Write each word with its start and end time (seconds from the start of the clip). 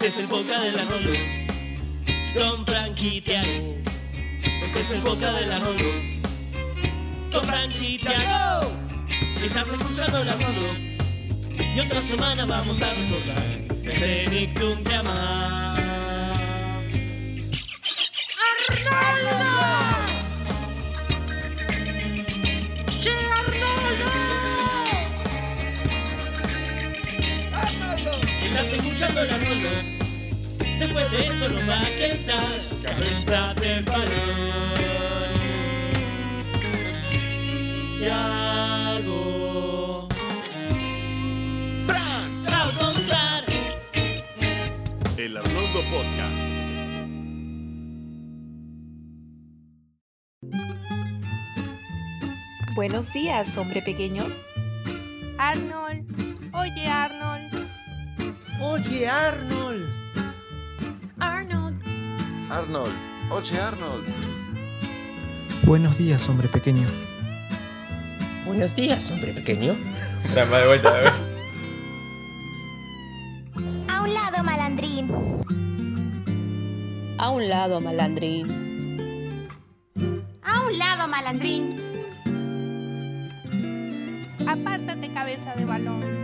Este 0.00 0.08
es 0.08 0.16
el 0.16 0.28
boca 0.28 0.58
del 0.62 0.78
Arnoldo. 0.78 1.10
Con 2.34 2.64
Frankie 2.64 3.20
Tiago. 3.20 3.76
Este 4.64 4.80
es 4.80 4.90
el 4.92 5.00
boca 5.02 5.30
del 5.30 5.52
Arnoldo. 5.52 5.84
Con 7.30 7.44
Frankie 7.44 7.98
Tiago. 7.98 8.72
Estás 9.44 9.68
escuchando 9.68 10.22
el 10.22 10.28
Arnoldo. 10.30 10.68
Y 11.76 11.80
otra 11.80 12.00
semana 12.00 12.46
vamos 12.46 12.80
a 12.80 12.94
recordar 12.94 13.44
ese 13.84 14.26
Nick 14.30 14.58
un 14.62 14.82
día 14.84 15.02
escuchando. 29.00 29.68
Después 30.78 31.10
de 31.10 31.26
esto 31.26 31.48
nos 31.48 31.68
va 31.68 31.80
a 31.80 31.86
quedar 31.86 32.60
cabeza 32.82 33.54
de 33.54 33.80
balón. 33.82 34.60
Yago. 38.00 39.18
Fran, 41.86 42.44
va 42.46 42.62
a 42.62 42.72
comenzar. 42.78 43.44
El 45.16 45.36
Arnoldo 45.36 45.82
Podcast. 45.90 46.50
Buenos 52.74 53.12
días, 53.12 53.56
hombre 53.56 53.82
pequeño. 53.82 54.24
Arnold, 55.38 56.06
oye 56.54 56.86
Arnold, 56.86 57.39
Oye, 58.60 59.08
Arnold. 59.08 59.88
Arnold. 61.18 61.76
Arnold, 62.50 62.92
oye 63.30 63.58
Arnold. 63.60 64.04
Buenos 65.64 65.96
días, 65.96 66.28
hombre 66.28 66.48
pequeño. 66.48 66.86
Buenos 68.44 68.74
días, 68.74 69.10
hombre 69.10 69.32
pequeño. 69.32 69.76
A 73.88 74.02
un 74.02 74.12
lado, 74.14 74.42
malandrín. 74.44 75.08
a 77.18 77.30
un 77.30 77.48
lado 77.48 77.80
malandrín, 77.80 79.46
A 80.42 80.60
un 80.66 80.78
lado, 80.78 81.06
malandrín. 81.08 81.78
apártate 84.48 85.12
cabeza 85.12 85.54
de 85.54 85.64
balón, 85.64 86.19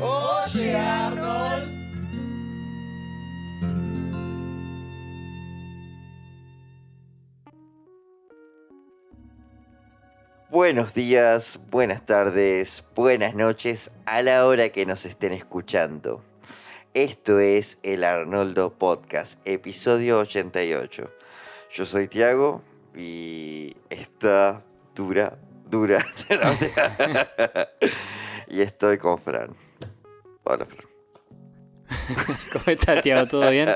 Oye, 0.00 0.76
Arnold. 0.76 1.78
Buenos 10.50 10.94
días, 10.94 11.60
buenas 11.70 12.06
tardes, 12.06 12.84
buenas 12.94 13.34
noches 13.34 13.90
a 14.06 14.22
la 14.22 14.46
hora 14.46 14.70
que 14.70 14.86
nos 14.86 15.04
estén 15.04 15.32
escuchando. 15.32 16.24
Esto 16.94 17.38
es 17.40 17.78
el 17.82 18.04
Arnoldo 18.04 18.78
Podcast, 18.78 19.40
episodio 19.46 20.20
88. 20.20 21.10
Yo 21.70 21.86
soy 21.86 22.08
Tiago 22.08 22.62
y 22.96 23.74
está 23.90 24.64
dura, 24.94 25.38
dura. 25.68 26.04
y 28.48 28.60
estoy 28.60 28.98
con 28.98 29.18
Fran. 29.18 29.67
Hola, 30.50 30.64
Fran. 30.66 30.86
¿Cómo 32.54 32.64
estás, 32.68 33.02
Tiago? 33.02 33.26
¿Todo 33.28 33.50
bien? 33.50 33.68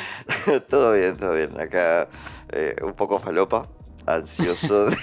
todo 0.68 0.92
bien, 0.94 1.14
todo 1.18 1.34
bien. 1.34 1.60
Acá 1.60 2.08
eh, 2.52 2.74
un 2.82 2.94
poco 2.94 3.18
falopa, 3.18 3.68
ansioso 4.06 4.86
de, 4.86 4.96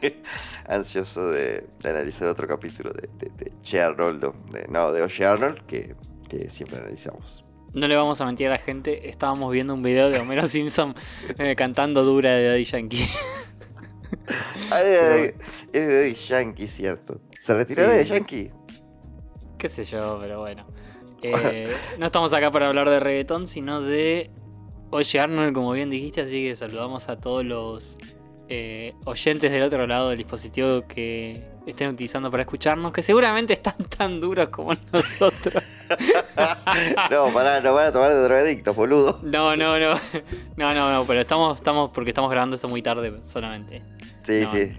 ansioso 0.68 1.28
de, 1.32 1.66
de 1.80 1.90
analizar 1.90 2.28
otro 2.28 2.46
capítulo 2.46 2.90
de, 2.92 3.08
de, 3.18 3.32
de 3.36 3.52
Che 3.62 3.80
Arnoldo. 3.82 4.32
De, 4.52 4.66
no, 4.68 4.92
de 4.92 5.02
Oye 5.02 5.26
Arnold, 5.26 5.60
que, 5.66 5.96
que 6.28 6.48
siempre 6.50 6.78
analizamos. 6.78 7.44
No 7.74 7.88
le 7.88 7.96
vamos 7.96 8.20
a 8.20 8.26
mentir 8.26 8.46
a 8.46 8.50
la 8.50 8.58
gente, 8.58 9.08
estábamos 9.08 9.52
viendo 9.52 9.74
un 9.74 9.82
video 9.82 10.08
de 10.08 10.20
Homero 10.20 10.46
Simpson 10.46 10.94
eh, 11.38 11.56
cantando 11.56 12.04
dura 12.04 12.30
de 12.30 12.46
Daddy 12.48 12.64
Yankee. 12.64 13.08
Es 14.70 14.84
de- 14.84 15.34
es 15.72 15.86
de 15.88 15.94
Daddy 16.00 16.14
Yankee, 16.14 16.66
cierto. 16.68 17.20
¿Se 17.40 17.54
retiró 17.54 17.84
Sí. 17.84 17.90
de 17.90 18.04
Yankee? 18.04 18.50
Qué 19.58 19.68
sé 19.68 19.84
yo, 19.84 20.18
pero 20.20 20.40
bueno. 20.40 20.64
Eh, 21.20 21.66
no 21.98 22.06
estamos 22.06 22.32
acá 22.32 22.52
para 22.52 22.68
hablar 22.68 22.88
de 22.88 23.00
reggaetón, 23.00 23.48
sino 23.48 23.80
de 23.80 24.30
Oye 24.90 25.18
Arnold, 25.18 25.52
como 25.52 25.72
bien 25.72 25.90
dijiste, 25.90 26.20
así 26.20 26.44
que 26.44 26.54
saludamos 26.54 27.08
a 27.08 27.16
todos 27.16 27.44
los 27.44 27.98
eh, 28.48 28.94
oyentes 29.04 29.50
del 29.50 29.64
otro 29.64 29.84
lado 29.86 30.10
del 30.10 30.18
dispositivo 30.18 30.86
que 30.86 31.42
estén 31.66 31.90
utilizando 31.90 32.30
para 32.30 32.44
escucharnos, 32.44 32.92
que 32.92 33.02
seguramente 33.02 33.52
están 33.52 33.74
tan 33.98 34.20
duros 34.20 34.48
como 34.48 34.72
nosotros. 34.92 35.62
No, 37.10 37.32
pará, 37.32 37.60
no 37.60 37.72
van 37.72 37.86
a 37.86 37.92
tomar 37.92 38.12
de 38.12 38.22
drogadictos, 38.22 38.76
boludo. 38.76 39.18
No, 39.22 39.56
no, 39.56 39.78
no. 39.78 39.98
No, 40.56 40.74
no, 40.74 40.92
no, 40.92 41.04
pero 41.06 41.20
estamos, 41.20 41.56
estamos 41.56 41.90
porque 41.92 42.10
estamos 42.10 42.30
grabando 42.30 42.56
esto 42.56 42.68
muy 42.68 42.82
tarde 42.82 43.20
solamente. 43.24 43.82
Sí, 44.22 44.42
no, 44.42 44.48
sí, 44.48 44.78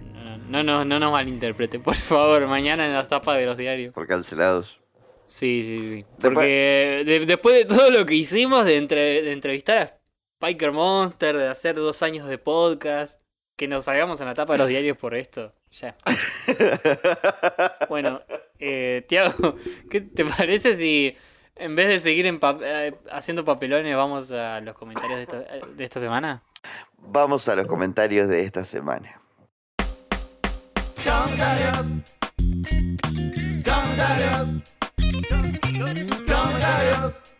No, 0.50 0.64
no, 0.64 0.80
no, 0.80 0.86
no 0.86 1.00
nos 1.00 1.12
malinterpreten, 1.12 1.82
por 1.84 1.96
favor. 1.96 2.48
Mañana 2.48 2.86
en 2.88 2.94
las 2.94 3.08
tapas 3.08 3.38
de 3.38 3.46
los 3.46 3.56
diarios. 3.58 3.94
por 3.94 4.08
cancelados. 4.08 4.80
Sí, 5.26 5.62
sí, 5.64 5.80
sí. 5.80 6.06
Después- 6.18 6.34
Porque 6.34 7.04
de- 7.06 7.26
después 7.26 7.56
de 7.56 7.66
todo 7.66 7.92
lo 7.92 8.06
que 8.06 8.16
hicimos, 8.16 8.66
de, 8.66 8.78
entre- 8.78 9.22
de 9.22 9.32
entrevistar 9.32 9.78
a 9.78 10.00
Spiker 10.42 10.72
Monster, 10.72 11.38
de 11.38 11.48
hacer 11.50 11.76
dos 11.76 12.02
años 12.02 12.28
de 12.28 12.38
podcast, 12.40 13.22
que 13.56 13.68
nos 13.68 13.86
salgamos 13.86 14.20
en 14.22 14.28
la 14.28 14.34
tapa 14.34 14.54
de 14.54 14.59
los 14.59 14.68
diarios 14.70 14.98
por 14.98 15.14
esto. 15.16 15.54
Ya. 15.72 15.96
Bueno, 17.90 18.22
eh, 18.59 19.06
Tiago, 19.08 19.56
¿qué 19.90 20.02
te 20.02 20.26
parece 20.26 20.76
si 20.76 21.16
en 21.56 21.76
vez 21.76 21.88
de 21.90 22.00
seguir 22.00 22.26
en 22.26 22.40
eh, 22.62 22.94
haciendo 23.12 23.44
papelones 23.46 23.96
vamos 23.96 24.32
a 24.32 24.62
los 24.62 24.76
comentarios 24.76 25.18
de 25.18 25.24
esta, 25.24 25.68
de 25.68 25.84
esta 25.84 26.00
semana? 26.00 26.42
Vamos 26.98 27.48
a 27.50 27.56
los 27.56 27.68
comentarios 27.68 28.28
de 28.28 28.42
esta 28.42 28.64
semana. 28.66 29.19
Comentarios. 31.04 31.88
Comentarios. 33.64 34.62
Comentarios. 36.28 37.38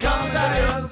Comentarios. 0.00 0.90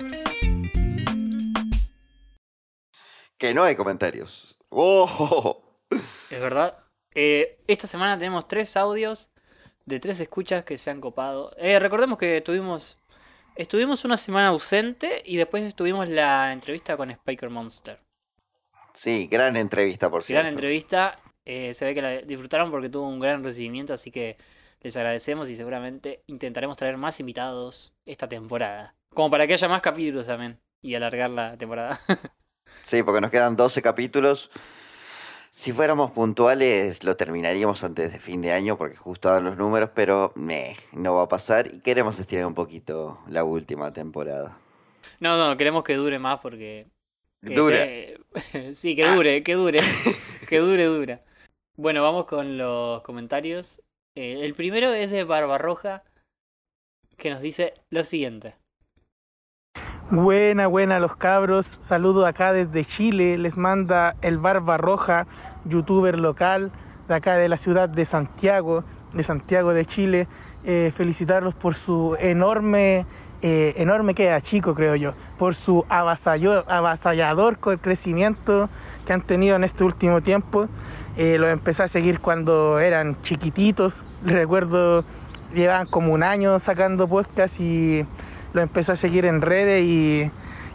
Que 3.39 3.55
no 3.55 3.65
hay 3.65 3.75
comentarios. 3.75 4.59
¡Oh! 4.69 5.81
Es 5.91 6.41
verdad. 6.41 6.79
Eh, 7.15 7.59
esta 7.69 7.87
semana 7.87 8.19
tenemos 8.19 8.47
tres 8.47 8.77
audios 8.77 9.31
de 9.87 10.01
tres 10.01 10.21
escuchas 10.21 10.65
que 10.65 10.77
se 10.77 10.91
han 10.91 11.01
copado. 11.01 11.55
Eh, 11.57 11.79
recordemos 11.79 12.19
que 12.19 12.43
tuvimos 12.43 12.99
estuvimos 13.57 14.05
una 14.05 14.19
semana 14.19 14.49
ausente 14.49 15.23
y 15.25 15.37
después 15.37 15.63
estuvimos 15.65 16.07
la 16.09 16.53
entrevista 16.53 16.99
con 16.99 17.11
Spiker 17.11 17.49
Monster. 17.49 17.99
Sí, 18.95 19.29
gran 19.31 19.57
entrevista, 19.57 20.11
por 20.11 20.23
cierto. 20.23 20.43
Gran 20.43 20.55
entrevista. 20.55 21.17
eh, 21.47 21.75
se 21.75 21.85
ve 21.85 21.95
que 21.95 22.03
la 22.03 22.11
disfrutaron 22.23 22.71
porque 22.71 22.89
tuvo 22.89 23.09
un 23.09 23.21
gran 23.21 23.45
recibimiento, 23.45 23.93
así 23.93 24.11
que 24.11 24.39
les 24.81 24.97
agradecemos 24.97 25.49
y 25.51 25.57
seguramente 25.57 26.23
intentaremos 26.27 26.77
traer 26.77 26.97
más 26.97 27.21
invitados 27.21 27.93
esta 28.07 28.29
temporada. 28.29 28.95
Como 29.15 29.31
para 29.31 29.47
que 29.47 29.55
haya 29.55 29.69
más 29.69 29.83
capítulos 29.83 30.27
también 30.27 30.59
y 30.83 30.95
alargar 30.95 31.31
la 31.31 31.57
temporada. 31.59 32.01
Sí, 32.83 33.03
porque 33.03 33.21
nos 33.21 33.31
quedan 33.31 33.57
12 33.57 33.83
capítulos. 33.83 34.51
Si 35.51 35.73
fuéramos 35.73 36.11
puntuales, 36.11 37.05
lo 37.05 37.17
terminaríamos 37.17 37.85
antes 37.85 38.13
de 38.13 38.19
fin 38.19 38.43
de 38.43 38.53
año 38.53 38.77
porque 38.79 38.97
justo 38.97 39.29
dan 39.31 39.45
los 39.45 39.57
números, 39.57 39.91
pero 39.95 40.33
meh, 40.35 40.77
no 40.93 41.15
va 41.15 41.23
a 41.25 41.29
pasar 41.29 41.69
y 41.73 41.81
queremos 41.81 42.19
estirar 42.19 42.47
un 42.47 42.55
poquito 42.55 43.21
la 43.29 43.45
última 43.45 43.93
temporada. 43.93 44.59
no, 45.21 45.37
no, 45.39 45.57
queremos 45.57 45.85
que 45.85 45.95
dure 45.95 46.19
más 46.19 46.41
porque 46.41 46.87
Que 47.45 48.19
se- 48.55 48.75
sí, 48.75 48.97
que 48.97 49.07
dure, 49.07 49.43
que 49.43 49.55
dure. 49.55 49.81
que 50.49 50.59
dure, 50.59 50.85
dura. 50.85 51.21
Bueno, 51.77 52.03
vamos 52.03 52.27
con 52.27 52.57
los 52.59 53.03
comentarios. 53.03 53.83
Eh, 54.17 54.41
el 54.43 54.55
primero 54.55 54.93
es 54.93 55.11
de 55.11 55.25
Barbarroja, 55.25 56.05
que 57.17 57.31
nos 57.31 57.41
dice 57.41 57.75
lo 57.91 58.05
siguiente. 58.05 58.55
Buena, 60.11 60.67
buena 60.67 61.01
los 61.01 61.17
cabros. 61.17 61.79
Saludo 61.81 62.27
acá 62.27 62.53
desde 62.53 62.85
Chile. 62.85 63.39
Les 63.39 63.57
manda 63.57 64.17
el 64.23 64.39
Barba 64.39 64.77
Roja, 64.77 65.27
youtuber 65.65 66.21
local 66.21 66.71
de 67.09 67.15
acá 67.15 67.37
de 67.37 67.49
la 67.49 67.57
ciudad 67.57 67.89
de 67.89 68.05
Santiago, 68.05 68.85
de 69.13 69.23
Santiago 69.23 69.73
de 69.73 69.87
Chile. 69.87 70.29
Eh, 70.65 70.93
felicitarlos 70.97 71.55
por 71.55 71.75
su 71.75 72.17
enorme, 72.21 73.07
eh, 73.47 73.75
enorme 73.77 74.15
queda 74.15 74.41
chico 74.41 74.75
creo 74.75 74.97
yo, 74.97 75.13
por 75.37 75.55
su 75.55 75.85
avasallador, 75.91 77.59
crecimiento 77.79 78.71
que 79.05 79.13
han 79.13 79.21
tenido 79.21 79.55
en 79.57 79.65
este 79.65 79.85
último 79.85 80.23
tiempo. 80.23 80.67
Eh, 81.19 81.37
los 81.39 81.51
empecé 81.51 81.83
a 81.83 81.89
seguir 81.89 82.21
cuando 82.21 82.79
eran 82.79 83.21
chiquititos. 83.21 84.03
Recuerdo 84.25 85.05
llevaban 85.55 85.87
como 85.87 86.15
un 86.15 86.23
año 86.23 86.59
sacando 86.59 87.07
podcast 87.07 87.61
y 87.61 88.07
lo 88.55 88.63
empecé 88.63 88.93
a 88.93 88.97
seguir 88.97 89.27
en 89.27 89.43
redes 89.43 89.85
y 89.85 90.31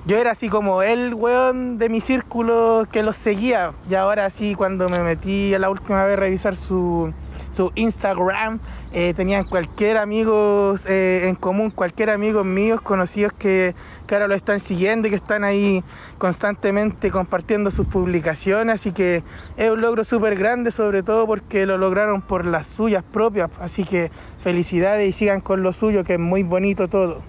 yo 0.06 0.18
era 0.18 0.30
así 0.30 0.48
como 0.48 0.84
el 0.84 1.16
weón 1.16 1.80
de 1.80 1.90
mi 1.90 2.02
círculo 2.02 2.88
que 2.92 3.02
los 3.02 3.18
seguía. 3.18 3.72
Y 3.90 3.96
ahora 3.96 4.30
sí, 4.30 4.54
cuando 4.54 4.90
me 4.90 5.00
metí 5.00 5.58
la 5.58 5.72
última 5.72 6.06
vez 6.06 6.18
a 6.18 6.20
revisar 6.20 6.56
su, 6.56 7.12
su 7.52 7.72
Instagram, 7.76 8.60
eh, 8.92 9.14
tenían 9.16 9.46
cualquier 9.46 9.98
amigo 9.98 10.76
eh, 10.88 11.26
en 11.28 11.36
común, 11.36 11.72
cualquier 11.72 12.10
amigo 12.10 12.44
míos 12.44 12.82
conocidos 12.82 13.34
que, 13.34 13.76
que 14.08 14.16
ahora 14.16 14.28
lo 14.28 14.36
están 14.36 14.60
siguiendo 14.60 15.08
y 15.08 15.12
que 15.12 15.16
están 15.16 15.44
ahí 15.44 15.84
constantemente 16.18 17.12
compartiendo 17.12 17.72
sus 17.72 17.88
publicaciones. 17.88 18.76
Así 18.76 18.92
que 18.92 19.24
es 19.58 19.70
un 19.70 19.82
logro 19.82 20.04
súper 20.04 20.36
grande, 20.36 20.72
sobre 20.72 21.04
todo 21.04 21.26
porque 21.26 21.66
lo 21.66 21.78
lograron 21.78 22.22
por 22.22 22.46
las 22.46 22.68
suyas 22.68 23.04
propias. 23.04 23.50
Así 23.60 23.84
que 23.84 24.12
felicidades 24.40 25.10
y 25.10 25.14
sigan 25.14 25.42
con 25.42 25.64
lo 25.64 25.74
suyo, 25.74 26.04
que 26.04 26.14
es 26.14 26.20
muy 26.20 26.44
bonito 26.44 26.88
todo. 26.88 27.22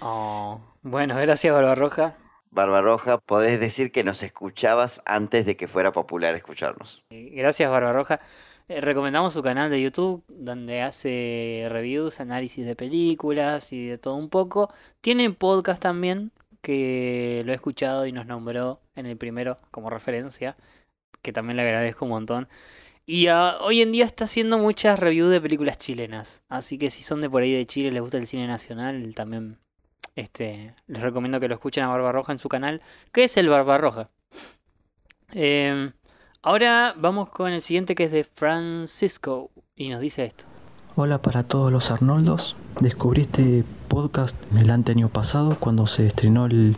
Oh, 0.00 0.60
bueno, 0.82 1.16
gracias 1.16 1.52
Barbarroja. 1.52 2.14
Barbarroja, 2.50 3.18
podés 3.18 3.58
decir 3.58 3.90
que 3.90 4.04
nos 4.04 4.22
escuchabas 4.22 5.02
antes 5.06 5.44
de 5.44 5.56
que 5.56 5.66
fuera 5.66 5.92
popular 5.92 6.34
escucharnos. 6.36 7.04
Gracias 7.10 7.68
Barbarroja. 7.68 8.20
Eh, 8.68 8.80
recomendamos 8.80 9.34
su 9.34 9.42
canal 9.42 9.70
de 9.70 9.82
YouTube 9.82 10.24
donde 10.28 10.80
hace 10.80 11.66
reviews, 11.68 12.20
análisis 12.20 12.64
de 12.64 12.74
películas 12.74 13.72
y 13.72 13.86
de 13.86 13.98
todo 13.98 14.14
un 14.14 14.30
poco. 14.30 14.72
Tiene 15.02 15.30
podcast 15.30 15.82
también 15.82 16.32
que 16.62 17.42
lo 17.44 17.52
he 17.52 17.54
escuchado 17.54 18.06
y 18.06 18.12
nos 18.12 18.26
nombró 18.26 18.80
en 18.96 19.06
el 19.06 19.18
primero 19.18 19.58
como 19.70 19.90
referencia, 19.90 20.56
que 21.22 21.32
también 21.32 21.56
le 21.58 21.62
agradezco 21.62 22.06
un 22.06 22.12
montón. 22.12 22.48
Y 23.06 23.26
ah, 23.26 23.58
hoy 23.60 23.82
en 23.82 23.92
día 23.92 24.06
está 24.06 24.24
haciendo 24.24 24.58
muchas 24.58 24.98
reviews 24.98 25.30
de 25.30 25.40
películas 25.42 25.76
chilenas, 25.78 26.42
así 26.48 26.78
que 26.78 26.90
si 26.90 27.02
son 27.02 27.20
de 27.20 27.28
por 27.28 27.42
ahí 27.42 27.52
de 27.52 27.66
Chile, 27.66 27.90
les 27.90 28.00
gusta 28.00 28.16
el 28.16 28.26
cine 28.26 28.46
nacional, 28.46 29.14
también 29.14 29.58
este, 30.16 30.74
les 30.86 31.02
recomiendo 31.02 31.38
que 31.40 31.48
lo 31.48 31.54
escuchen 31.54 31.84
a 31.84 31.88
Barbarroja 31.88 32.32
en 32.32 32.38
su 32.38 32.48
canal, 32.48 32.80
que 33.12 33.24
es 33.24 33.36
el 33.36 33.48
Barbarroja. 33.48 34.10
Eh, 35.32 35.92
ahora 36.44 36.94
vamos 36.96 37.30
con 37.30 37.52
el 37.52 37.62
siguiente 37.62 37.94
que 37.94 38.04
es 38.04 38.12
de 38.12 38.24
Francisco 38.24 39.50
y 39.74 39.88
nos 39.88 40.00
dice 40.00 40.26
esto. 40.26 40.44
Hola 40.94 41.18
para 41.18 41.42
todos 41.42 41.72
los 41.72 41.90
Arnoldos. 41.90 42.54
Descubrí 42.80 43.22
este 43.22 43.64
podcast 43.88 44.36
el 44.56 44.70
año 44.70 45.08
pasado 45.08 45.56
cuando 45.58 45.86
se 45.86 46.06
estrenó 46.06 46.46
el, 46.46 46.76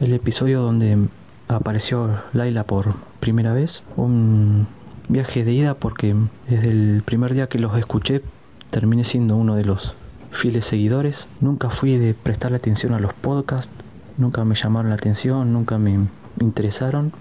el 0.00 0.14
episodio 0.14 0.62
donde 0.62 1.08
apareció 1.48 2.22
Laila 2.32 2.64
por 2.64 2.94
primera 3.20 3.52
vez. 3.52 3.82
Un 3.96 4.68
viaje 5.08 5.44
de 5.44 5.52
ida 5.52 5.74
porque 5.74 6.14
desde 6.48 6.70
el 6.70 7.02
primer 7.04 7.34
día 7.34 7.48
que 7.48 7.58
los 7.58 7.76
escuché 7.76 8.22
terminé 8.70 9.04
siendo 9.04 9.36
uno 9.36 9.56
de 9.56 9.64
los 9.64 9.94
fieles 10.30 10.64
seguidores. 10.64 11.26
Nunca 11.40 11.70
fui 11.70 11.98
de 11.98 12.14
prestarle 12.14 12.58
atención 12.58 12.94
a 12.94 13.00
los 13.00 13.12
podcasts, 13.14 13.72
nunca 14.16 14.44
me 14.44 14.54
llamaron 14.54 14.90
la 14.90 14.96
atención, 14.96 15.52
nunca 15.52 15.78
me 15.78 16.06
interesaron, 16.40 17.12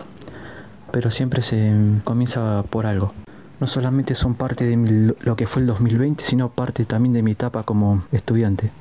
pero 0.96 1.12
siempre 1.12 1.42
se 1.42 1.74
comienza 2.06 2.64
por 2.70 2.86
algo. 2.86 3.14
No 3.60 3.68
solamente 3.68 4.16
son 4.16 4.36
parte 4.36 4.64
de 4.64 4.78
mi, 4.78 5.14
lo 5.20 5.36
que 5.36 5.46
fue 5.46 5.62
el 5.62 5.68
2020, 5.68 6.24
sino 6.24 6.54
parte 6.54 6.86
también 6.86 7.12
de 7.12 7.22
mi 7.22 7.32
etapa 7.32 7.64
como 7.64 8.08
estudiante. 8.14 8.72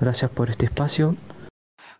Gracias 0.00 0.30
por 0.30 0.48
este 0.48 0.64
espacio. 0.64 1.14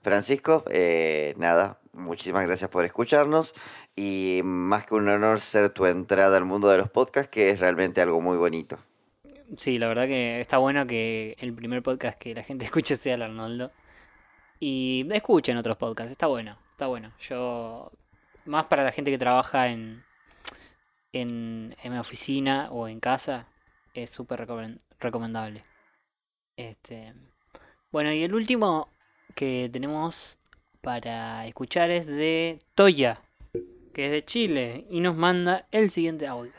Francisco, 0.01 0.65
eh, 0.71 1.35
nada, 1.37 1.79
muchísimas 1.93 2.47
gracias 2.47 2.71
por 2.71 2.87
escucharnos 2.87 3.53
y 3.95 4.41
más 4.43 4.87
que 4.87 4.95
un 4.95 5.07
honor 5.11 5.39
ser 5.39 5.69
tu 5.69 5.85
entrada 5.85 6.39
al 6.39 6.47
mundo 6.47 6.71
de 6.71 6.79
los 6.79 6.89
podcasts, 6.89 7.29
que 7.29 7.51
es 7.51 7.61
realmente 7.61 8.01
algo 8.01 8.23
muy 8.23 8.39
bonito. 8.39 8.79
Sí, 9.59 9.79
la 9.79 9.89
verdad 9.89 10.07
que 10.07 10.41
está 10.41 10.57
bueno 10.57 10.87
que 10.87 11.37
el 11.39 11.53
primer 11.53 11.83
podcast 11.83 12.19
que 12.19 12.35
la 12.35 12.43
gente 12.43 12.65
escuche 12.65 12.97
sea 12.97 13.17
el 13.17 13.23
Arnoldo. 13.23 13.71
Y 14.61 15.07
escuchen 15.13 15.59
otros 15.59 15.77
podcasts, 15.77 16.11
está 16.11 16.27
bueno, 16.27 16.57
está 16.71 16.87
bueno. 16.87 17.13
Yo, 17.21 17.91
más 18.45 18.67
para 18.67 18.85
la 18.85 18.93
gente 18.93 19.11
que 19.11 19.19
trabaja 19.19 19.69
en, 19.69 20.05
en, 21.13 21.77
en 21.83 21.99
oficina 21.99 22.69
o 22.71 22.89
en 22.89 23.01
casa, 23.01 23.47
es 23.95 24.11
súper 24.11 24.47
recomendable. 24.99 25.63
Este, 26.57 27.15
bueno, 27.91 28.13
y 28.13 28.23
el 28.23 28.35
último 28.35 28.89
que 29.35 29.71
tenemos 29.73 30.39
para 30.81 31.47
escuchar 31.47 31.91
es 31.91 32.07
de 32.07 32.59
Toya, 32.75 33.21
que 33.95 34.07
es 34.07 34.13
de 34.13 34.25
Chile, 34.25 34.87
y 34.91 35.01
nos 35.01 35.17
manda 35.17 35.67
el 35.71 35.91
siguiente 35.91 36.27
audio. 36.27 36.53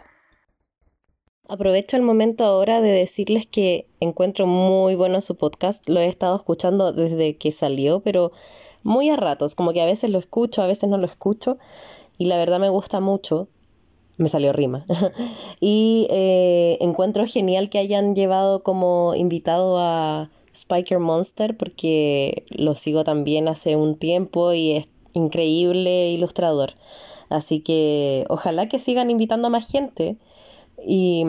Aprovecho 1.49 1.97
el 1.97 2.03
momento 2.03 2.45
ahora 2.45 2.79
de 2.79 2.91
decirles 2.91 3.45
que 3.45 3.85
encuentro 3.99 4.47
muy 4.47 4.95
bueno 4.95 5.19
su 5.19 5.35
podcast. 5.35 5.87
Lo 5.89 5.99
he 5.99 6.07
estado 6.07 6.37
escuchando 6.37 6.93
desde 6.93 7.35
que 7.35 7.51
salió, 7.51 7.99
pero 7.99 8.31
muy 8.83 9.09
a 9.09 9.15
ratos, 9.15 9.55
como 9.55 9.73
que 9.73 9.81
a 9.81 9.85
veces 9.85 10.09
lo 10.09 10.19
escucho, 10.19 10.61
a 10.61 10.67
veces 10.67 10.89
no 10.89 10.97
lo 10.97 11.05
escucho. 11.05 11.57
Y 12.17 12.25
la 12.25 12.37
verdad 12.37 12.59
me 12.59 12.69
gusta 12.69 12.99
mucho. 12.99 13.47
Me 14.17 14.29
salió 14.29 14.53
rima. 14.53 14.85
y 15.59 16.07
eh, 16.11 16.77
encuentro 16.81 17.25
genial 17.25 17.69
que 17.69 17.79
hayan 17.79 18.15
llevado 18.15 18.61
como 18.61 19.15
invitado 19.15 19.77
a 19.79 20.29
Spiker 20.55 20.99
Monster 20.99 21.57
porque 21.57 22.45
lo 22.49 22.75
sigo 22.75 23.03
también 23.03 23.47
hace 23.47 23.75
un 23.75 23.97
tiempo 23.97 24.53
y 24.53 24.73
es 24.73 24.87
increíble 25.13 26.11
ilustrador. 26.11 26.73
Así 27.29 27.61
que 27.61 28.25
ojalá 28.29 28.67
que 28.67 28.79
sigan 28.79 29.09
invitando 29.09 29.47
a 29.47 29.51
más 29.51 29.71
gente 29.71 30.17
y, 30.85 31.25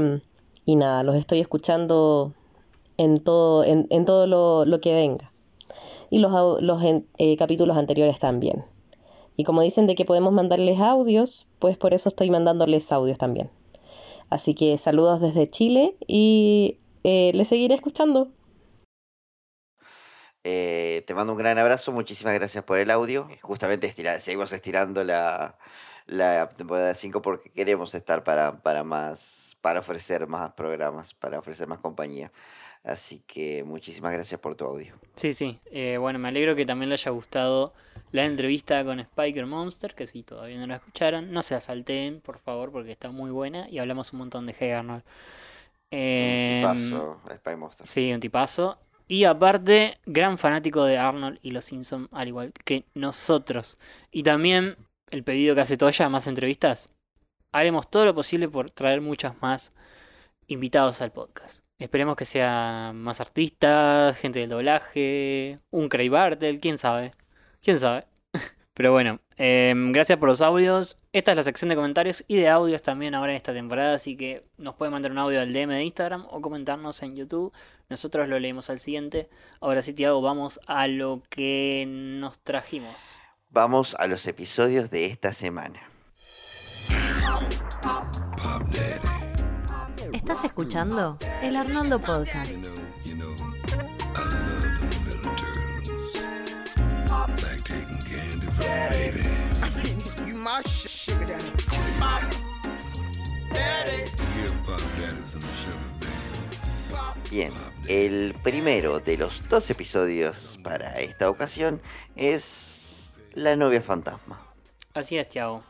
y 0.66 0.76
nada, 0.76 1.02
los 1.02 1.16
estoy 1.16 1.40
escuchando 1.40 2.34
en 2.96 3.18
todo, 3.18 3.64
en, 3.64 3.86
en 3.90 4.04
todo 4.04 4.26
lo, 4.26 4.64
lo, 4.64 4.80
que 4.80 4.94
venga. 4.94 5.30
Y 6.14 6.20
los, 6.20 6.62
los 6.62 6.80
eh, 7.18 7.36
capítulos 7.36 7.76
anteriores 7.76 8.20
también. 8.20 8.64
Y 9.36 9.42
como 9.42 9.62
dicen 9.62 9.88
de 9.88 9.96
que 9.96 10.04
podemos 10.04 10.32
mandarles 10.32 10.78
audios, 10.78 11.48
pues 11.58 11.76
por 11.76 11.92
eso 11.92 12.08
estoy 12.08 12.30
mandándoles 12.30 12.92
audios 12.92 13.18
también. 13.18 13.50
Así 14.30 14.54
que 14.54 14.78
saludos 14.78 15.20
desde 15.20 15.48
Chile 15.48 15.96
y 16.06 16.78
eh, 17.02 17.32
les 17.34 17.48
seguiré 17.48 17.74
escuchando. 17.74 18.28
Eh, 20.44 21.02
te 21.04 21.14
mando 21.14 21.32
un 21.32 21.38
gran 21.40 21.58
abrazo, 21.58 21.90
muchísimas 21.90 22.34
gracias 22.34 22.62
por 22.62 22.78
el 22.78 22.92
audio. 22.92 23.26
Justamente 23.42 23.88
estira, 23.88 24.20
seguimos 24.20 24.52
estirando 24.52 25.02
la, 25.02 25.58
la 26.06 26.48
temporada 26.48 26.94
5 26.94 27.22
porque 27.22 27.50
queremos 27.50 27.92
estar 27.96 28.22
para, 28.22 28.62
para 28.62 28.84
más, 28.84 29.56
para 29.60 29.80
ofrecer 29.80 30.28
más 30.28 30.52
programas, 30.52 31.12
para 31.12 31.40
ofrecer 31.40 31.66
más 31.66 31.78
compañía. 31.80 32.30
Así 32.84 33.22
que 33.26 33.64
muchísimas 33.64 34.12
gracias 34.12 34.38
por 34.38 34.54
tu 34.56 34.66
audio. 34.66 34.94
Sí, 35.16 35.32
sí. 35.32 35.58
Eh, 35.72 35.96
bueno, 35.98 36.18
me 36.18 36.28
alegro 36.28 36.54
que 36.54 36.66
también 36.66 36.90
le 36.90 36.94
haya 36.94 37.10
gustado 37.10 37.72
la 38.12 38.26
entrevista 38.26 38.84
con 38.84 39.00
Spiker 39.00 39.46
Monster, 39.46 39.94
que 39.94 40.06
si 40.06 40.22
todavía 40.22 40.58
no 40.58 40.66
la 40.66 40.76
escucharon, 40.76 41.32
no 41.32 41.42
se 41.42 41.54
asalten, 41.54 42.20
por 42.20 42.38
favor, 42.38 42.70
porque 42.70 42.92
está 42.92 43.10
muy 43.10 43.30
buena 43.30 43.68
y 43.70 43.78
hablamos 43.78 44.12
un 44.12 44.18
montón 44.18 44.46
de 44.46 44.54
Hey 44.58 44.72
Arnold. 44.72 45.02
Eh, 45.90 46.62
un 46.62 46.76
tipazo, 46.76 47.20
Spy 47.34 47.56
Monster. 47.56 47.88
Sí, 47.88 48.12
un 48.12 48.20
tipazo. 48.20 48.78
Y 49.08 49.24
aparte, 49.24 49.98
gran 50.04 50.36
fanático 50.36 50.84
de 50.84 50.98
Arnold 50.98 51.38
y 51.40 51.52
los 51.52 51.64
Simpsons, 51.64 52.08
al 52.12 52.28
igual 52.28 52.52
que 52.64 52.84
nosotros. 52.94 53.78
Y 54.10 54.22
también 54.24 54.76
el 55.10 55.24
pedido 55.24 55.54
que 55.54 55.62
hace 55.62 55.78
Toya, 55.78 56.10
más 56.10 56.26
entrevistas. 56.26 56.90
Haremos 57.50 57.88
todo 57.88 58.04
lo 58.04 58.14
posible 58.14 58.48
por 58.48 58.70
traer 58.70 59.00
muchas 59.00 59.40
más 59.40 59.72
invitados 60.48 61.00
al 61.00 61.12
podcast. 61.12 61.63
Esperemos 61.78 62.16
que 62.16 62.24
sean 62.24 62.96
más 63.02 63.20
artistas, 63.20 64.16
gente 64.16 64.38
del 64.38 64.50
doblaje, 64.50 65.58
un 65.70 65.88
Cray 65.88 66.08
Bartel, 66.08 66.60
quién 66.60 66.78
sabe. 66.78 67.12
Quién 67.62 67.78
sabe. 67.78 68.06
Pero 68.74 68.92
bueno, 68.92 69.20
eh, 69.36 69.74
gracias 69.90 70.18
por 70.18 70.28
los 70.28 70.40
audios. 70.40 70.98
Esta 71.12 71.32
es 71.32 71.36
la 71.36 71.42
sección 71.42 71.68
de 71.68 71.76
comentarios 71.76 72.24
y 72.28 72.36
de 72.36 72.48
audios 72.48 72.82
también 72.82 73.14
ahora 73.14 73.32
en 73.32 73.36
esta 73.36 73.52
temporada, 73.52 73.94
así 73.94 74.16
que 74.16 74.44
nos 74.56 74.76
pueden 74.76 74.92
mandar 74.92 75.10
un 75.10 75.18
audio 75.18 75.40
al 75.40 75.52
DM 75.52 75.70
de 75.70 75.84
Instagram 75.84 76.26
o 76.30 76.40
comentarnos 76.40 77.02
en 77.02 77.16
YouTube. 77.16 77.52
Nosotros 77.88 78.28
lo 78.28 78.38
leemos 78.38 78.70
al 78.70 78.80
siguiente. 78.80 79.28
Ahora 79.60 79.82
sí, 79.82 79.92
Tiago, 79.92 80.22
vamos 80.22 80.60
a 80.66 80.86
lo 80.86 81.22
que 81.28 81.84
nos 81.86 82.38
trajimos. 82.38 83.18
Vamos 83.50 83.94
a 83.98 84.06
los 84.06 84.26
episodios 84.26 84.90
de 84.90 85.06
esta 85.06 85.32
semana. 85.32 85.80
¿Estás 90.24 90.44
escuchando? 90.44 91.18
El 91.42 91.54
Arnoldo 91.54 92.00
Podcast. 92.00 92.68
Bien, 107.30 107.52
el 107.86 108.34
primero 108.42 109.00
de 109.00 109.18
los 109.18 109.46
dos 109.50 109.68
episodios 109.68 110.58
para 110.64 111.00
esta 111.00 111.28
ocasión 111.28 111.82
es 112.16 113.18
La 113.34 113.56
novia 113.56 113.82
fantasma. 113.82 114.42
Así 114.94 115.18
es, 115.18 115.28
Tiago. 115.28 115.62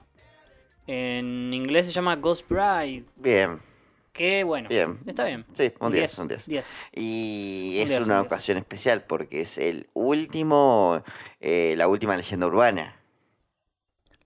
En 0.87 1.53
inglés 1.53 1.87
se 1.87 1.93
llama 1.93 2.15
Ghost 2.15 2.49
Bride. 2.49 3.05
Bien. 3.17 3.74
Que 4.15 4.45
bueno, 4.45 4.69
Bien. 4.69 4.99
está 5.07 5.25
bien. 5.25 5.45
Sí, 5.53 5.73
un 5.81 5.91
10, 5.93 6.03
Diez, 6.03 6.19
un 6.21 6.29
10. 6.29 6.47
diez. 6.47 6.71
Y 6.95 7.81
es 7.81 7.89
10, 7.91 8.01
un 8.03 8.05
una 8.05 8.21
10. 8.21 8.27
ocasión 8.27 8.59
especial 8.59 9.03
porque 9.05 9.41
es 9.43 9.59
el 9.59 9.89
último, 9.93 11.03
eh, 11.41 11.75
la 11.77 11.89
última 11.89 12.17
leyenda 12.17 12.47
urbana. 12.47 12.97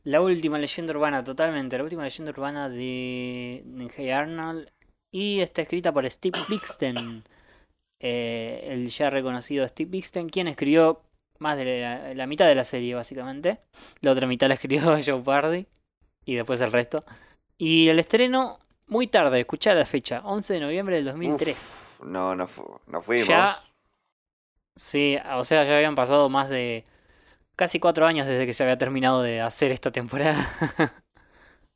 La 0.04 0.21
última 0.21 0.59
leyenda 0.59 0.92
urbana, 0.92 1.25
totalmente. 1.25 1.76
La 1.78 1.85
última 1.85 2.04
leyenda 2.04 2.30
urbana 2.33 2.68
de, 2.68 3.62
de 3.64 3.90
Hey 3.97 4.11
Arnold. 4.11 4.71
Y 5.11 5.40
está 5.40 5.62
escrita 5.62 5.92
por 5.92 6.09
Steve 6.11 6.38
Bixten. 6.49 7.25
eh, 8.00 8.68
el 8.71 8.88
ya 8.90 9.11
reconocido 9.11 9.66
Steve 9.66 9.90
Bixten, 9.90 10.28
quien 10.28 10.49
escribió 10.49 11.02
más 11.38 11.57
de 11.57 11.80
la, 11.80 12.14
la 12.14 12.26
mitad 12.26 12.47
de 12.47 12.54
la 12.54 12.64
serie, 12.64 12.95
básicamente. 12.95 13.61
La 14.00 14.12
otra 14.12 14.26
mitad 14.26 14.49
la 14.49 14.54
escribió 14.54 14.83
Joe 15.07 15.23
Pardy. 15.23 15.66
Y 16.26 16.35
después 16.35 16.61
el 16.61 16.73
resto. 16.73 17.02
Y 17.57 17.88
el 17.88 17.99
estreno 17.99 18.59
muy 18.88 19.07
tarde, 19.07 19.40
escuchar 19.40 19.76
la 19.76 19.87
fecha, 19.87 20.21
11 20.25 20.54
de 20.54 20.61
noviembre 20.61 20.97
del 20.97 21.04
2003. 21.07 21.57
Uf, 22.00 22.07
no, 22.07 22.35
no, 22.35 22.47
fu- 22.47 22.80
no 22.87 23.02
fuimos. 23.02 23.28
Ya. 23.28 23.62
Sí, 24.76 25.16
o 25.35 25.45
sea, 25.45 25.64
ya 25.64 25.76
habían 25.76 25.95
pasado 25.95 26.28
más 26.28 26.49
de 26.49 26.85
casi 27.57 27.80
cuatro 27.80 28.07
años 28.07 28.26
desde 28.26 28.47
que 28.47 28.52
se 28.52 28.62
había 28.62 28.78
terminado 28.78 29.23
de 29.23 29.40
hacer 29.40 29.73
esta 29.73 29.90
temporada. 29.90 30.47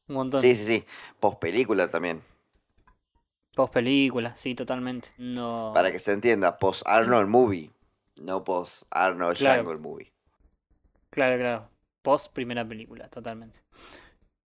Un 0.09 0.15
montón. 0.17 0.41
Sí, 0.41 0.55
sí, 0.55 0.65
sí. 0.65 0.85
Post 1.19 1.39
película 1.39 1.89
también. 1.89 2.23
Post 3.55 3.73
película, 3.75 4.37
sí, 4.37 4.55
totalmente. 4.55 5.11
No. 5.19 5.73
Para 5.75 5.91
que 5.93 5.99
se 5.99 6.13
entienda, 6.13 6.59
post 6.59 6.83
Arnold 6.87 7.29
Movie. 7.29 7.71
No 8.17 8.45
post 8.45 8.85
Arnold 8.91 9.37
Claro. 9.39 9.65
Jungle 9.65 9.81
Movie. 9.81 10.13
Claro, 11.11 11.39
claro. 11.39 11.69
Post 12.03 12.33
primera 12.33 12.67
película, 12.67 13.09
totalmente. 13.09 13.61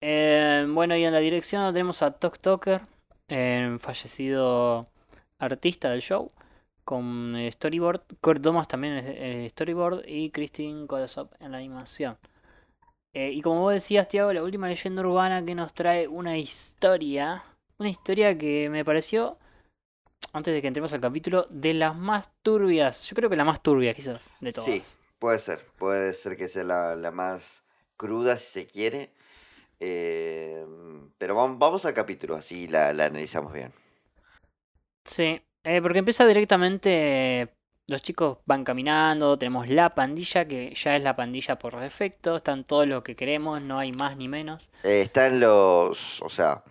Eh, 0.01 0.65
bueno, 0.69 0.95
y 0.95 1.03
en 1.03 1.13
la 1.13 1.19
dirección 1.19 1.73
tenemos 1.73 2.01
a 2.01 2.11
Tok 2.11 2.39
Toker, 2.39 2.81
eh, 3.27 3.77
fallecido 3.79 4.87
artista 5.37 5.89
del 5.89 6.01
show, 6.01 6.31
con 6.85 7.35
eh, 7.35 7.51
storyboard. 7.51 8.01
Kurt 8.21 8.41
Thomas 8.41 8.67
también 8.67 8.93
es 8.97 9.51
storyboard 9.51 10.07
y 10.07 10.31
Christine 10.31 10.87
Kodasov 10.87 11.29
en 11.39 11.51
la 11.51 11.57
animación. 11.57 12.17
Eh, 13.13 13.31
y 13.31 13.41
como 13.41 13.61
vos 13.61 13.73
decías, 13.73 14.07
Tiago, 14.07 14.31
la 14.33 14.43
última 14.43 14.67
leyenda 14.67 15.01
urbana 15.01 15.43
que 15.43 15.55
nos 15.55 15.73
trae 15.73 16.07
una 16.07 16.37
historia. 16.37 17.43
Una 17.77 17.89
historia 17.89 18.37
que 18.37 18.69
me 18.69 18.85
pareció, 18.85 19.37
antes 20.33 20.53
de 20.53 20.61
que 20.61 20.67
entremos 20.67 20.93
al 20.93 21.01
capítulo, 21.01 21.47
de 21.49 21.73
las 21.73 21.95
más 21.95 22.29
turbias. 22.43 23.07
Yo 23.07 23.15
creo 23.15 23.29
que 23.29 23.35
la 23.35 23.45
más 23.45 23.63
turbia, 23.63 23.93
quizás, 23.93 24.29
de 24.41 24.51
todas. 24.51 24.65
Sí, 24.65 24.83
puede 25.17 25.39
ser. 25.39 25.65
Puede 25.77 26.13
ser 26.13 26.37
que 26.37 26.47
sea 26.47 26.63
la, 26.63 26.95
la 26.95 27.11
más 27.11 27.63
cruda 27.97 28.37
si 28.37 28.61
se 28.61 28.67
quiere. 28.67 29.13
Eh, 29.79 30.65
pero 31.17 31.35
vamos, 31.35 31.85
al 31.85 31.93
capítulo, 31.93 32.35
así 32.35 32.67
la, 32.67 32.93
la 32.93 33.05
analizamos 33.05 33.53
bien. 33.53 33.73
Sí, 35.05 35.41
eh, 35.63 35.81
porque 35.81 35.99
empieza 35.99 36.25
directamente. 36.25 37.53
Los 37.87 38.03
chicos 38.03 38.37
van 38.45 38.63
caminando, 38.63 39.39
tenemos 39.39 39.67
la 39.67 39.95
pandilla, 39.95 40.47
que 40.47 40.75
ya 40.75 40.95
es 40.95 41.03
la 41.03 41.15
pandilla 41.15 41.57
por 41.57 41.79
defecto, 41.79 42.37
están 42.37 42.63
todos 42.63 42.85
los 42.85 43.01
que 43.01 43.15
queremos, 43.15 43.63
no 43.63 43.79
hay 43.79 43.91
más 43.91 44.15
ni 44.15 44.27
menos. 44.27 44.69
Eh, 44.83 45.01
están 45.01 45.39
los, 45.39 46.21
o 46.21 46.29
sea, 46.29 46.63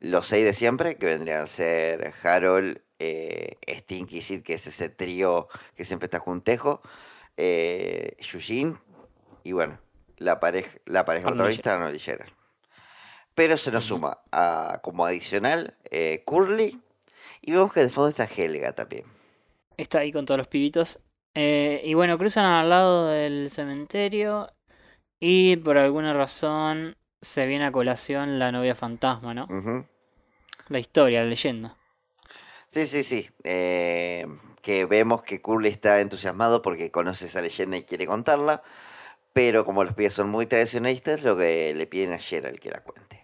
los 0.00 0.26
seis 0.26 0.46
de 0.46 0.54
siempre, 0.54 0.96
que 0.96 1.04
vendrían 1.04 1.42
a 1.42 1.46
ser 1.46 2.10
Harold, 2.22 2.80
eh, 2.98 3.58
Stinky 3.68 4.22
Sid, 4.22 4.42
que 4.42 4.54
es 4.54 4.66
ese 4.66 4.88
trío 4.88 5.48
que 5.76 5.84
siempre 5.84 6.06
está 6.06 6.20
juntejo, 6.20 6.80
eh, 7.36 8.16
Yushin, 8.20 8.78
y 9.44 9.52
bueno, 9.52 9.78
la 10.16 10.40
pareja, 10.40 10.78
la 10.86 11.04
pareja 11.04 11.28
protagonista, 11.28 11.78
Gerald. 11.98 12.32
Pero 13.36 13.56
se 13.56 13.70
nos 13.70 13.84
suma 13.84 14.18
a, 14.32 14.80
como 14.82 15.06
adicional 15.06 15.76
eh, 15.90 16.22
Curly, 16.24 16.80
y 17.42 17.52
vemos 17.52 17.72
que 17.72 17.80
de 17.80 17.90
fondo 17.90 18.08
está 18.08 18.24
Helga 18.24 18.72
también. 18.72 19.04
Está 19.76 20.00
ahí 20.00 20.10
con 20.10 20.26
todos 20.26 20.38
los 20.38 20.48
pibitos. 20.48 20.98
Eh, 21.34 21.82
y 21.84 21.92
bueno, 21.92 22.16
cruzan 22.16 22.46
al 22.46 22.70
lado 22.70 23.08
del 23.08 23.50
cementerio 23.50 24.50
y 25.20 25.56
por 25.58 25.76
alguna 25.76 26.14
razón 26.14 26.96
se 27.20 27.46
viene 27.46 27.66
a 27.66 27.72
colación 27.72 28.38
la 28.38 28.50
novia 28.52 28.74
fantasma, 28.74 29.34
¿no? 29.34 29.46
La 30.68 30.78
historia, 30.78 31.22
la 31.22 31.28
leyenda. 31.28 31.76
Sí, 32.68 32.86
sí, 32.86 33.04
sí. 33.04 33.28
eh, 33.44 34.26
que 34.62 34.86
vemos 34.86 35.22
que 35.22 35.40
Curly 35.40 35.68
está 35.68 36.00
entusiasmado 36.00 36.62
porque 36.62 36.90
conoce 36.90 37.26
esa 37.26 37.42
leyenda 37.42 37.76
y 37.76 37.82
quiere 37.84 38.06
contarla. 38.06 38.62
Pero 39.32 39.66
como 39.66 39.84
los 39.84 39.92
pibes 39.92 40.14
son 40.14 40.30
muy 40.30 40.46
tradicionalistas, 40.46 41.22
lo 41.22 41.36
que 41.36 41.74
le 41.74 41.86
piden 41.86 42.14
a 42.14 42.18
Gerald 42.18 42.58
que 42.58 42.70
la 42.70 42.80
cuente. 42.80 43.15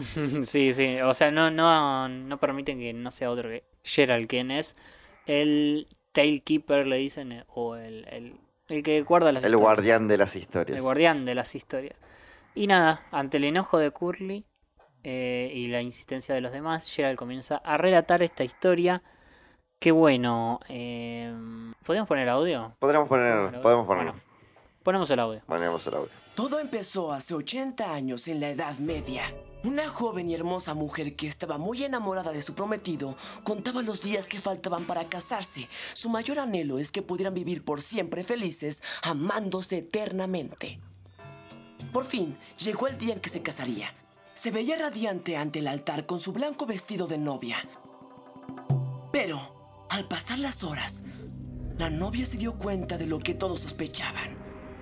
sí, 0.44 0.74
sí. 0.74 1.00
O 1.00 1.14
sea, 1.14 1.30
no, 1.30 1.50
no, 1.50 2.08
no 2.08 2.38
permiten 2.38 2.78
que 2.78 2.92
no 2.92 3.10
sea 3.10 3.30
otro 3.30 3.48
que 3.48 3.64
Gerald, 3.82 4.28
quien 4.28 4.50
es 4.50 4.76
el 5.26 5.88
Tailkeeper, 6.12 6.86
le 6.86 6.96
dicen, 6.96 7.32
eh, 7.32 7.44
o 7.48 7.76
el, 7.76 8.06
el, 8.10 8.36
el 8.68 8.82
que 8.82 9.02
guarda 9.02 9.32
las 9.32 9.42
El 9.44 9.50
historias. 9.50 9.62
guardián 9.62 10.08
de 10.08 10.16
las 10.16 10.36
historias. 10.36 10.76
El 10.76 10.82
guardián 10.82 11.24
de 11.24 11.34
las 11.34 11.54
historias. 11.54 12.00
Y 12.54 12.66
nada, 12.66 13.02
ante 13.12 13.36
el 13.36 13.44
enojo 13.44 13.78
de 13.78 13.90
Curly 13.90 14.44
eh, 15.04 15.52
y 15.54 15.68
la 15.68 15.82
insistencia 15.82 16.34
de 16.34 16.40
los 16.40 16.52
demás, 16.52 16.88
Gerald 16.88 17.16
comienza 17.16 17.56
a 17.58 17.76
relatar 17.76 18.22
esta 18.22 18.44
historia. 18.44 19.02
Que 19.78 19.92
bueno, 19.92 20.60
eh, 20.68 21.32
¿podemos 21.86 22.06
poner 22.08 22.28
audio? 22.28 22.76
Podríamos 22.80 23.08
poner, 23.08 23.60
podemos 23.62 23.86
poner, 23.86 24.12
Ponemos 24.82 25.10
el 25.10 25.20
audio. 25.20 25.42
ponemos 25.46 25.86
el 25.86 25.94
audio. 25.94 26.10
Todo 26.34 26.58
empezó 26.58 27.12
hace 27.12 27.34
80 27.34 27.92
años 27.94 28.28
en 28.28 28.40
la 28.40 28.50
Edad 28.50 28.78
Media. 28.78 29.22
Una 29.62 29.88
joven 29.90 30.30
y 30.30 30.34
hermosa 30.34 30.72
mujer 30.72 31.16
que 31.16 31.26
estaba 31.26 31.58
muy 31.58 31.84
enamorada 31.84 32.32
de 32.32 32.40
su 32.40 32.54
prometido 32.54 33.14
contaba 33.44 33.82
los 33.82 34.00
días 34.00 34.26
que 34.26 34.40
faltaban 34.40 34.86
para 34.86 35.08
casarse. 35.08 35.68
Su 35.92 36.08
mayor 36.08 36.38
anhelo 36.38 36.78
es 36.78 36.90
que 36.90 37.02
pudieran 37.02 37.34
vivir 37.34 37.62
por 37.62 37.82
siempre 37.82 38.24
felices, 38.24 38.82
amándose 39.02 39.78
eternamente. 39.78 40.80
Por 41.92 42.06
fin, 42.06 42.38
llegó 42.58 42.86
el 42.86 42.96
día 42.96 43.12
en 43.12 43.20
que 43.20 43.28
se 43.28 43.42
casaría. 43.42 43.92
Se 44.32 44.50
veía 44.50 44.78
radiante 44.78 45.36
ante 45.36 45.58
el 45.58 45.68
altar 45.68 46.06
con 46.06 46.20
su 46.20 46.32
blanco 46.32 46.64
vestido 46.64 47.06
de 47.06 47.18
novia. 47.18 47.58
Pero, 49.12 49.86
al 49.90 50.08
pasar 50.08 50.38
las 50.38 50.64
horas, 50.64 51.04
la 51.76 51.90
novia 51.90 52.24
se 52.24 52.38
dio 52.38 52.56
cuenta 52.56 52.96
de 52.96 53.06
lo 53.06 53.18
que 53.18 53.34
todos 53.34 53.60
sospechaban. 53.60 54.38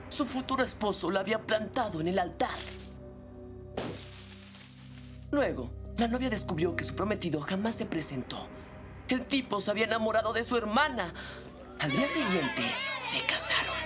Su 0.09 0.25
futuro 0.25 0.63
esposo 0.63 1.11
la 1.11 1.19
había 1.19 1.43
plantado 1.43 2.01
en 2.01 2.07
el 2.07 2.21
altar. 2.21 2.57
Luego, 5.39 5.71
la 5.97 6.09
novia 6.09 6.31
descubrió 6.31 6.75
que 6.75 6.83
su 6.83 6.97
prometido 6.97 7.41
jamás 7.41 7.77
se 7.77 7.87
presentó. 7.87 8.49
El 9.09 9.25
tipo 9.25 9.61
se 9.61 9.71
había 9.71 9.85
enamorado 9.85 10.33
de 10.33 10.43
su 10.43 10.57
hermana. 10.57 11.15
Al 11.79 11.93
día 11.93 12.09
siguiente, 12.09 12.63
se 13.03 13.21
casaron. 13.23 13.77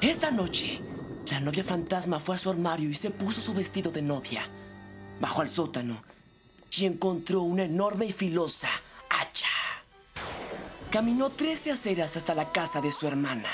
Esa 0.00 0.30
noche, 0.30 0.80
la 1.28 1.40
novia 1.40 1.64
fantasma 1.64 2.20
fue 2.20 2.36
a 2.36 2.38
su 2.38 2.48
armario 2.48 2.88
y 2.88 2.94
se 2.94 3.10
puso 3.10 3.40
su 3.40 3.52
vestido 3.52 3.90
de 3.90 4.02
novia. 4.02 4.48
Bajó 5.20 5.40
al 5.40 5.48
sótano 5.48 6.04
y 6.70 6.86
encontró 6.86 7.42
una 7.42 7.64
enorme 7.64 8.06
y 8.06 8.12
filosa 8.12 8.68
hacha. 9.10 9.48
Caminó 10.92 11.30
13 11.30 11.72
aceras 11.72 12.16
hasta 12.16 12.36
la 12.36 12.52
casa 12.52 12.80
de 12.80 12.92
su 12.92 13.08
hermana. 13.08 13.48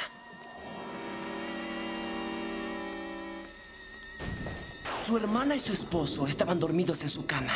Su 5.05 5.17
hermana 5.17 5.57
y 5.57 5.61
su 5.61 5.73
esposo 5.73 6.29
estaban 6.29 6.61
dormidos 6.61 7.03
en 7.03 7.09
su 7.09 7.27
cama. 7.27 7.53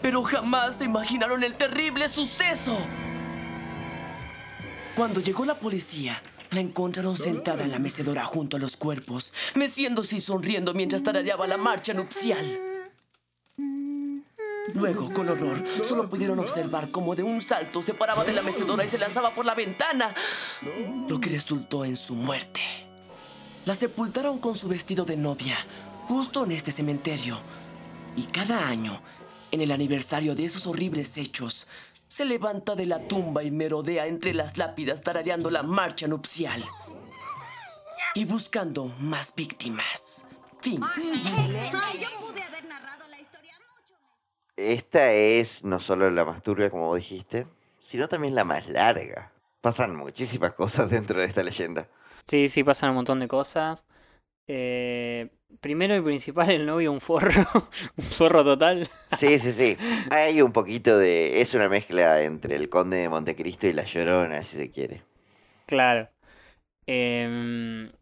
Pero 0.00 0.22
jamás 0.22 0.78
se 0.78 0.84
imaginaron 0.84 1.44
el 1.44 1.54
terrible 1.54 2.08
suceso. 2.08 2.74
Cuando 4.96 5.20
llegó 5.20 5.44
la 5.44 5.60
policía, 5.60 6.22
la 6.50 6.60
encontraron 6.60 7.14
sentada 7.14 7.64
en 7.64 7.72
la 7.72 7.78
mecedora 7.78 8.24
junto 8.24 8.56
a 8.56 8.60
los 8.60 8.78
cuerpos, 8.78 9.34
meciéndose 9.54 10.16
y 10.16 10.20
sonriendo 10.20 10.72
mientras 10.72 11.02
tarareaba 11.02 11.46
la 11.46 11.58
marcha 11.58 11.92
nupcial. 11.92 12.58
Luego, 14.74 15.12
con 15.12 15.28
horror, 15.28 15.62
solo 15.82 16.08
pudieron 16.08 16.38
observar 16.38 16.90
cómo 16.90 17.14
de 17.14 17.22
un 17.22 17.42
salto 17.42 17.82
se 17.82 17.92
paraba 17.92 18.24
de 18.24 18.32
la 18.32 18.42
mecedora 18.42 18.82
y 18.82 18.88
se 18.88 18.96
lanzaba 18.96 19.30
por 19.30 19.44
la 19.44 19.54
ventana, 19.54 20.14
lo 21.06 21.20
que 21.20 21.28
resultó 21.28 21.84
en 21.84 21.96
su 21.98 22.14
muerte. 22.14 22.60
La 23.64 23.76
sepultaron 23.76 24.38
con 24.38 24.56
su 24.56 24.66
vestido 24.66 25.04
de 25.04 25.16
novia, 25.16 25.56
justo 26.08 26.44
en 26.44 26.50
este 26.50 26.72
cementerio. 26.72 27.38
Y 28.16 28.24
cada 28.24 28.66
año, 28.66 29.00
en 29.52 29.60
el 29.60 29.70
aniversario 29.70 30.34
de 30.34 30.44
esos 30.44 30.66
horribles 30.66 31.16
hechos, 31.16 31.68
se 32.08 32.24
levanta 32.24 32.74
de 32.74 32.86
la 32.86 32.98
tumba 33.06 33.44
y 33.44 33.52
merodea 33.52 34.06
entre 34.06 34.34
las 34.34 34.58
lápidas 34.58 35.00
tarareando 35.00 35.48
la 35.48 35.62
marcha 35.62 36.08
nupcial. 36.08 36.64
Y 38.16 38.24
buscando 38.24 38.86
más 38.98 39.32
víctimas. 39.36 40.26
Fin. 40.60 40.82
Esta 44.56 45.12
es 45.12 45.64
no 45.64 45.78
solo 45.78 46.10
la 46.10 46.24
más 46.24 46.42
turbia, 46.42 46.68
como 46.68 46.94
dijiste, 46.96 47.46
sino 47.78 48.08
también 48.08 48.34
la 48.34 48.44
más 48.44 48.68
larga. 48.68 49.32
Pasan 49.60 49.94
muchísimas 49.94 50.52
cosas 50.52 50.90
dentro 50.90 51.20
de 51.20 51.26
esta 51.26 51.44
leyenda. 51.44 51.88
Sí, 52.28 52.48
sí, 52.48 52.64
pasan 52.64 52.90
un 52.90 52.96
montón 52.96 53.20
de 53.20 53.28
cosas. 53.28 53.84
Eh, 54.48 55.30
primero 55.60 55.96
y 55.96 56.02
principal, 56.02 56.50
el 56.50 56.66
novio 56.66 56.92
un 56.92 57.00
forro, 57.02 57.30
un 57.96 58.04
forro 58.04 58.44
total. 58.44 58.88
Sí, 59.06 59.38
sí, 59.38 59.52
sí. 59.52 59.78
Hay 60.10 60.42
un 60.42 60.52
poquito 60.52 60.98
de... 60.98 61.40
Es 61.40 61.54
una 61.54 61.68
mezcla 61.68 62.22
entre 62.22 62.56
el 62.56 62.68
conde 62.68 62.96
de 62.98 63.08
Montecristo 63.08 63.66
y 63.68 63.72
la 63.74 63.84
Llorona, 63.84 64.42
si 64.42 64.56
se 64.56 64.70
quiere. 64.70 65.02
Claro. 65.66 66.08
Em, 66.86 67.92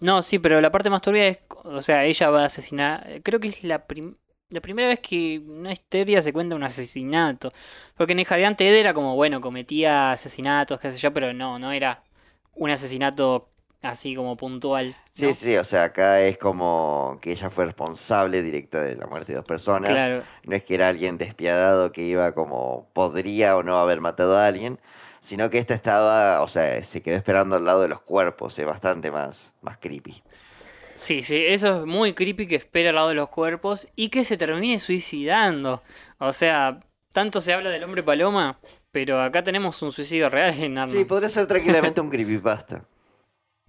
no, 0.00 0.22
sí, 0.22 0.38
pero 0.38 0.60
la 0.60 0.70
parte 0.72 0.90
más 0.90 1.02
turbia 1.02 1.28
es, 1.28 1.38
o 1.64 1.82
sea, 1.82 2.04
ella 2.06 2.30
va 2.30 2.42
a 2.44 2.46
asesinar, 2.46 3.22
creo 3.24 3.40
que 3.40 3.48
es 3.48 3.64
la, 3.64 3.86
prim- 3.86 4.16
la 4.50 4.60
primera 4.62 4.88
vez 4.88 5.00
que 5.00 5.40
una 5.40 5.72
historia 5.72 6.22
se 6.22 6.32
cuenta 6.32 6.56
un 6.56 6.64
asesinato. 6.64 7.52
Porque 7.96 8.12
en 8.14 8.18
de 8.24 8.46
antes 8.46 8.68
era 8.74 8.94
como, 8.94 9.16
bueno, 9.16 9.40
cometía 9.40 10.12
asesinatos, 10.12 10.80
qué 10.80 10.92
sé 10.92 10.98
yo, 10.98 11.12
pero 11.14 11.32
no, 11.34 11.58
no 11.58 11.72
era 11.72 12.04
un 12.54 12.70
asesinato 12.70 13.50
así 13.82 14.14
como 14.14 14.36
puntual. 14.36 14.94
Sí, 15.10 15.32
sí, 15.32 15.56
o 15.56 15.64
sea, 15.64 15.84
acá 15.84 16.20
es 16.20 16.38
como 16.38 17.18
que 17.22 17.32
ella 17.32 17.50
fue 17.50 17.64
responsable 17.64 18.42
directa 18.42 18.82
de 18.82 18.96
la 18.96 19.06
muerte 19.06 19.32
de 19.32 19.36
dos 19.36 19.44
personas. 19.44 19.92
Claro. 19.92 20.22
No 20.44 20.56
es 20.56 20.64
que 20.64 20.74
era 20.74 20.88
alguien 20.88 21.18
despiadado 21.18 21.92
que 21.92 22.02
iba 22.02 22.32
como 22.32 22.88
podría 22.92 23.56
o 23.56 23.62
no 23.62 23.78
haber 23.78 24.00
matado 24.00 24.36
a 24.36 24.46
alguien, 24.46 24.78
sino 25.20 25.50
que 25.50 25.58
esta 25.58 25.74
estaba, 25.74 26.42
o 26.42 26.48
sea, 26.48 26.82
se 26.82 27.02
quedó 27.02 27.16
esperando 27.16 27.56
al 27.56 27.64
lado 27.64 27.82
de 27.82 27.88
los 27.88 28.02
cuerpos, 28.02 28.58
es 28.58 28.66
bastante 28.66 29.10
más, 29.10 29.54
más 29.62 29.78
creepy. 29.78 30.22
Sí, 30.96 31.22
sí, 31.22 31.42
eso 31.46 31.80
es 31.80 31.86
muy 31.86 32.12
creepy 32.12 32.46
que 32.46 32.56
espera 32.56 32.90
al 32.90 32.96
lado 32.96 33.08
de 33.08 33.14
los 33.14 33.30
cuerpos 33.30 33.88
y 33.96 34.10
que 34.10 34.24
se 34.24 34.36
termine 34.36 34.78
suicidando. 34.78 35.82
O 36.18 36.34
sea, 36.34 36.80
tanto 37.12 37.40
se 37.40 37.54
habla 37.54 37.70
del 37.70 37.84
hombre 37.84 38.02
paloma, 38.02 38.58
pero 38.90 39.20
acá 39.20 39.42
tenemos 39.42 39.80
un 39.82 39.92
suicidio 39.92 40.28
real 40.30 40.52
en 40.58 40.78
Arnold. 40.78 40.98
Sí, 40.98 41.04
podría 41.04 41.28
ser 41.28 41.46
tranquilamente 41.46 42.00
un 42.00 42.10
creepypasta. 42.10 42.84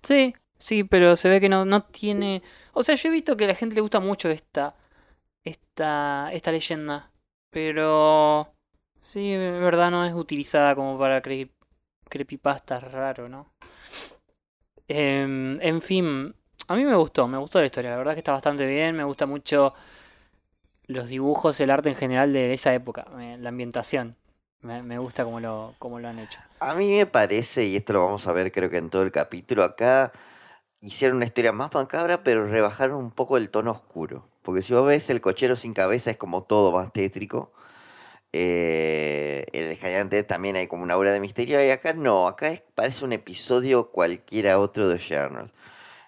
Sí, 0.03 0.33
sí, 0.57 0.83
pero 0.83 1.15
se 1.15 1.29
ve 1.29 1.39
que 1.39 1.47
no, 1.47 1.63
no 1.63 1.83
tiene. 1.83 2.41
O 2.73 2.81
sea, 2.81 2.95
yo 2.95 3.09
he 3.09 3.11
visto 3.11 3.37
que 3.37 3.43
a 3.43 3.47
la 3.49 3.53
gente 3.55 3.75
le 3.75 3.81
gusta 3.81 3.99
mucho 3.99 4.29
esta. 4.29 4.75
Esta. 5.43 6.29
esta 6.33 6.51
leyenda. 6.51 7.11
Pero. 7.51 8.51
Sí, 8.99 9.31
de 9.31 9.51
verdad 9.59 9.91
no 9.91 10.03
es 10.05 10.13
utilizada 10.15 10.73
como 10.73 10.97
para 10.97 11.21
cre 11.21 11.51
creepypasta 12.09 12.79
raro, 12.79 13.27
¿no? 13.29 13.53
Em, 14.87 15.59
en 15.61 15.81
fin. 15.81 16.35
A 16.67 16.75
mí 16.75 16.83
me 16.83 16.95
gustó, 16.95 17.27
me 17.27 17.37
gustó 17.37 17.59
la 17.59 17.65
historia. 17.67 17.91
La 17.91 17.97
verdad 17.97 18.13
que 18.13 18.19
está 18.19 18.31
bastante 18.31 18.65
bien. 18.65 18.95
Me 18.95 19.03
gusta 19.03 19.25
mucho 19.25 19.73
los 20.87 21.07
dibujos, 21.07 21.59
el 21.59 21.69
arte 21.71 21.89
en 21.89 21.95
general 21.95 22.33
de 22.33 22.53
esa 22.53 22.73
época. 22.73 23.05
me- 23.15 23.37
La 23.37 23.49
ambientación. 23.49 24.15
Me, 24.63 24.97
gusta 24.99 25.23
cómo 25.23 25.39
lo, 25.39 25.73
lo 25.81 26.07
han 26.07 26.19
hecho. 26.19 26.39
A 26.59 26.75
mí 26.75 26.91
me 26.91 27.05
parece, 27.07 27.65
y 27.65 27.75
esto 27.75 27.93
lo 27.93 28.05
vamos 28.05 28.27
a 28.27 28.33
ver 28.33 28.51
creo 28.51 28.69
que 28.69 28.77
en 28.77 28.89
todo 28.89 29.01
el 29.01 29.11
capítulo, 29.11 29.63
acá 29.63 30.11
hicieron 30.81 31.17
una 31.17 31.25
historia 31.25 31.51
más 31.51 31.73
macabra, 31.73 32.23
pero 32.23 32.45
rebajaron 32.47 32.97
un 32.97 33.11
poco 33.11 33.37
el 33.37 33.49
tono 33.49 33.71
oscuro. 33.71 34.27
Porque 34.43 34.61
si 34.61 34.73
vos 34.73 34.85
ves 34.85 35.09
el 35.09 35.21
cochero 35.21 35.55
sin 35.55 35.73
cabeza 35.73 36.11
es 36.11 36.17
como 36.17 36.43
todo 36.43 36.71
más 36.71 36.91
tétrico. 36.93 37.51
Eh, 38.33 39.45
en 39.53 39.67
el 39.67 39.75
gigante 39.77 40.23
también 40.23 40.55
hay 40.55 40.67
como 40.67 40.83
una 40.83 40.93
aura 40.93 41.11
de 41.11 41.19
misterio 41.19 41.63
y 41.65 41.69
acá 41.69 41.93
no, 41.93 42.27
acá 42.27 42.49
es- 42.49 42.63
parece 42.75 43.03
un 43.05 43.13
episodio 43.13 43.91
cualquiera 43.91 44.59
otro 44.59 44.87
de 44.89 44.99
Arnold. 45.17 45.51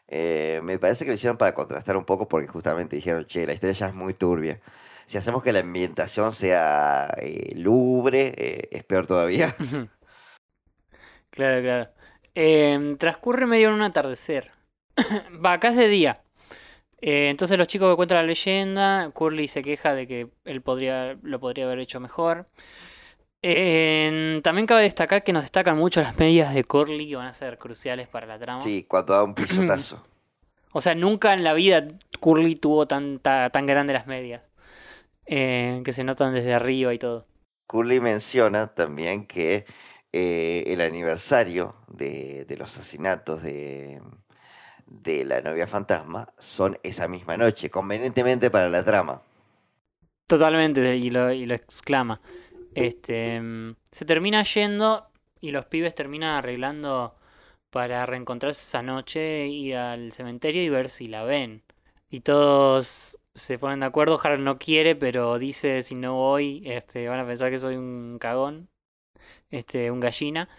Eh, 0.07 0.61
me 0.63 0.79
parece 0.79 1.05
que 1.05 1.11
lo 1.11 1.15
hicieron 1.15 1.37
para 1.37 1.53
contrastar 1.53 1.97
un 1.97 2.05
poco 2.05 2.27
porque 2.27 2.47
justamente 2.47 2.95
dijeron, 2.95 3.25
che, 3.25 3.47
la 3.47 3.53
historia 3.53 3.73
ya 3.75 3.87
es 3.87 3.93
muy 3.95 4.13
turbia. 4.13 4.59
Si 5.05 5.17
hacemos 5.17 5.43
que 5.43 5.51
la 5.51 5.59
ambientación 5.59 6.31
sea 6.33 7.09
eh, 7.21 7.53
lúgubre, 7.55 8.33
eh, 8.37 8.69
es 8.71 8.83
peor 8.83 9.07
todavía. 9.07 9.53
Claro, 11.29 11.63
claro. 11.63 11.89
Em, 12.35 12.95
transcurre 12.97 13.47
medio 13.47 13.69
en 13.69 13.73
un 13.73 13.81
atardecer. 13.81 14.51
Va, 15.43 15.53
acá 15.53 15.69
es 15.69 15.75
de 15.75 15.87
día. 15.87 16.21
Eh, 17.01 17.29
entonces 17.31 17.57
los 17.57 17.67
chicos 17.67 17.89
que 17.91 17.95
cuentan 17.95 18.17
la 18.19 18.23
leyenda, 18.23 19.09
Curly 19.11 19.47
se 19.47 19.63
queja 19.63 19.95
de 19.95 20.07
que 20.07 20.27
él 20.45 20.61
podría, 20.61 21.17
lo 21.23 21.39
podría 21.39 21.65
haber 21.65 21.79
hecho 21.79 21.99
mejor. 21.99 22.47
En- 23.41 24.41
también 24.43 24.67
cabe 24.67 24.83
destacar 24.83 25.23
que 25.23 25.33
nos 25.33 25.41
destacan 25.41 25.75
mucho 25.75 26.01
las 26.01 26.17
medias 26.17 26.53
de 26.53 26.63
Curly 26.63 27.09
que 27.09 27.15
van 27.15 27.25
a 27.27 27.33
ser 27.33 27.57
cruciales 27.57 28.07
para 28.07 28.27
la 28.27 28.37
trama. 28.37 28.61
Sí, 28.61 28.85
cuando 28.87 29.13
da 29.13 29.23
un 29.23 29.33
pisotazo. 29.35 30.05
O 30.71 30.81
sea, 30.81 30.95
nunca 30.95 31.33
en 31.33 31.43
la 31.43 31.53
vida 31.53 31.87
Curly 32.19 32.55
tuvo 32.55 32.85
tanta, 32.87 33.49
tan 33.49 33.65
grandes 33.65 33.95
las 33.95 34.05
medias. 34.07 34.52
Eh, 35.25 35.81
que 35.85 35.93
se 35.93 36.03
notan 36.03 36.33
desde 36.33 36.53
arriba 36.53 36.93
y 36.93 36.99
todo. 36.99 37.25
Curly 37.67 37.99
menciona 37.99 38.67
también 38.73 39.25
que 39.25 39.65
eh, 40.13 40.63
el 40.67 40.81
aniversario 40.81 41.75
de, 41.87 42.45
de 42.45 42.57
los 42.57 42.77
asesinatos 42.77 43.41
de, 43.43 44.01
de 44.87 45.25
la 45.25 45.41
novia 45.41 45.67
fantasma 45.67 46.33
son 46.39 46.77
esa 46.83 47.07
misma 47.07 47.37
noche, 47.37 47.69
convenientemente 47.69 48.51
para 48.51 48.69
la 48.69 48.83
trama. 48.83 49.23
Totalmente, 50.27 50.95
y 50.95 51.09
lo, 51.09 51.31
y 51.31 51.45
lo 51.45 51.53
exclama. 51.53 52.21
Este, 52.75 53.41
se 53.91 54.05
termina 54.05 54.43
yendo 54.43 55.07
y 55.41 55.51
los 55.51 55.65
pibes 55.65 55.95
terminan 55.95 56.31
arreglando 56.37 57.15
para 57.69 58.05
reencontrarse 58.05 58.63
esa 58.63 58.81
noche, 58.81 59.47
ir 59.47 59.75
al 59.75 60.11
cementerio 60.13 60.63
y 60.63 60.69
ver 60.69 60.89
si 60.89 61.07
la 61.07 61.23
ven. 61.23 61.63
Y 62.09 62.21
todos 62.21 63.19
se 63.35 63.57
ponen 63.59 63.79
de 63.81 63.85
acuerdo, 63.87 64.19
Harold 64.21 64.43
no 64.43 64.59
quiere, 64.59 64.95
pero 64.95 65.39
dice 65.39 65.81
si 65.83 65.95
no 65.95 66.15
voy, 66.15 66.61
este, 66.65 67.07
van 67.07 67.19
a 67.19 67.25
pensar 67.25 67.49
que 67.49 67.59
soy 67.59 67.75
un 67.75 68.17
cagón, 68.19 68.69
este, 69.49 69.91
un 69.91 69.99
gallina. 69.99 70.49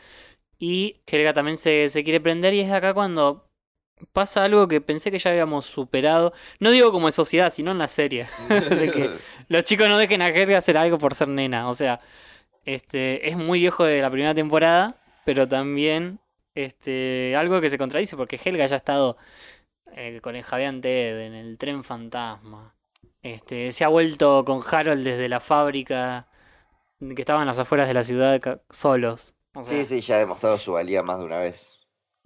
Y 0.59 1.03
Helga 1.07 1.35
también 1.35 1.59
se, 1.59 1.89
se 1.91 2.05
quiere 2.05 2.21
prender 2.21 2.55
y 2.55 2.61
es 2.61 2.73
acá 2.73 2.95
cuando 2.95 3.51
pasa 4.13 4.45
algo 4.45 4.69
que 4.69 4.81
pensé 4.81 5.11
que 5.11 5.19
ya 5.19 5.31
habíamos 5.31 5.67
superado. 5.67 6.33
No 6.61 6.71
digo 6.71 6.93
como 6.93 7.09
en 7.09 7.13
sociedad, 7.13 7.51
sino 7.53 7.73
en 7.73 7.79
la 7.79 7.89
serie. 7.89 8.27
los 9.49 9.65
chicos 9.65 9.89
no 9.89 9.99
dejen 9.99 10.23
a 10.23 10.29
Helga 10.29 10.59
hacer 10.59 10.77
algo 10.77 10.99
por 10.99 11.15
ser 11.15 11.29
nena. 11.29 11.69
O 11.69 11.75
sea, 11.75 12.01
este 12.65 13.29
es 13.29 13.37
muy 13.37 13.61
viejo 13.61 13.85
de 13.85 14.01
la 14.01 14.11
primera 14.11 14.35
temporada, 14.35 15.01
pero 15.25 15.49
también 15.49 16.21
este 16.55 17.35
algo 17.37 17.61
que 17.61 17.71
se 17.71 17.79
contradice 17.79 18.17
porque 18.17 18.41
Helga 18.43 18.67
ya 18.67 18.77
ha 18.77 18.79
estado 18.79 19.17
eh, 19.95 20.21
con 20.23 20.37
el 20.37 20.43
jadeante 20.45 21.11
Ed 21.11 21.21
en 21.23 21.35
el 21.35 21.59
tren 21.59 21.85
fantasma. 21.85 22.75
Este, 23.23 23.73
se 23.73 23.85
ha 23.85 23.89
vuelto 23.89 24.45
con 24.45 24.63
Harold 24.71 25.05
desde 25.05 25.29
la 25.29 25.41
fábrica 25.41 26.29
que 27.01 27.23
estaban 27.23 27.43
en 27.43 27.49
las 27.49 27.59
afueras 27.59 27.89
de 27.89 27.95
la 27.95 28.05
ciudad 28.05 28.63
solos. 28.71 29.35
O 29.55 29.65
sea, 29.65 29.81
Sí, 29.81 29.85
sí, 29.85 30.01
ya 30.01 30.15
ha 30.15 30.19
demostrado 30.21 30.59
su 30.59 30.73
valía 30.75 31.03
más 31.03 31.19
de 31.19 31.25
una 31.25 31.39
vez. 31.41 31.73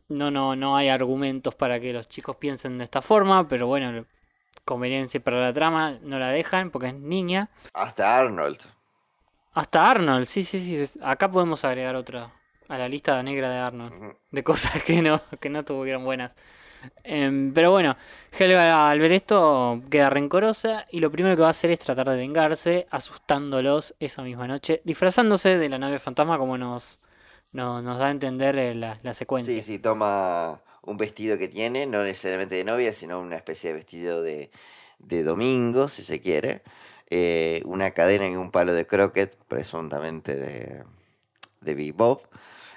no, 0.09 0.31
no, 0.31 0.57
no 0.57 0.77
hay 0.77 0.89
argumentos 0.89 1.55
para 1.55 1.81
que 1.81 1.93
los 1.93 2.09
chicos 2.09 2.37
piensen 2.37 2.79
de 2.79 2.85
esta 2.85 3.03
forma, 3.03 3.49
pero 3.49 3.67
bueno, 3.67 4.07
conveniencia 4.65 5.21
para 5.21 5.41
la 5.41 5.53
trama 5.53 5.99
no 6.03 6.19
la 6.19 6.31
dejan 6.31 6.71
porque 6.71 6.89
es 6.89 6.95
niña. 6.95 7.51
Hasta 7.73 8.19
Arnold. 8.19 8.61
Hasta 9.53 9.91
Arnold, 9.91 10.27
sí, 10.27 10.45
sí, 10.45 10.87
sí. 10.87 10.99
Acá 11.03 11.31
podemos 11.31 11.65
agregar 11.65 11.97
otra 11.97 12.33
a 12.69 12.79
la 12.79 12.89
lista 12.89 13.21
negra 13.23 13.51
de 13.51 13.59
Arnold. 13.59 14.17
De 14.31 14.45
cosas 14.45 14.83
que 14.85 15.03
no, 15.03 15.21
que 15.41 15.49
no 15.51 15.65
tuvieron 15.65 16.05
buenas. 16.05 16.35
Em, 17.05 17.53
pero 17.55 17.71
bueno, 17.71 17.97
Helga 18.39 18.91
al 18.91 18.99
ver 19.01 19.13
esto 19.13 19.81
queda 19.91 20.11
rencorosa 20.11 20.85
y 20.91 21.01
lo 21.01 21.11
primero 21.11 21.37
que 21.37 21.43
va 21.43 21.49
a 21.49 21.51
hacer 21.53 21.71
es 21.71 21.79
tratar 21.81 22.09
de 22.11 22.17
vengarse, 22.17 22.87
asustándolos 22.91 23.95
esa 24.01 24.23
misma 24.23 24.47
noche, 24.47 24.81
disfrazándose 24.85 25.57
de 25.59 25.69
la 25.69 25.79
nave 25.79 25.99
fantasma 25.99 26.39
como 26.39 26.59
nos, 26.59 27.01
no- 27.53 27.83
nos 27.83 27.99
da 27.99 28.07
a 28.09 28.11
entender 28.11 28.57
eh, 28.59 28.75
la, 28.75 28.99
secuencia. 29.15 29.53
Sí, 29.53 29.63
sí, 29.63 29.79
toma 29.79 30.63
un 30.83 30.97
vestido 30.97 31.39
que 31.39 31.49
tiene, 31.49 31.87
no 31.87 32.03
necesariamente 32.05 32.57
de 32.57 32.65
novia, 32.65 32.93
sino 32.93 33.21
una 33.21 33.37
especie 33.37 33.71
de 33.71 33.75
vestido 33.77 34.23
de, 34.23 34.51
de 34.99 35.23
domingo, 35.23 35.89
si 35.89 36.03
se 36.03 36.21
quiere. 36.21 36.63
eh, 37.11 37.63
una 37.65 37.93
cadena 37.93 38.29
y 38.29 38.37
un 38.37 38.51
palo 38.51 38.75
de 38.75 38.87
croquet, 38.87 39.35
presuntamente 39.49 40.37
de, 40.37 40.85
de 41.61 41.75
Big 41.75 41.95
Bob. 41.95 42.21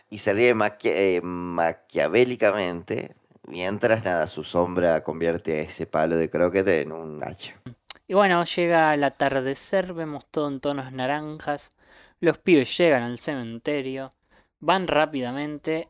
Y 0.10 0.20
se 0.20 0.34
ríe 0.34 0.56
eh, 0.84 1.22
maquiavélicamente, 1.24 3.16
mientras 3.48 4.04
nada, 4.04 4.28
su 4.28 4.44
sombra 4.44 5.04
convierte 5.04 5.60
a 5.60 5.62
ese 5.62 5.88
palo 5.88 6.18
de 6.18 6.30
croquet 6.30 6.68
en 6.68 6.92
un 6.92 7.24
hacha. 7.24 7.56
Y 8.08 8.14
bueno, 8.14 8.44
llega 8.44 8.94
el 8.94 9.04
atardecer, 9.04 9.94
vemos 9.94 10.26
todo 10.30 10.50
en 10.50 10.60
tonos 10.60 10.92
naranjas. 10.92 11.74
Los 12.20 12.38
pibes 12.38 12.78
llegan 12.78 13.04
al 13.04 13.20
cementerio, 13.20 14.14
van 14.60 14.88
rápidamente 14.88 15.88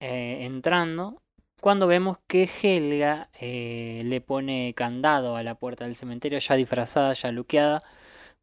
eh, 0.00 0.44
entrando. 0.44 1.22
Cuando 1.60 1.86
vemos 1.86 2.18
que 2.26 2.50
Helga 2.62 3.30
eh, 3.40 4.02
le 4.04 4.20
pone 4.20 4.74
candado 4.74 5.36
a 5.36 5.42
la 5.42 5.54
puerta 5.54 5.84
del 5.84 5.96
cementerio, 5.96 6.40
ya 6.40 6.56
disfrazada, 6.56 7.14
ya 7.14 7.32
luqueada. 7.32 7.82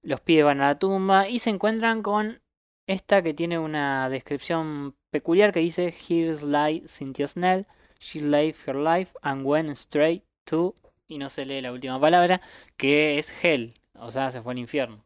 Los 0.01 0.21
pibes 0.21 0.45
van 0.45 0.61
a 0.61 0.67
la 0.67 0.79
tumba 0.79 1.29
y 1.29 1.39
se 1.39 1.49
encuentran 1.49 2.01
con 2.01 2.41
esta 2.87 3.21
que 3.21 3.33
tiene 3.33 3.59
una 3.59 4.09
descripción 4.09 4.95
peculiar 5.11 5.53
que 5.53 5.59
dice 5.59 5.93
Here's 6.07 6.41
lie 6.43 6.83
Cynthia 6.87 7.27
Snell. 7.27 7.67
She 7.99 8.21
lived 8.21 8.59
her 8.67 8.75
life 8.75 9.11
and 9.21 9.45
went 9.45 9.69
straight 9.71 10.23
to 10.45 10.73
y 11.07 11.17
no 11.17 11.29
se 11.29 11.45
lee 11.45 11.61
la 11.61 11.71
última 11.71 11.99
palabra, 11.99 12.39
que 12.77 13.17
es 13.17 13.33
Hell, 13.43 13.73
o 13.95 14.11
sea, 14.11 14.31
se 14.31 14.41
fue 14.41 14.53
al 14.53 14.59
infierno. 14.59 15.03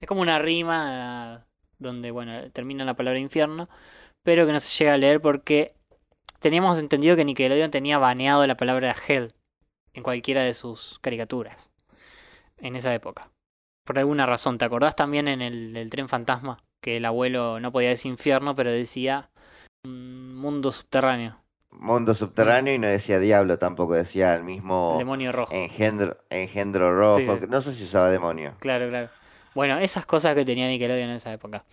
Es 0.00 0.08
como 0.08 0.22
una 0.22 0.38
rima 0.38 1.46
donde, 1.78 2.10
bueno, 2.10 2.50
termina 2.50 2.84
la 2.84 2.94
palabra 2.94 3.20
infierno, 3.20 3.68
pero 4.22 4.46
que 4.46 4.52
no 4.52 4.60
se 4.60 4.76
llega 4.76 4.94
a 4.94 4.98
leer 4.98 5.20
porque 5.20 5.74
teníamos 6.40 6.78
entendido 6.78 7.16
que 7.16 7.24
Nickelodeon 7.24 7.70
tenía 7.70 7.98
baneado 7.98 8.46
la 8.46 8.56
palabra 8.56 8.96
hell 9.06 9.34
en 9.92 10.02
cualquiera 10.02 10.42
de 10.42 10.54
sus 10.54 10.98
caricaturas 11.00 11.70
en 12.58 12.76
esa 12.76 12.94
época. 12.94 13.30
Por 13.84 13.98
alguna 13.98 14.26
razón, 14.26 14.58
¿te 14.58 14.64
acordás 14.64 14.96
también 14.96 15.28
en 15.28 15.42
el, 15.42 15.76
el 15.76 15.90
tren 15.90 16.08
fantasma? 16.08 16.62
Que 16.80 16.96
el 16.96 17.04
abuelo 17.04 17.60
no 17.60 17.72
podía 17.72 17.90
decir 17.90 18.10
infierno, 18.10 18.56
pero 18.56 18.70
decía 18.70 19.30
un 19.84 20.34
mundo 20.34 20.72
subterráneo. 20.72 21.41
Mundo 21.72 22.14
subterráneo 22.14 22.74
y 22.74 22.78
no 22.78 22.86
decía 22.86 23.18
diablo, 23.18 23.58
tampoco 23.58 23.94
decía 23.94 24.34
el 24.34 24.44
mismo 24.44 24.96
demonio 24.98 25.32
rojo. 25.32 25.52
engendro, 25.52 26.16
engendro 26.30 26.96
rojo. 26.96 27.36
Sí. 27.36 27.46
No 27.48 27.60
sé 27.60 27.72
si 27.72 27.84
usaba 27.84 28.10
demonio. 28.10 28.54
Claro, 28.60 28.88
claro. 28.88 29.10
Bueno, 29.54 29.78
esas 29.78 30.06
cosas 30.06 30.34
que 30.34 30.44
tenía 30.44 30.68
Nickelodeon 30.68 31.10
en 31.10 31.16
esa 31.16 31.32
época. 31.32 31.64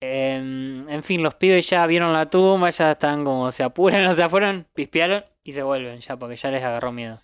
Em, 0.00 0.88
en 0.88 1.02
fin, 1.02 1.22
los 1.22 1.34
pibes 1.34 1.68
ya 1.70 1.86
vieron 1.86 2.12
la 2.12 2.28
tumba, 2.28 2.68
ya 2.70 2.92
están 2.92 3.24
como 3.24 3.50
se 3.50 3.62
apuran, 3.62 4.04
o 4.10 4.14
sea, 4.14 4.28
fueron, 4.28 4.66
pispearon 4.74 5.24
y 5.42 5.52
se 5.52 5.62
vuelven 5.62 6.00
ya, 6.00 6.16
porque 6.16 6.36
ya 6.36 6.50
les 6.50 6.62
agarró 6.62 6.92
miedo. 6.92 7.20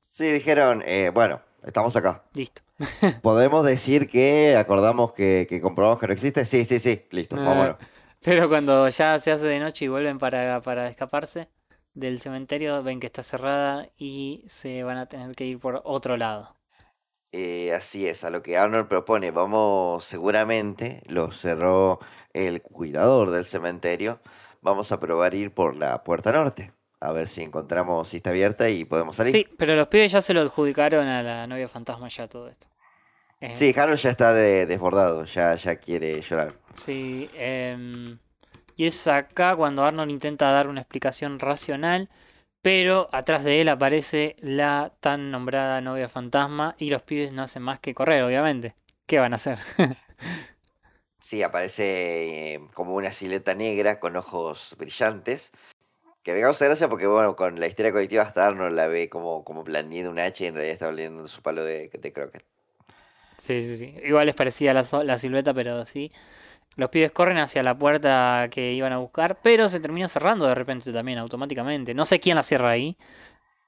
Sí, 0.00 0.30
dijeron, 0.30 0.82
eh, 0.86 1.10
bueno, 1.14 1.40
estamos 1.64 1.96
acá. 1.96 2.24
Listo. 2.34 2.62
¿Podemos 3.22 3.64
decir 3.64 4.06
que 4.06 4.56
acordamos 4.56 5.12
que, 5.12 5.46
que 5.48 5.60
comprobamos 5.60 5.98
que 6.00 6.08
no 6.08 6.12
existe? 6.12 6.44
Sí, 6.44 6.64
sí, 6.64 6.78
sí, 6.78 7.06
listo, 7.10 7.36
vámonos. 7.42 7.76
Pero 8.22 8.48
cuando 8.48 8.88
ya 8.88 9.18
se 9.18 9.30
hace 9.30 9.46
de 9.46 9.60
noche 9.60 9.86
y 9.86 9.88
vuelven 9.88 10.18
para, 10.18 10.60
para 10.60 10.88
escaparse 10.88 11.48
del 11.94 12.20
cementerio, 12.20 12.82
ven 12.82 13.00
que 13.00 13.06
está 13.06 13.22
cerrada 13.22 13.88
y 13.96 14.44
se 14.46 14.82
van 14.82 14.98
a 14.98 15.06
tener 15.06 15.34
que 15.34 15.46
ir 15.46 15.58
por 15.58 15.80
otro 15.84 16.16
lado. 16.16 16.54
Eh, 17.32 17.72
así 17.72 18.06
es, 18.06 18.24
a 18.24 18.30
lo 18.30 18.42
que 18.42 18.58
Arnold 18.58 18.88
propone, 18.88 19.30
vamos, 19.30 20.04
seguramente 20.04 21.00
lo 21.06 21.30
cerró 21.30 22.00
el 22.32 22.60
cuidador 22.60 23.30
del 23.30 23.44
cementerio, 23.44 24.20
vamos 24.62 24.90
a 24.90 24.98
probar 24.98 25.34
ir 25.34 25.54
por 25.54 25.76
la 25.76 26.02
puerta 26.02 26.32
norte, 26.32 26.72
a 27.00 27.12
ver 27.12 27.28
si 27.28 27.42
encontramos, 27.42 28.08
si 28.08 28.16
está 28.16 28.30
abierta 28.30 28.68
y 28.68 28.84
podemos 28.84 29.14
salir. 29.14 29.32
Sí, 29.32 29.46
pero 29.56 29.76
los 29.76 29.86
pibes 29.86 30.10
ya 30.10 30.20
se 30.20 30.34
lo 30.34 30.40
adjudicaron 30.40 31.06
a 31.06 31.22
la 31.22 31.46
novia 31.46 31.68
fantasma 31.68 32.08
ya 32.08 32.26
todo 32.26 32.48
esto. 32.48 32.66
Eh, 33.40 33.56
Sí, 33.56 33.74
Harold 33.76 33.98
ya 33.98 34.10
está 34.10 34.32
de- 34.32 34.66
desbordado, 34.66 35.24
ya, 35.24 35.54
ya 35.56 35.76
quiere 35.76 36.20
llorar. 36.20 36.54
Sí, 36.74 37.28
em, 37.34 38.18
y 38.76 38.86
es 38.86 39.06
acá 39.06 39.56
cuando 39.56 39.84
Arnold 39.84 40.10
intenta 40.10 40.50
dar 40.50 40.68
una 40.68 40.80
explicación 40.82 41.38
racional, 41.38 42.08
pero 42.62 43.08
atrás 43.12 43.42
de 43.44 43.60
él 43.62 43.68
aparece 43.68 44.36
la 44.40 44.92
tan 45.00 45.30
nombrada 45.30 45.80
novia 45.80 46.08
fantasma 46.08 46.74
y 46.78 46.90
los 46.90 47.02
pibes 47.02 47.32
no 47.32 47.42
hacen 47.42 47.62
más 47.62 47.80
que 47.80 47.94
correr, 47.94 48.22
obviamente. 48.22 48.74
¿Qué 49.06 49.18
van 49.18 49.32
a 49.32 49.36
hacer? 49.36 49.58
Sí, 51.22 51.42
aparece 51.42 52.54
eh, 52.54 52.60
como 52.72 52.94
una 52.94 53.12
silueta 53.12 53.54
negra 53.54 54.00
con 54.00 54.16
ojos 54.16 54.74
brillantes. 54.78 55.52
Que 56.22 56.32
me 56.34 56.40
causa 56.40 56.64
gracia 56.66 56.88
porque, 56.88 57.06
bueno, 57.06 57.36
con 57.36 57.60
la 57.60 57.66
historia 57.66 57.92
colectiva 57.92 58.22
hasta 58.22 58.46
Arnold 58.46 58.74
la 58.74 58.86
ve 58.86 59.08
como, 59.10 59.44
como 59.44 59.62
blandiendo 59.64 60.10
un 60.10 60.18
hacha 60.18 60.44
y 60.44 60.46
en 60.48 60.54
realidad 60.54 60.72
está 60.74 60.86
blandiendo 60.88 61.28
su 61.28 61.42
palo 61.42 61.64
de, 61.64 61.90
de 61.90 62.12
croquet. 62.12 62.44
Sí, 63.40 63.62
sí, 63.62 63.76
sí. 63.78 63.94
Igual 64.04 64.26
les 64.26 64.34
parecía 64.34 64.74
la, 64.74 64.84
so- 64.84 65.02
la 65.02 65.18
silueta, 65.18 65.54
pero 65.54 65.86
sí. 65.86 66.12
Los 66.76 66.90
pibes 66.90 67.12
corren 67.12 67.38
hacia 67.38 67.62
la 67.62 67.76
puerta 67.78 68.48
que 68.50 68.72
iban 68.72 68.92
a 68.92 68.98
buscar, 68.98 69.36
pero 69.42 69.68
se 69.68 69.80
termina 69.80 70.08
cerrando 70.08 70.46
de 70.46 70.54
repente 70.54 70.92
también, 70.92 71.18
automáticamente. 71.18 71.94
No 71.94 72.06
sé 72.06 72.20
quién 72.20 72.36
la 72.36 72.42
cierra 72.44 72.70
ahí. 72.70 72.96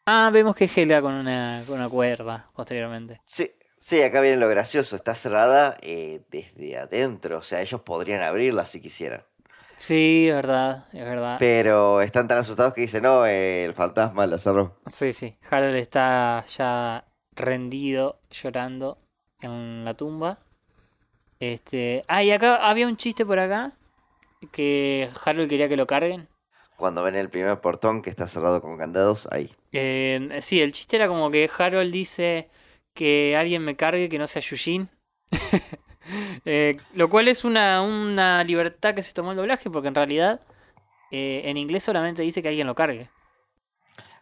Ah, 0.06 0.30
vemos 0.32 0.56
que 0.56 0.64
es 0.66 0.78
Helga 0.78 1.02
con 1.02 1.14
una, 1.14 1.62
con 1.66 1.76
una 1.76 1.88
cuerda, 1.88 2.50
posteriormente. 2.54 3.20
Sí, 3.24 3.50
sí, 3.78 4.02
acá 4.02 4.20
viene 4.20 4.36
lo 4.36 4.48
gracioso. 4.48 4.96
Está 4.96 5.14
cerrada 5.14 5.76
eh, 5.82 6.22
desde 6.30 6.76
adentro. 6.78 7.38
O 7.38 7.42
sea, 7.42 7.62
ellos 7.62 7.80
podrían 7.82 8.22
abrirla 8.22 8.66
si 8.66 8.80
quisieran. 8.80 9.24
Sí, 9.76 10.28
es 10.28 10.34
verdad, 10.34 10.86
es 10.92 11.04
verdad. 11.04 11.36
Pero 11.40 12.00
están 12.02 12.28
tan 12.28 12.38
asustados 12.38 12.72
que 12.74 12.82
dicen, 12.82 13.02
no, 13.02 13.26
eh, 13.26 13.64
el 13.64 13.74
fantasma 13.74 14.26
la 14.26 14.38
cerró. 14.38 14.76
Sí, 14.92 15.12
sí. 15.12 15.36
Harold 15.50 15.76
está 15.76 16.44
ya 16.56 17.04
rendido, 17.34 18.20
llorando 18.30 18.98
en 19.42 19.84
la 19.84 19.94
tumba. 19.94 20.38
Este. 21.40 22.02
Ah, 22.08 22.22
y 22.22 22.30
acá 22.30 22.56
había 22.68 22.86
un 22.86 22.96
chiste 22.96 23.26
por 23.26 23.38
acá. 23.38 23.72
Que 24.50 25.08
Harold 25.24 25.48
quería 25.48 25.68
que 25.68 25.76
lo 25.76 25.86
carguen. 25.86 26.28
Cuando 26.76 27.02
ven 27.02 27.14
el 27.14 27.30
primer 27.30 27.60
portón 27.60 28.02
que 28.02 28.10
está 28.10 28.26
cerrado 28.26 28.60
con 28.60 28.76
candados, 28.76 29.28
ahí. 29.30 29.50
Eh, 29.72 30.38
sí, 30.42 30.60
el 30.60 30.72
chiste 30.72 30.96
era 30.96 31.06
como 31.06 31.30
que 31.30 31.48
Harold 31.56 31.92
dice 31.92 32.50
que 32.94 33.36
alguien 33.36 33.64
me 33.64 33.76
cargue 33.76 34.08
que 34.08 34.18
no 34.18 34.26
sea 34.26 34.42
Yushin. 34.42 34.88
Eh, 36.44 36.76
lo 36.94 37.08
cual 37.08 37.28
es 37.28 37.44
una, 37.44 37.80
una 37.80 38.42
libertad 38.42 38.92
que 38.92 39.02
se 39.02 39.14
tomó 39.14 39.30
el 39.30 39.36
doblaje, 39.36 39.70
porque 39.70 39.86
en 39.86 39.94
realidad 39.94 40.40
eh, 41.12 41.42
en 41.44 41.56
inglés 41.56 41.84
solamente 41.84 42.22
dice 42.22 42.42
que 42.42 42.48
alguien 42.48 42.66
lo 42.66 42.74
cargue. 42.74 43.08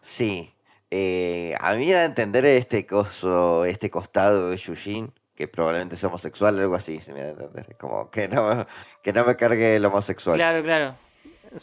Sí. 0.01 0.53
Eh, 0.91 1.55
a 1.61 1.75
mí 1.75 1.87
me 1.87 1.93
da 1.93 2.01
a 2.01 2.05
entender 2.05 2.45
este 2.45 2.85
coso, 2.85 3.65
este 3.65 3.91
costado 3.91 4.51
de 4.51 4.57
Yushin, 4.57 5.13
que 5.37 5.47
probablemente 5.47 5.95
es 5.95 6.05
homosexual 6.05 6.59
algo 6.59 6.75
así, 6.75 7.01
se 7.01 7.13
me 7.13 7.21
da 7.21 7.29
a 7.29 7.31
entender. 7.31 7.77
Como 7.79 8.11
que 8.11 8.29
no, 8.29 8.67
que 9.03 9.13
no 9.13 9.25
me 9.25 9.37
cargue 9.37 9.77
el 9.77 9.85
homosexual. 9.85 10.37
Claro, 10.37 10.63
claro. 10.63 10.95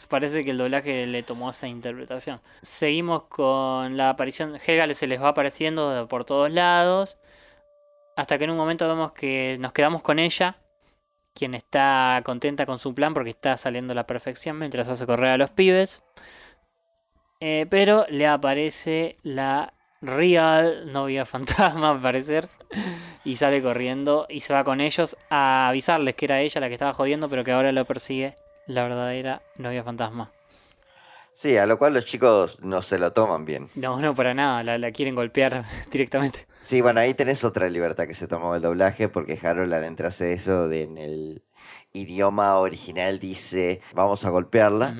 Parece 0.08 0.44
que 0.44 0.50
el 0.50 0.58
doblaje 0.58 1.06
le 1.06 1.22
tomó 1.22 1.50
esa 1.50 1.66
interpretación. 1.66 2.40
Seguimos 2.60 3.24
con 3.24 3.96
la 3.96 4.10
aparición. 4.10 4.58
Helga 4.66 4.92
se 4.94 5.06
les 5.06 5.20
va 5.20 5.28
apareciendo 5.28 6.06
por 6.08 6.24
todos 6.24 6.50
lados. 6.50 7.16
Hasta 8.16 8.36
que 8.36 8.44
en 8.44 8.50
un 8.50 8.56
momento 8.58 8.86
vemos 8.86 9.12
que 9.12 9.56
nos 9.60 9.72
quedamos 9.72 10.02
con 10.02 10.18
ella. 10.18 10.58
Quien 11.32 11.54
está 11.54 12.20
contenta 12.24 12.66
con 12.66 12.78
su 12.78 12.94
plan 12.94 13.14
porque 13.14 13.30
está 13.30 13.56
saliendo 13.56 13.92
a 13.92 13.94
la 13.94 14.06
perfección 14.06 14.58
mientras 14.58 14.88
hace 14.88 15.06
correr 15.06 15.30
a 15.30 15.38
los 15.38 15.50
pibes. 15.50 16.02
Eh, 17.40 17.66
pero 17.70 18.06
le 18.08 18.26
aparece 18.26 19.16
la 19.22 19.72
real 20.00 20.92
novia 20.92 21.26
fantasma, 21.26 21.90
al 21.90 22.00
parecer. 22.00 22.48
Y 23.24 23.36
sale 23.36 23.62
corriendo 23.62 24.26
y 24.28 24.40
se 24.40 24.52
va 24.52 24.64
con 24.64 24.80
ellos 24.80 25.16
a 25.30 25.68
avisarles 25.68 26.14
que 26.14 26.26
era 26.26 26.40
ella 26.40 26.60
la 26.60 26.68
que 26.68 26.74
estaba 26.74 26.94
jodiendo, 26.94 27.28
pero 27.28 27.44
que 27.44 27.52
ahora 27.52 27.72
lo 27.72 27.84
persigue 27.84 28.36
la 28.66 28.82
verdadera 28.82 29.42
novia 29.56 29.82
fantasma. 29.82 30.30
Sí, 31.32 31.56
a 31.56 31.66
lo 31.66 31.78
cual 31.78 31.94
los 31.94 32.04
chicos 32.04 32.62
no 32.62 32.82
se 32.82 32.98
lo 32.98 33.12
toman 33.12 33.44
bien. 33.44 33.70
No, 33.76 34.00
no, 34.00 34.14
para 34.14 34.34
nada, 34.34 34.62
la, 34.64 34.76
la 34.76 34.90
quieren 34.90 35.14
golpear 35.14 35.64
directamente. 35.90 36.46
Sí, 36.60 36.80
bueno, 36.80 37.00
ahí 37.00 37.14
tenés 37.14 37.44
otra 37.44 37.70
libertad 37.70 38.06
que 38.06 38.14
se 38.14 38.26
tomó 38.26 38.56
el 38.56 38.62
doblaje, 38.62 39.08
porque 39.08 39.38
Harold 39.40 39.72
al 39.72 39.84
entrarse 39.84 40.32
eso 40.32 40.68
de, 40.68 40.82
en 40.82 40.98
el 40.98 41.42
idioma 41.92 42.58
original 42.58 43.18
dice 43.18 43.80
vamos 43.94 44.24
a 44.24 44.30
golpearla. 44.30 44.94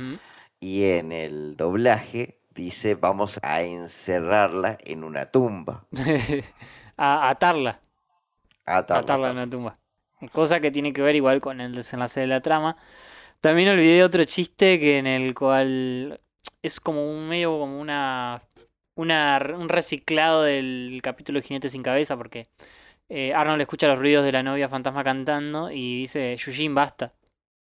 Y 0.61 0.85
en 0.85 1.13
el 1.13 1.57
doblaje 1.57 2.39
dice 2.55 2.95
vamos 2.95 3.39
a 3.43 3.63
encerrarla 3.63 4.79
en 4.85 5.05
una 5.05 5.27
tumba. 5.27 5.87
a 6.97 7.29
atarla. 7.29 7.81
Atarla, 8.67 9.03
atarla 9.03 9.29
en 9.31 9.37
una 9.37 9.51
tumba. 9.51 9.79
Cosa 10.33 10.61
que 10.61 10.71
tiene 10.71 10.93
que 10.93 11.03
ver 11.03 11.15
igual 11.15 11.41
con 11.41 11.61
el 11.61 11.75
desenlace 11.75 12.21
de 12.21 12.27
la 12.27 12.41
trama. 12.41 12.77
También 13.41 13.69
olvidé 13.69 14.03
otro 14.03 14.25
chiste 14.25 14.81
que 14.81 14.99
en 14.99 15.07
el 15.07 15.35
cual 15.35 16.21
es 16.63 16.81
como 16.81 17.09
un 17.09 17.29
medio 17.29 17.59
como 17.59 17.81
una, 17.81 18.43
una 18.97 19.41
un 19.57 19.69
reciclado 19.69 20.43
del 20.43 21.01
capítulo 21.03 21.41
de 21.41 21.47
Jinete 21.47 21.69
sin 21.69 21.83
cabeza 21.83 22.17
porque 22.17 22.49
eh, 23.09 23.33
Arnold 23.33 23.61
escucha 23.61 23.87
los 23.87 23.99
ruidos 23.99 24.25
de 24.25 24.33
la 24.33 24.43
novia 24.43 24.69
fantasma 24.69 25.05
cantando 25.05 25.71
y 25.71 26.01
dice 26.01 26.37
Yujin 26.37 26.75
basta. 26.75 27.15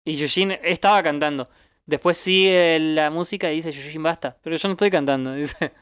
Y 0.04 0.16
Yujin 0.16 0.52
estaba 0.62 1.02
cantando. 1.02 1.50
Después 1.88 2.18
sigue 2.18 2.78
la 2.78 3.08
música 3.08 3.50
y 3.50 3.56
dice 3.56 3.72
Yujin 3.72 4.02
basta. 4.02 4.36
Pero 4.42 4.56
yo 4.56 4.68
no 4.68 4.72
estoy 4.72 4.90
cantando. 4.90 5.32
Dice. 5.34 5.72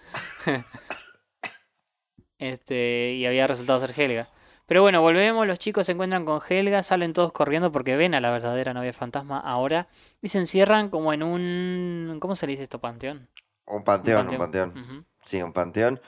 este, 2.38 3.14
y 3.14 3.26
había 3.26 3.48
resultado 3.48 3.80
ser 3.80 3.92
Helga. 4.00 4.28
Pero 4.66 4.82
bueno, 4.82 5.00
volvemos, 5.00 5.44
los 5.48 5.58
chicos 5.58 5.84
se 5.86 5.92
encuentran 5.92 6.24
con 6.24 6.40
Helga, 6.48 6.84
salen 6.84 7.12
todos 7.12 7.32
corriendo 7.32 7.72
porque 7.72 7.96
ven 7.96 8.14
a 8.14 8.20
la 8.20 8.30
verdadera 8.30 8.72
novia 8.72 8.92
fantasma 8.92 9.40
ahora 9.40 9.88
y 10.22 10.28
se 10.28 10.38
encierran 10.38 10.90
como 10.90 11.12
en 11.12 11.24
un... 11.24 12.18
¿Cómo 12.20 12.36
se 12.36 12.46
le 12.46 12.52
dice 12.52 12.62
esto? 12.62 12.80
¿Panteón? 12.80 13.28
Un 13.66 13.82
panteón, 13.82 14.28
un 14.28 14.38
panteón. 14.38 14.72
panteón. 14.74 15.06
Sí, 15.22 15.42
un 15.42 15.52
panteón. 15.52 16.00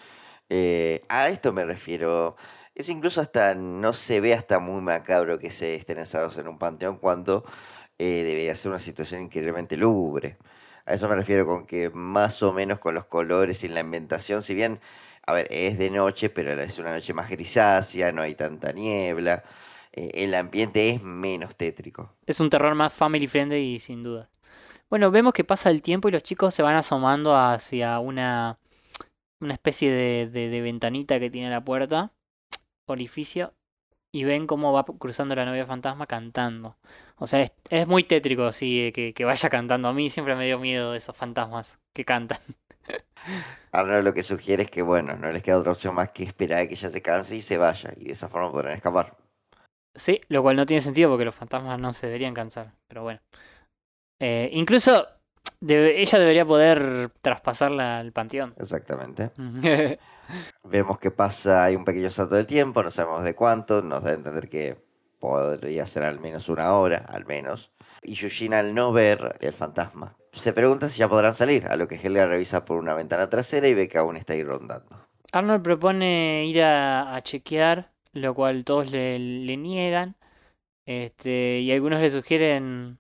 Eh, 0.48 1.02
a 1.08 1.28
esto 1.28 1.52
me 1.52 1.64
refiero. 1.64 2.37
Es 2.76 2.88
incluso 2.88 3.20
hasta, 3.20 3.56
no 3.56 3.92
se 3.94 4.20
ve 4.20 4.32
hasta 4.32 4.61
muy 4.61 4.80
macabro 4.80 5.40
que 5.40 5.50
se 5.50 5.74
estén 5.74 5.98
encerrados 5.98 6.38
en 6.38 6.46
un 6.46 6.58
panteón 6.58 6.98
cuando 6.98 7.44
eh, 7.98 8.22
debería 8.24 8.54
ser 8.56 8.70
una 8.70 8.80
situación 8.80 9.22
increíblemente 9.22 9.76
lúgubre. 9.76 10.37
A 10.87 10.94
eso 10.94 11.08
me 11.08 11.14
refiero 11.16 11.46
con 11.46 11.66
que 11.66 11.90
más 11.90 12.42
o 12.42 12.52
menos 12.52 12.78
con 12.78 12.94
los 12.94 13.06
colores 13.06 13.64
y 13.64 13.68
la 13.68 13.80
ambientación, 13.80 14.42
si 14.42 14.54
bien, 14.54 14.80
a 15.26 15.34
ver, 15.34 15.46
es 15.50 15.78
de 15.78 15.90
noche, 15.90 16.30
pero 16.30 16.50
es 16.52 16.78
una 16.78 16.92
noche 16.92 17.12
más 17.14 17.28
grisácea, 17.30 18.12
no 18.12 18.22
hay 18.22 18.34
tanta 18.34 18.72
niebla, 18.72 19.44
eh, 19.92 20.11
el 20.14 20.34
ambiente 20.34 20.90
es 20.90 21.02
menos 21.02 21.56
tétrico. 21.56 22.14
Es 22.26 22.40
un 22.40 22.50
terror 22.50 22.74
más 22.74 22.92
family 22.92 23.26
friendly 23.26 23.78
sin 23.78 24.02
duda. 24.02 24.30
Bueno, 24.90 25.11
vemos 25.11 25.32
que 25.34 25.44
pasa 25.44 25.70
el 25.70 25.82
tiempo 25.82 26.08
y 26.08 26.12
los 26.12 26.22
chicos 26.22 26.54
se 26.54 26.62
van 26.62 26.76
asomando 26.76 27.37
hacia 27.37 27.98
una, 28.00 28.58
una 29.40 29.54
especie 29.54 29.90
de, 29.90 30.28
de- 30.28 30.48
de 30.50 30.61
ventanita 30.62 31.20
que 31.20 31.30
tiene 31.30 31.50
la 31.50 31.64
puerta, 31.64 32.12
orificio, 32.87 33.54
y 34.12 34.24
ven 34.24 34.46
cómo 34.46 34.72
va 34.72 34.84
cruzando 34.84 35.34
la 35.34 35.44
novia 35.44 35.66
fantasma 35.66 36.06
cantando. 36.06 36.76
O 37.16 37.26
sea, 37.26 37.42
es, 37.42 37.52
es 37.68 37.86
muy 37.86 38.04
tétrico 38.04 38.44
así 38.44 38.92
que, 38.94 39.12
que 39.12 39.24
vaya 39.24 39.50
cantando. 39.50 39.88
A 39.88 39.92
mí 39.92 40.10
siempre 40.10 40.34
me 40.34 40.46
dio 40.46 40.58
miedo 40.58 40.94
esos 40.94 41.16
fantasmas 41.16 41.78
que 41.94 42.04
cantan. 42.04 42.38
Ahora 43.72 44.02
lo 44.02 44.14
que 44.14 44.22
sugiere 44.22 44.62
es 44.62 44.70
que, 44.70 44.82
bueno, 44.82 45.16
no 45.16 45.30
les 45.30 45.42
queda 45.42 45.58
otra 45.58 45.72
opción 45.72 45.94
más 45.94 46.10
que 46.12 46.22
esperar 46.24 46.62
a 46.62 46.66
que 46.66 46.74
ella 46.74 46.88
se 46.88 47.02
canse 47.02 47.36
y 47.36 47.40
se 47.40 47.58
vaya. 47.58 47.92
Y 47.96 48.06
de 48.06 48.12
esa 48.12 48.28
forma 48.28 48.50
podrán 48.50 48.72
escapar. 48.74 49.16
Sí, 49.94 50.20
lo 50.28 50.42
cual 50.42 50.56
no 50.56 50.64
tiene 50.64 50.80
sentido 50.80 51.10
porque 51.10 51.24
los 51.24 51.34
fantasmas 51.34 51.78
no 51.78 51.92
se 51.92 52.06
deberían 52.06 52.34
cansar. 52.34 52.72
Pero 52.86 53.02
bueno. 53.02 53.20
Eh, 54.20 54.48
incluso 54.52 55.06
debe- 55.60 56.00
ella 56.00 56.18
debería 56.18 56.46
poder 56.46 57.10
traspasarla 57.20 57.98
al 57.98 58.12
panteón. 58.12 58.54
Exactamente. 58.58 59.30
Vemos 60.64 60.98
que 60.98 61.10
pasa, 61.10 61.64
hay 61.64 61.76
un 61.76 61.84
pequeño 61.84 62.10
salto 62.10 62.34
del 62.34 62.46
tiempo, 62.46 62.82
no 62.82 62.90
sabemos 62.90 63.24
de 63.24 63.34
cuánto, 63.34 63.82
nos 63.82 64.02
da 64.02 64.10
a 64.10 64.14
entender 64.14 64.48
que 64.48 64.76
podría 65.18 65.86
ser 65.86 66.04
al 66.04 66.20
menos 66.20 66.48
una 66.48 66.72
hora, 66.74 67.04
al 67.08 67.26
menos. 67.26 67.72
Y 68.02 68.14
Yushin 68.14 68.54
al 68.54 68.74
no 68.74 68.92
ver 68.92 69.36
el 69.40 69.52
fantasma, 69.52 70.16
se 70.32 70.52
pregunta 70.52 70.88
si 70.88 71.00
ya 71.00 71.08
podrán 71.08 71.34
salir, 71.34 71.66
a 71.66 71.76
lo 71.76 71.88
que 71.88 71.96
Helga 71.96 72.26
revisa 72.26 72.64
por 72.64 72.78
una 72.78 72.94
ventana 72.94 73.28
trasera 73.28 73.68
y 73.68 73.74
ve 73.74 73.88
que 73.88 73.98
aún 73.98 74.16
está 74.16 74.34
ahí 74.34 74.44
rondando. 74.44 75.08
Arnold 75.32 75.62
propone 75.62 76.46
ir 76.46 76.62
a, 76.62 77.14
a 77.14 77.22
chequear, 77.22 77.92
lo 78.12 78.34
cual 78.34 78.64
todos 78.64 78.90
le, 78.90 79.18
le 79.18 79.56
niegan. 79.56 80.16
Este, 80.86 81.60
y 81.60 81.72
algunos 81.72 82.00
le 82.00 82.10
sugieren. 82.10 82.97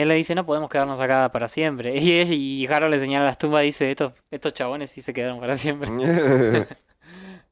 Él 0.00 0.08
le 0.08 0.14
dice, 0.14 0.34
no 0.34 0.44
podemos 0.46 0.68
quedarnos 0.68 1.00
acá 1.00 1.30
para 1.32 1.48
siempre. 1.48 1.96
Y, 2.00 2.12
él- 2.18 2.32
y 2.32 2.66
Harold 2.66 2.92
le 2.94 3.00
señala 3.00 3.24
las 3.26 3.38
tumbas 3.38 3.62
y 3.62 3.66
dice, 3.66 3.90
estos, 3.90 4.12
estos 4.30 4.52
chabones 4.54 4.90
sí 4.90 5.00
se 5.02 5.12
quedaron 5.12 5.40
para 5.40 5.56
siempre. 5.56 5.88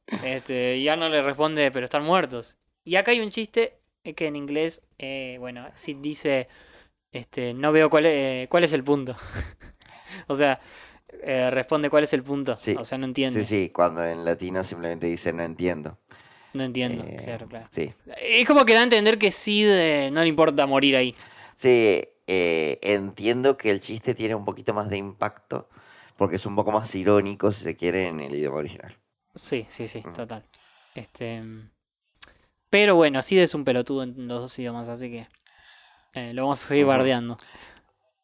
este, 0.23 0.77
y 0.77 0.87
Arnold 0.87 1.13
le 1.13 1.21
responde, 1.21 1.71
pero 1.71 1.85
están 1.85 2.03
muertos. 2.03 2.57
Y 2.83 2.95
acá 2.95 3.11
hay 3.11 3.19
un 3.19 3.29
chiste 3.31 3.77
eh, 4.03 4.13
que 4.13 4.27
en 4.27 4.35
inglés, 4.35 4.81
eh, 4.99 5.37
bueno, 5.39 5.67
Sid 5.75 5.97
dice, 5.97 6.47
este, 7.11 7.53
no 7.53 7.71
veo 7.71 7.89
cuál 7.89 8.05
es, 8.05 8.47
cuál 8.49 8.63
es 8.63 8.73
el 8.73 8.83
punto. 8.83 9.15
o 10.27 10.35
sea, 10.35 10.59
eh, 11.23 11.49
responde 11.49 11.89
cuál 11.89 12.03
es 12.03 12.13
el 12.13 12.23
punto. 12.23 12.55
Sí. 12.55 12.75
O 12.79 12.85
sea, 12.85 12.97
no 12.97 13.05
entiende. 13.05 13.43
Sí, 13.43 13.45
sí, 13.45 13.69
cuando 13.71 14.03
en 14.05 14.23
latino 14.25 14.63
simplemente 14.63 15.07
dice 15.07 15.33
no 15.33 15.43
entiendo. 15.43 15.97
No 16.53 16.63
entiendo, 16.63 17.03
Eh, 17.03 17.21
claro, 17.25 17.47
claro. 17.47 17.65
Sí, 17.69 17.93
Es 18.21 18.47
como 18.47 18.63
que 18.63 18.73
da 18.73 18.79
a 18.79 18.83
entender 18.83 19.17
que 19.17 19.31
Sid 19.31 19.67
eh, 19.69 20.09
no 20.11 20.21
le 20.21 20.29
importa 20.29 20.65
morir 20.65 20.95
ahí. 20.95 21.13
sí 21.55 22.01
eh, 22.27 22.79
entiendo 22.81 23.57
que 23.57 23.71
el 23.71 23.79
chiste 23.79 24.15
tiene 24.15 24.35
un 24.35 24.45
poquito 24.45 24.73
más 24.73 24.89
de 24.89 24.97
impacto, 24.97 25.69
porque 26.17 26.37
es 26.37 26.45
un 26.45 26.55
poco 26.55 26.71
más 26.71 26.93
irónico, 26.95 27.51
si 27.51 27.63
se 27.63 27.75
quiere, 27.75 28.07
en 28.07 28.19
el 28.21 28.35
idioma 28.35 28.57
original. 28.57 28.97
Sí, 29.35 29.65
sí, 29.69 29.87
sí, 29.87 30.01
total. 30.15 30.43
Este, 30.93 31.41
pero 32.69 32.95
bueno, 32.95 33.21
Sid 33.21 33.39
es 33.39 33.53
un 33.53 33.63
pelotudo 33.63 34.03
en 34.03 34.27
los 34.27 34.41
dos 34.41 34.59
idiomas, 34.59 34.87
así 34.89 35.09
que 35.09 35.27
eh, 36.13 36.33
lo 36.33 36.43
vamos 36.43 36.63
a 36.63 36.67
seguir 36.67 36.85
Ujú. 36.85 36.91
bardeando. 36.91 37.37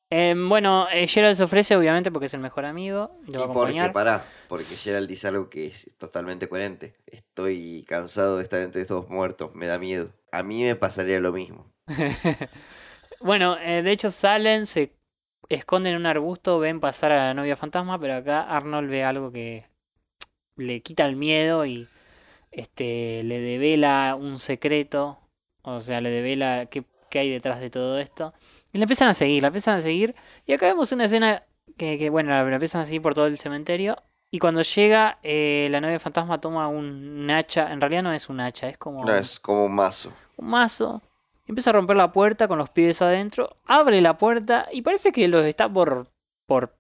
Em, 0.10 0.50
bueno, 0.50 0.88
eh, 0.92 1.08
Gerald 1.08 1.38
se 1.38 1.44
ofrece, 1.44 1.76
obviamente, 1.76 2.12
porque 2.12 2.28
es 2.28 2.34
el 2.34 2.42
mejor 2.42 2.66
amigo. 2.66 3.12
Y 3.28 3.32
lo 3.32 3.40
va 3.40 3.46
a 3.46 3.46
Y 3.46 3.48
porque, 3.48 3.90
acompañar. 3.90 3.96
pará, 3.96 4.18
porque 4.48 4.78
Gerald 4.78 5.08
dice 5.10 5.28
algo 5.28 5.50
que 5.50 5.66
es 5.68 5.96
totalmente 5.98 6.48
coherente. 6.48 6.94
Estoy 7.08 7.84
cansado 7.88 8.38
de 8.38 8.44
estar 8.44 8.62
entre 8.62 8.82
estos 8.82 9.10
muertos, 9.10 9.54
me 9.56 9.66
da 9.68 9.80
miedo. 9.80 10.14
A 10.32 10.44
mí 10.44 10.64
me 10.64 10.76
pasaría 10.76 11.20
lo 11.20 11.32
mismo. 11.34 11.74
Bueno, 13.22 13.58
eh, 13.60 13.82
de 13.84 13.92
hecho 13.92 14.12
salen, 14.12 14.66
se 14.66 14.94
esconden 15.50 15.94
en 15.94 16.00
un 16.00 16.06
arbusto, 16.06 16.60
ven 16.60 16.80
pasar 16.80 17.12
a 17.12 17.28
la 17.28 17.34
novia 17.34 17.56
fantasma, 17.56 18.00
pero 18.00 18.16
acá 18.16 18.42
Arnold 18.44 18.90
ve 18.90 19.04
algo 19.04 19.32
que 19.32 19.66
le 20.56 20.82
quita 20.82 21.06
el 21.06 21.16
miedo 21.16 21.66
y 21.66 21.88
este 22.52 23.24
le 23.24 23.40
devela 23.40 24.16
un 24.20 24.40
secreto, 24.40 25.20
o 25.62 25.80
sea, 25.80 26.02
le 26.02 26.10
devela 26.10 26.66
qué, 26.68 26.84
qué 27.10 27.20
hay 27.20 27.30
detrás 27.30 27.60
de 27.60 27.70
todo 27.70 28.00
esto. 28.00 28.34
Y 28.74 28.78
le 28.78 28.84
empiezan 28.84 29.10
a 29.10 29.14
seguir, 29.14 29.42
la 29.42 29.48
empiezan 29.48 29.78
a 29.78 29.82
seguir, 29.82 30.16
y 30.46 30.54
acá 30.54 30.68
vemos 30.68 30.92
una 30.92 31.06
escena 31.06 31.44
que, 31.78 31.98
que, 31.98 32.10
bueno, 32.10 32.30
la, 32.32 32.44
la 32.44 32.56
empiezan 32.56 32.82
a 32.82 32.86
seguir 32.86 33.02
por 33.02 33.14
todo 33.14 33.26
el 33.26 33.38
cementerio. 33.38 33.98
Y 34.34 34.40
cuando 34.40 34.62
llega, 34.62 35.20
eh, 35.24 35.68
la 35.72 35.82
novia 35.82 36.00
fantasma 36.00 36.40
toma 36.40 36.70
un, 36.70 36.86
un 37.20 37.32
hacha. 37.32 37.72
En 37.74 37.82
realidad 37.82 38.04
no 38.04 38.14
es 38.14 38.30
un 38.30 38.40
hacha, 38.40 38.70
es 38.70 38.78
como 38.78 39.04
No, 39.04 39.14
es 39.14 39.40
como 39.42 39.66
un 39.66 39.76
mazo. 39.76 40.14
un 40.38 40.48
mazo. 40.48 41.02
Empieza 41.52 41.72
a 41.72 41.74
romper 41.74 41.98
la 41.98 42.14
puerta 42.14 42.48
con 42.48 42.58
los 42.58 42.70
pibes 42.70 43.02
adentro. 43.02 43.58
Abre 43.66 44.00
la 44.00 44.18
puerta 44.18 44.70
y 44.72 44.84
parece 44.84 45.12
que 45.12 45.28
los 45.28 45.46
está 45.46 45.68
por, 45.68 46.08
por, 46.46 46.78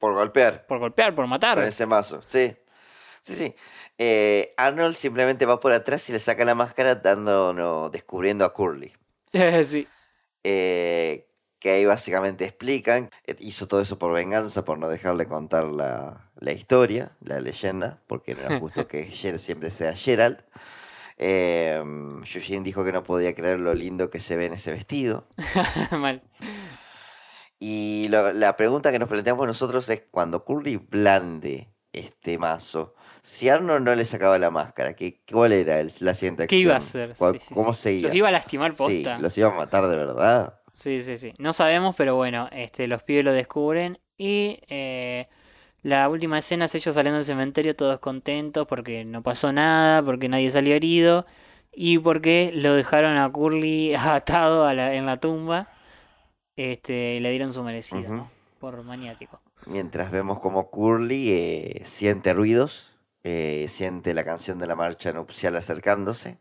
Por 0.00 0.14
golpear. 0.14 0.66
por 0.66 0.80
golpear, 0.80 1.14
por 1.14 1.28
matar. 1.28 1.54
Con 1.54 1.64
ese 1.64 1.86
mazo, 1.86 2.20
sí. 2.26 2.56
Sí, 3.22 3.34
sí. 3.36 3.54
Eh, 3.96 4.54
Arnold 4.56 4.96
simplemente 4.96 5.46
va 5.46 5.60
por 5.60 5.70
atrás 5.70 6.08
y 6.08 6.12
le 6.12 6.18
saca 6.18 6.44
la 6.44 6.56
máscara 6.56 6.96
descubriendo 6.96 8.44
a 8.44 8.52
Curly. 8.52 8.92
sí. 9.64 9.86
Eh, 10.42 11.28
que 11.60 11.70
ahí 11.70 11.84
básicamente 11.84 12.44
explican, 12.44 13.10
eh, 13.24 13.36
hizo 13.38 13.68
todo 13.68 13.80
eso 13.80 14.00
por 14.00 14.12
venganza, 14.12 14.64
por 14.64 14.78
no 14.80 14.88
dejarle 14.88 15.26
contar 15.26 15.64
la, 15.64 16.32
la 16.40 16.52
historia, 16.52 17.12
la 17.20 17.38
leyenda, 17.38 18.02
porque 18.08 18.34
no 18.34 18.40
era 18.40 18.58
justo 18.58 18.88
que 18.88 19.04
Gerald 19.04 19.38
siempre 19.38 19.70
sea 19.70 19.94
Gerald. 19.94 20.44
Eh, 21.18 21.82
Yushin 22.24 22.62
dijo 22.62 22.84
que 22.84 22.92
no 22.92 23.02
podía 23.04 23.34
creer 23.34 23.58
lo 23.58 23.74
lindo 23.74 24.08
que 24.10 24.20
se 24.20 24.36
ve 24.36 24.46
en 24.46 24.52
ese 24.54 24.72
vestido. 24.72 25.26
Mal. 25.90 26.22
Y 27.58 28.06
lo- 28.08 28.32
la 28.32 28.56
pregunta 28.56 28.92
que 28.92 28.98
nos 28.98 29.08
planteamos 29.08 29.46
nosotros 29.46 29.88
es 29.88 30.04
cuando 30.10 30.44
Curly 30.44 30.76
blande 30.76 31.68
este 31.92 32.38
mazo, 32.38 32.94
si 33.22 33.48
Arnold 33.48 33.84
no 33.84 33.94
le 33.94 34.04
sacaba 34.04 34.38
la 34.38 34.50
máscara, 34.50 34.94
¿qué, 34.94 35.22
¿cuál 35.30 35.52
era 35.52 35.80
el- 35.80 35.90
la 36.00 36.14
siguiente 36.14 36.46
¿Qué 36.46 36.56
acción? 36.56 36.60
iba 36.60 36.74
a 36.74 36.78
hacer? 36.78 37.14
¿Cuál- 37.18 37.34
Sí, 37.40 37.40
sí, 37.48 37.54
¿Cómo 37.54 37.74
sí. 37.74 37.82
seguía? 37.82 38.08
Los 38.08 38.16
iba 38.16 38.28
a 38.28 38.32
lastimar 38.32 38.72
Sí, 38.74 38.78
posta. 39.02 39.18
los 39.18 39.36
iba 39.38 39.48
a 39.48 39.54
matar 39.56 39.86
de 39.88 39.96
verdad. 39.96 40.60
Sí, 40.72 41.00
sí, 41.02 41.18
sí. 41.18 41.34
No 41.38 41.52
sabemos, 41.52 41.96
pero 41.96 42.14
bueno, 42.14 42.48
este, 42.52 42.86
los 42.86 43.02
pibes 43.02 43.24
lo 43.24 43.32
descubren. 43.32 43.98
Y 44.16 44.60
eh, 44.68 45.28
la 45.82 46.08
última 46.08 46.38
escena 46.38 46.66
es 46.66 46.74
ellos 46.74 46.94
saliendo 46.94 47.16
del 47.18 47.26
cementerio 47.26 47.74
todos 47.76 47.98
contentos 48.00 48.66
porque 48.66 49.04
no 49.04 49.22
pasó 49.22 49.52
nada, 49.52 50.02
porque 50.02 50.28
nadie 50.28 50.50
salió 50.50 50.74
herido. 50.74 51.26
Y 51.72 51.98
porque 51.98 52.50
lo 52.54 52.74
dejaron 52.74 53.16
a 53.18 53.30
Curly 53.30 53.94
atado 53.98 54.66
a 54.66 54.74
la- 54.74 54.94
en 54.94 55.06
la 55.06 55.18
tumba. 55.20 55.68
Este, 56.56 57.16
y 57.16 57.20
le 57.20 57.30
dieron 57.30 57.52
su 57.52 57.62
merecido. 57.62 58.28
Por 58.58 58.82
maniático. 58.82 59.40
Mientras 59.66 60.10
vemos 60.10 60.40
como 60.40 60.70
Curly 60.70 61.30
eh, 61.32 61.82
siente 61.84 62.32
ruidos, 62.32 62.96
eh, 63.22 63.66
siente 63.68 64.14
la 64.14 64.24
canción 64.24 64.58
de 64.58 64.66
la 64.66 64.74
marcha 64.74 65.12
nupcial 65.12 65.54
acercándose. 65.56 66.38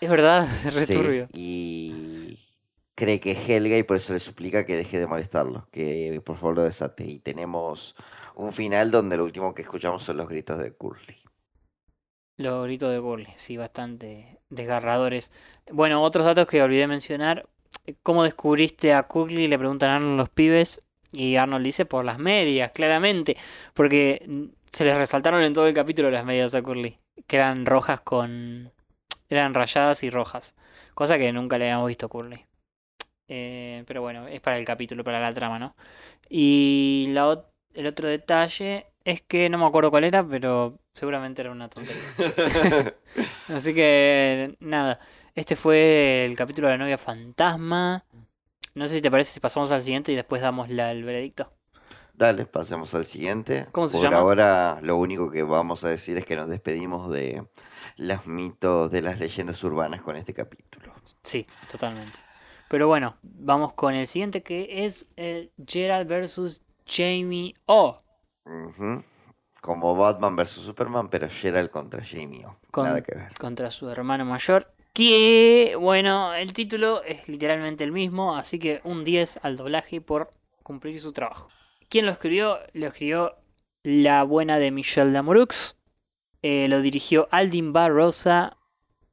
Es 0.00 0.10
verdad, 0.10 0.46
es 0.66 0.74
re 0.74 0.86
Sí, 0.86 1.26
y 1.32 2.38
cree 2.98 3.20
que 3.20 3.30
es 3.30 3.48
Helga 3.48 3.78
y 3.78 3.84
por 3.84 3.96
eso 3.96 4.12
le 4.12 4.18
suplica 4.18 4.66
que 4.66 4.74
deje 4.74 4.98
de 4.98 5.06
molestarlo, 5.06 5.68
que 5.70 6.20
por 6.24 6.36
favor 6.36 6.56
lo 6.56 6.62
desate. 6.64 7.06
Y 7.06 7.20
tenemos 7.20 7.94
un 8.34 8.52
final 8.52 8.90
donde 8.90 9.16
lo 9.16 9.24
último 9.24 9.54
que 9.54 9.62
escuchamos 9.62 10.02
son 10.02 10.16
los 10.16 10.28
gritos 10.28 10.58
de 10.58 10.72
Curly. 10.72 11.16
Los 12.38 12.64
gritos 12.64 12.92
de 12.92 13.00
Curly, 13.00 13.28
sí, 13.36 13.56
bastante 13.56 14.40
desgarradores. 14.50 15.30
Bueno, 15.70 16.02
otros 16.02 16.26
datos 16.26 16.48
que 16.48 16.60
olvidé 16.60 16.88
mencionar. 16.88 17.48
¿Cómo 18.02 18.24
descubriste 18.24 18.92
a 18.92 19.04
Curly? 19.04 19.46
Le 19.46 19.58
preguntan 19.58 19.90
a 19.90 19.96
Arnold 19.96 20.18
los 20.18 20.28
pibes. 20.30 20.82
Y 21.12 21.36
Arnold 21.36 21.64
dice 21.64 21.86
por 21.86 22.04
las 22.04 22.18
medias, 22.18 22.72
claramente. 22.72 23.36
Porque 23.74 24.50
se 24.72 24.84
les 24.84 24.96
resaltaron 24.96 25.42
en 25.44 25.54
todo 25.54 25.68
el 25.68 25.74
capítulo 25.74 26.10
las 26.10 26.24
medias 26.24 26.52
a 26.56 26.62
Curly. 26.62 26.98
Que 27.28 27.36
eran 27.36 27.64
rojas 27.64 28.00
con... 28.00 28.72
Eran 29.28 29.54
rayadas 29.54 30.02
y 30.02 30.10
rojas. 30.10 30.56
Cosa 30.94 31.16
que 31.16 31.32
nunca 31.32 31.58
le 31.58 31.66
habíamos 31.66 31.86
visto 31.86 32.06
a 32.06 32.08
Curly. 32.08 32.47
Eh, 33.28 33.84
pero 33.86 34.02
bueno, 34.02 34.26
es 34.28 34.40
para 34.40 34.58
el 34.58 34.64
capítulo, 34.64 35.04
para 35.04 35.20
la 35.20 35.32
trama, 35.34 35.58
¿no? 35.58 35.76
Y 36.30 37.08
la, 37.10 37.26
ot- 37.28 37.46
el 37.74 37.86
otro 37.86 38.08
detalle 38.08 38.86
es 39.04 39.22
que 39.22 39.48
no 39.50 39.58
me 39.58 39.66
acuerdo 39.66 39.90
cuál 39.90 40.04
era, 40.04 40.26
pero 40.28 40.78
seguramente 40.94 41.42
era 41.42 41.52
una 41.52 41.68
tontería. 41.68 42.12
Así 43.48 43.74
que 43.74 44.56
nada, 44.60 45.00
este 45.34 45.56
fue 45.56 46.24
el 46.26 46.36
capítulo 46.36 46.68
de 46.68 46.74
la 46.74 46.78
novia 46.84 46.98
fantasma. 46.98 48.04
No 48.74 48.88
sé 48.88 48.96
si 48.96 49.02
te 49.02 49.10
parece 49.10 49.32
si 49.32 49.40
pasamos 49.40 49.72
al 49.72 49.82
siguiente 49.82 50.12
y 50.12 50.16
después 50.16 50.42
damos 50.42 50.70
la, 50.70 50.92
el 50.92 51.04
veredicto. 51.04 51.52
Dale, 52.14 52.46
pasemos 52.46 52.94
al 52.94 53.04
siguiente. 53.04 53.68
¿Cómo 53.72 53.88
se 53.88 53.98
Por 53.98 54.00
llama? 54.00 54.28
ahora 54.28 54.80
lo 54.82 54.96
único 54.96 55.30
que 55.30 55.42
vamos 55.42 55.84
a 55.84 55.88
decir 55.88 56.16
es 56.18 56.26
que 56.26 56.36
nos 56.36 56.48
despedimos 56.48 57.10
de 57.10 57.46
los 57.96 58.26
mitos, 58.26 58.90
de 58.90 59.02
las 59.02 59.18
leyendas 59.20 59.62
urbanas 59.64 60.02
con 60.02 60.16
este 60.16 60.34
capítulo. 60.34 60.92
Sí, 61.22 61.46
totalmente. 61.68 62.20
Pero 62.68 62.86
bueno, 62.86 63.16
vamos 63.22 63.72
con 63.72 63.94
el 63.94 64.06
siguiente 64.06 64.42
que 64.42 64.84
es 64.84 65.06
eh, 65.16 65.50
Gerald 65.66 66.08
versus 66.08 66.62
Jamie 66.86 67.54
O. 67.66 67.98
Como 69.60 69.96
Batman 69.96 70.36
vs 70.36 70.48
Superman, 70.50 71.08
pero 71.08 71.28
Gerald 71.28 71.70
contra 71.70 72.02
Jamie. 72.04 72.44
O. 72.46 72.56
Con- 72.70 72.84
Nada 72.84 73.02
que 73.02 73.14
ver. 73.16 73.34
contra 73.38 73.70
su 73.70 73.88
hermano 73.88 74.24
mayor. 74.24 74.72
Que, 74.92 75.76
bueno, 75.78 76.34
el 76.34 76.52
título 76.52 77.02
es 77.04 77.28
literalmente 77.28 77.84
el 77.84 77.92
mismo, 77.92 78.36
así 78.36 78.58
que 78.58 78.80
un 78.84 79.04
10 79.04 79.40
al 79.42 79.56
doblaje 79.56 80.00
por 80.00 80.30
cumplir 80.62 81.00
su 81.00 81.12
trabajo. 81.12 81.48
¿Quién 81.88 82.04
lo 82.06 82.12
escribió? 82.12 82.58
Lo 82.72 82.86
escribió 82.88 83.36
la 83.84 84.24
buena 84.24 84.58
de 84.58 84.70
Michelle 84.72 85.10
Lamorux. 85.12 85.76
Eh, 86.42 86.66
lo 86.68 86.80
dirigió 86.80 87.28
Aldin 87.30 87.72
Barrosa. 87.72 88.56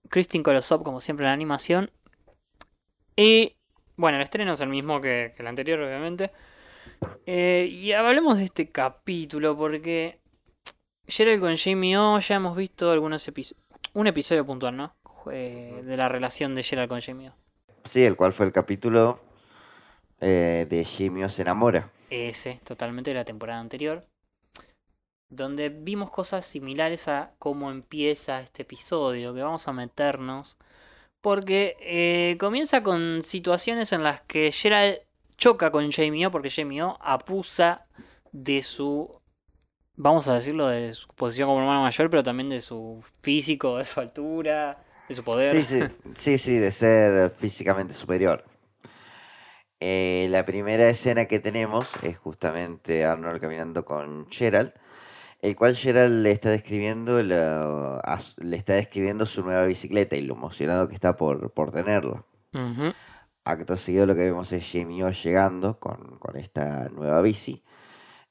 Christine 0.10 0.44
Kolosov, 0.44 0.84
como 0.84 1.02
siempre 1.02 1.26
en 1.26 1.30
la 1.30 1.34
animación. 1.34 1.92
Y 3.16 3.56
bueno, 3.98 4.18
el 4.18 4.24
estreno 4.24 4.54
es 4.54 4.62
el 4.62 4.70
mismo 4.70 5.00
que, 5.00 5.34
que 5.36 5.44
el 5.44 5.48
anterior, 5.48 5.80
obviamente. 5.80 6.32
Eh, 7.26 7.68
y 7.72 7.92
hablemos 7.94 8.38
de 8.38 8.46
este 8.46 8.70
capítulo 8.70 9.58
porque 9.58 10.20
Gerald 11.08 11.42
con 11.42 11.58
Jamie 11.58 11.98
O 11.98 12.20
ya 12.20 12.36
hemos 12.36 12.56
visto 12.56 12.92
algunos 12.92 13.28
episodios. 13.28 13.64
Un 13.94 14.08
episodio 14.08 14.46
puntual, 14.46 14.76
¿no? 14.76 14.96
Eh, 15.32 15.82
de 15.84 15.98
la 15.98 16.10
relación 16.10 16.56
de 16.56 16.64
Gerald 16.64 16.90
con 16.90 17.02
Jamie 17.02 17.30
O. 17.30 17.34
Sí, 17.84 18.04
el 18.04 18.16
cual 18.16 18.34
fue 18.34 18.46
el 18.46 18.52
capítulo 18.52 19.20
eh, 20.20 20.66
de 20.70 20.86
Jamie 20.86 21.26
O 21.26 21.30
se 21.30 21.44
enamora. 21.44 21.92
Ese, 22.10 22.60
totalmente 22.64 23.12
de 23.12 23.16
la 23.16 23.26
temporada 23.26 23.60
anterior. 23.60 24.06
Donde 25.30 25.70
vimos 25.70 26.12
cosas 26.12 26.46
similares 26.46 27.08
a 27.08 27.34
cómo 27.40 27.72
empieza 27.72 28.42
este 28.42 28.62
episodio, 28.64 29.34
que 29.34 29.42
vamos 29.42 29.68
a 29.68 29.74
meternos. 29.74 30.58
Porque 31.26 31.76
eh, 31.80 32.38
comienza 32.40 32.84
con 32.84 33.24
situaciones 33.24 33.92
en 33.94 34.04
las 34.04 34.22
que 34.28 34.52
Gerald 34.52 35.00
choca 35.38 35.72
con 35.72 35.92
Jamie 35.92 36.28
O 36.28 36.30
porque 36.30 36.52
Jamie 36.52 36.84
O 36.84 37.00
apusa 37.02 37.88
de 38.32 38.62
su, 38.62 39.10
vamos 39.96 40.28
a 40.28 40.36
decirlo, 40.36 40.68
de 40.68 40.94
su 40.94 41.08
posición 41.08 41.48
como 41.48 41.62
hermano 41.62 41.82
mayor, 41.82 42.12
pero 42.12 42.24
también 42.24 42.50
de 42.50 42.62
su 42.62 43.04
físico, 43.24 43.80
de 43.80 43.86
su 43.86 44.00
altura, 44.02 44.78
de 45.10 45.16
su 45.16 45.24
poder. 45.24 45.50
Sí, 45.50 45.64
sí, 45.64 45.80
sí, 46.14 46.38
sí 46.38 46.60
de 46.60 46.72
ser 46.72 47.32
físicamente 47.32 47.96
superior. 47.96 48.46
Eh, 49.80 50.28
la 50.30 50.46
primera 50.46 50.88
escena 50.88 51.26
que 51.26 51.40
tenemos 51.40 51.94
es 52.04 52.20
justamente 52.20 53.04
Arnold 53.04 53.42
caminando 53.42 53.84
con 53.84 54.30
Gerald, 54.30 54.74
el 55.46 55.56
cual 55.56 55.76
Gerald 55.76 56.24
le 56.24 56.32
está 56.32 56.50
describiendo 56.50 57.22
la- 57.24 57.98
a 58.00 58.20
su- 58.20 58.42
le 58.42 58.58
está 58.58 58.74
describiendo 58.74 59.26
su 59.26 59.44
nueva 59.44 59.66
bicicleta 59.66 60.16
y 60.16 60.22
lo 60.22 60.34
emocionado 60.36 60.88
que 60.88 60.96
está 60.96 61.16
por, 61.16 61.52
por 61.52 61.72
tenerla. 61.72 62.24
Acto 63.44 63.78
seguido 63.78 64.06
lo 64.06 64.16
que 64.16 64.24
vemos 64.24 64.52
es 64.54 64.68
Jamie 64.72 65.04
O 65.04 65.12
llegando 65.12 65.80
con, 65.80 66.18
con 66.20 66.36
esta 66.38 66.90
nueva 66.90 67.22
bici. 67.22 67.62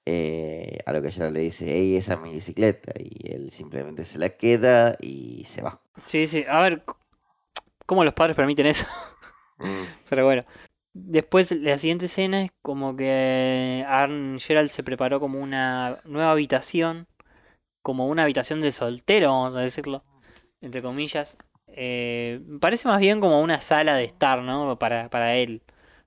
eh, 0.07 0.79
a 0.87 0.93
lo 0.93 1.01
que 1.01 1.09
ella 1.09 1.31
le 1.31 1.41
dice, 1.41 1.65
hey, 1.67 1.97
esa 1.97 2.15
es 2.15 2.21
mi 2.21 2.33
bicicleta. 2.33 2.93
Y 2.99 3.33
él 3.33 3.51
simplemente 3.51 4.05
se 4.05 4.19
la 4.19 4.29
queda 4.31 4.97
y 5.01 5.45
se 5.47 5.63
va. 5.63 5.81
Sí, 6.09 6.27
sí. 6.27 6.45
A 6.49 6.61
ver, 6.63 6.85
¿cómo 7.87 8.05
los 8.05 8.13
padres 8.13 8.37
permiten 8.37 8.67
eso? 8.67 8.85
Pero 10.11 10.25
bueno. 10.27 10.45
Después, 10.95 11.51
la 11.51 11.77
siguiente 11.79 12.07
escena 12.07 12.43
es 12.45 12.53
como 12.63 12.97
que 12.97 13.85
Arn 13.89 14.39
Gerald 14.41 14.71
se 14.71 14.85
preparó 14.85 15.19
como 15.21 15.41
una 15.41 15.99
nueva 16.05 16.31
habitación. 16.31 17.07
Como 17.83 18.07
una 18.09 18.23
habitación 18.23 18.61
de 18.61 18.73
soltero, 18.73 19.31
vamos 19.33 19.57
a 19.57 19.61
decirlo. 19.61 20.05
Entre 20.61 20.81
comillas. 20.81 21.37
Eh, 21.69 22.41
parece 22.61 22.87
más 22.89 23.01
bien 23.01 23.21
como 23.21 23.41
una 23.41 23.61
sala 23.61 23.97
de 23.97 24.05
estar, 24.05 24.41
¿no? 24.41 24.79
Para, 24.79 25.11
para 25.11 25.35
él. 25.37 25.63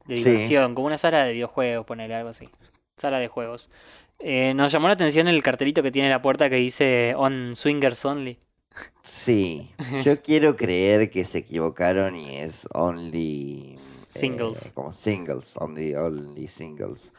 De 0.05 0.15
Sí. 0.15 0.23
diversión. 0.23 0.73
Como 0.73 0.87
una 0.87 0.97
sala 0.97 1.25
de 1.25 1.33
videojuegos, 1.33 1.85
ponerle 1.85 2.15
algo 2.15 2.29
así. 2.29 2.49
Sala 2.95 3.19
de 3.19 3.27
juegos. 3.27 3.69
Eh, 4.19 4.53
nos 4.55 4.71
llamó 4.71 4.87
la 4.87 4.93
atención 4.93 5.27
el 5.27 5.43
cartelito 5.43 5.83
que 5.83 5.91
tiene 5.91 6.07
en 6.07 6.13
la 6.13 6.21
puerta 6.21 6.49
que 6.49 6.55
dice 6.55 7.13
On 7.15 7.55
Swingers 7.55 8.03
Only. 8.05 8.39
Sí, 9.01 9.71
yo 10.03 10.21
quiero 10.21 10.55
creer 10.55 11.09
que 11.09 11.25
se 11.25 11.39
equivocaron 11.39 12.15
y 12.15 12.37
es 12.37 12.67
only 12.73 13.75
Singles. 14.19 14.71
como 14.73 14.93
singles, 14.93 15.57
only, 15.57 15.95
only 15.95 16.47
singles. 16.47 17.13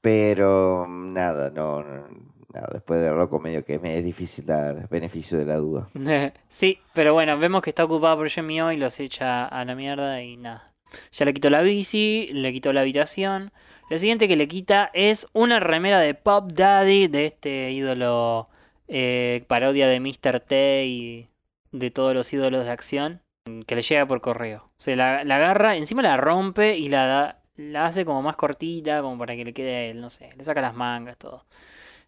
Pero 0.00 0.86
mm, 0.88 1.12
nada, 1.12 1.50
no, 1.50 1.82
no, 1.82 2.06
nada, 2.54 2.68
después 2.72 3.00
de 3.00 3.10
Rocco 3.10 3.40
medio 3.40 3.64
que 3.64 3.78
me 3.78 3.98
es 3.98 4.04
difícil 4.04 4.46
dar 4.46 4.88
beneficio 4.88 5.38
de 5.38 5.44
la 5.44 5.56
duda. 5.56 5.88
sí, 6.48 6.78
pero 6.94 7.12
bueno, 7.12 7.38
vemos 7.38 7.62
que 7.62 7.70
está 7.70 7.84
ocupado 7.84 8.18
por 8.18 8.30
Jamie 8.30 8.62
O 8.62 8.72
y 8.72 8.76
los 8.76 9.00
echa 9.00 9.46
a 9.46 9.64
la 9.64 9.74
mierda 9.74 10.22
y 10.22 10.36
nada. 10.36 10.72
Ya 11.12 11.24
le 11.24 11.34
quitó 11.34 11.50
la 11.50 11.62
bici, 11.62 12.28
le 12.32 12.52
quitó 12.52 12.72
la 12.72 12.80
habitación. 12.80 13.52
Lo 13.90 13.98
siguiente 13.98 14.28
que 14.28 14.36
le 14.36 14.48
quita 14.48 14.90
es 14.94 15.26
una 15.32 15.60
remera 15.60 16.00
de 16.00 16.14
Pop 16.14 16.52
Daddy, 16.52 17.08
de 17.08 17.26
este 17.26 17.72
ídolo 17.72 18.48
eh, 18.86 19.44
parodia 19.48 19.88
de 19.88 20.00
Mr. 20.00 20.40
T 20.40 20.86
y 20.86 21.28
de 21.72 21.90
todos 21.90 22.14
los 22.14 22.32
ídolos 22.32 22.64
de 22.64 22.70
acción, 22.70 23.20
que 23.66 23.74
le 23.76 23.82
llega 23.82 24.06
por 24.06 24.20
correo. 24.20 24.70
Se 24.78 24.96
la, 24.96 25.24
la 25.24 25.36
agarra, 25.36 25.76
encima 25.76 26.02
la 26.02 26.16
rompe 26.16 26.76
y 26.76 26.88
la, 26.88 27.06
da- 27.06 27.42
la 27.56 27.86
hace 27.86 28.04
como 28.04 28.22
más 28.22 28.36
cortita, 28.36 29.02
como 29.02 29.18
para 29.18 29.36
que 29.36 29.44
le 29.44 29.52
quede 29.52 29.76
a 29.76 29.82
él, 29.90 30.00
no 30.00 30.10
sé, 30.10 30.30
le 30.36 30.44
saca 30.44 30.60
las 30.60 30.74
mangas, 30.74 31.16
todo. 31.18 31.44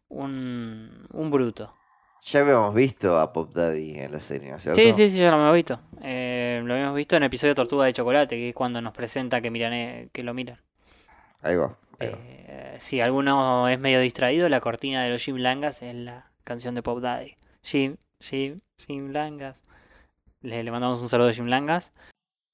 Un, 0.08 1.06
un 1.12 1.30
bruto. 1.30 1.74
Ya 2.22 2.40
habíamos 2.40 2.74
visto 2.74 3.18
a 3.18 3.32
Pop 3.32 3.50
Daddy 3.52 3.98
en 3.98 4.12
la 4.12 4.20
serie, 4.20 4.50
¿no 4.50 4.56
es 4.56 4.62
cierto? 4.62 4.80
Sí, 4.80 4.92
sí, 4.92 5.10
sí, 5.10 5.18
ya 5.18 5.30
lo 5.30 5.38
hemos 5.38 5.54
visto. 5.54 5.80
Eh, 6.02 6.60
lo 6.64 6.74
habíamos 6.74 6.94
visto 6.94 7.16
en 7.16 7.22
el 7.22 7.28
episodio 7.28 7.54
Tortuga 7.54 7.86
de 7.86 7.92
Chocolate, 7.94 8.36
que 8.36 8.48
es 8.50 8.54
cuando 8.54 8.80
nos 8.82 8.92
presenta 8.92 9.40
que 9.40 9.50
miran, 9.50 9.72
eh, 9.72 10.08
que 10.12 10.22
lo 10.22 10.34
miran. 10.34 10.58
Ahí 11.42 11.56
va. 11.56 11.76
Eh, 11.98 12.76
si 12.78 13.00
alguno 13.00 13.68
es 13.68 13.78
medio 13.78 14.00
distraído, 14.00 14.48
la 14.48 14.60
cortina 14.60 15.02
de 15.02 15.10
los 15.10 15.22
Jim 15.22 15.36
Langas 15.36 15.82
es 15.82 15.94
la 15.94 16.30
canción 16.44 16.74
de 16.74 16.82
Pop 16.82 17.00
Daddy. 17.00 17.36
Jim, 17.62 17.96
Jim, 18.20 18.58
Jim 18.78 19.12
Langas. 19.12 19.62
Le, 20.42 20.64
le 20.64 20.70
mandamos 20.70 21.00
un 21.02 21.08
saludo 21.08 21.28
a 21.28 21.32
Jim 21.32 21.46
Langas, 21.46 21.92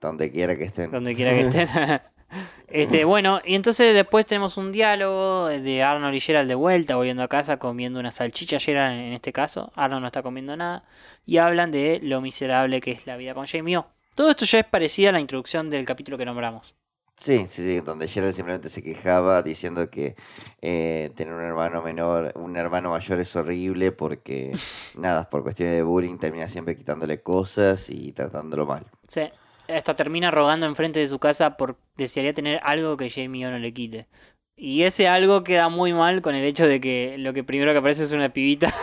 Donde 0.00 0.30
quiera 0.30 0.56
que 0.56 0.64
estén. 0.64 0.90
donde 0.90 1.14
quiera 1.14 1.30
que 1.32 1.40
estén. 1.40 1.68
este, 2.68 3.04
bueno, 3.04 3.40
y 3.44 3.54
entonces 3.54 3.94
después 3.94 4.26
tenemos 4.26 4.56
un 4.56 4.72
diálogo 4.72 5.46
de 5.46 5.82
Arnold 5.82 6.14
y 6.14 6.20
Gerald 6.20 6.48
de 6.48 6.56
vuelta, 6.56 6.96
volviendo 6.96 7.22
a 7.22 7.28
casa, 7.28 7.58
comiendo 7.58 8.00
una 8.00 8.10
salchicha. 8.10 8.58
Gerald 8.58 8.98
en 8.98 9.12
este 9.12 9.32
caso, 9.32 9.72
Arnold 9.76 10.00
no 10.02 10.06
está 10.08 10.22
comiendo 10.22 10.56
nada. 10.56 10.84
Y 11.24 11.38
hablan 11.38 11.70
de 11.70 12.00
lo 12.02 12.20
miserable 12.20 12.80
que 12.80 12.90
es 12.92 13.06
la 13.06 13.16
vida 13.16 13.34
con 13.34 13.46
Jamie 13.46 13.76
O. 13.78 13.86
Todo 14.14 14.30
esto 14.30 14.44
ya 14.46 14.60
es 14.60 14.66
parecido 14.66 15.10
a 15.10 15.12
la 15.12 15.20
introducción 15.20 15.70
del 15.70 15.84
capítulo 15.84 16.18
que 16.18 16.24
nombramos. 16.24 16.74
Sí, 17.16 17.46
sí, 17.48 17.62
sí, 17.62 17.80
donde 17.80 18.08
Gerald 18.08 18.34
simplemente 18.34 18.68
se 18.68 18.82
quejaba 18.82 19.42
diciendo 19.42 19.90
que 19.90 20.16
eh, 20.60 21.10
tener 21.16 21.32
un 21.32 21.40
hermano 21.40 21.80
menor, 21.82 22.32
un 22.36 22.56
hermano 22.56 22.90
mayor 22.90 23.18
es 23.20 23.34
horrible 23.36 23.90
porque, 23.90 24.52
nada, 24.94 25.28
por 25.30 25.42
cuestiones 25.42 25.76
de 25.76 25.82
bullying 25.82 26.18
termina 26.18 26.46
siempre 26.48 26.76
quitándole 26.76 27.22
cosas 27.22 27.88
y 27.88 28.12
tratándolo 28.12 28.66
mal. 28.66 28.84
Sí, 29.08 29.22
hasta 29.68 29.96
termina 29.96 30.30
rogando 30.30 30.66
enfrente 30.66 31.00
de 31.00 31.08
su 31.08 31.18
casa 31.18 31.56
por 31.56 31.78
desearía 31.96 32.34
tener 32.34 32.60
algo 32.62 32.98
que 32.98 33.08
Jamie 33.08 33.46
O 33.46 33.50
no 33.50 33.58
le 33.58 33.72
quite. 33.72 34.06
Y 34.54 34.82
ese 34.82 35.08
algo 35.08 35.42
queda 35.42 35.70
muy 35.70 35.94
mal 35.94 36.20
con 36.20 36.34
el 36.34 36.44
hecho 36.44 36.66
de 36.66 36.80
que 36.80 37.16
lo 37.18 37.32
que 37.32 37.44
primero 37.44 37.72
que 37.72 37.78
aparece 37.78 38.04
es 38.04 38.12
una 38.12 38.30
pibita. 38.30 38.74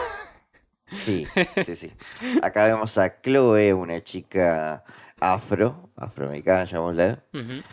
Sí, 0.87 1.27
sí, 1.63 1.75
sí. 1.75 1.91
Acá 2.43 2.65
vemos 2.65 2.97
a 2.97 3.21
Chloe, 3.21 3.73
una 3.73 4.01
chica 4.03 4.83
afro, 5.23 5.89
afroamericana, 5.95 6.65
llamémosla, 6.65 7.23
Ujú. 7.33 7.63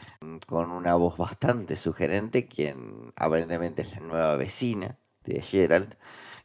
con 0.46 0.70
una 0.70 0.94
voz 0.94 1.16
bastante 1.16 1.76
sugerente, 1.76 2.46
quien 2.46 3.12
aparentemente 3.16 3.82
es 3.82 3.96
la 3.96 4.06
nueva 4.06 4.36
vecina 4.36 4.98
de 5.24 5.40
Gerald. 5.42 5.96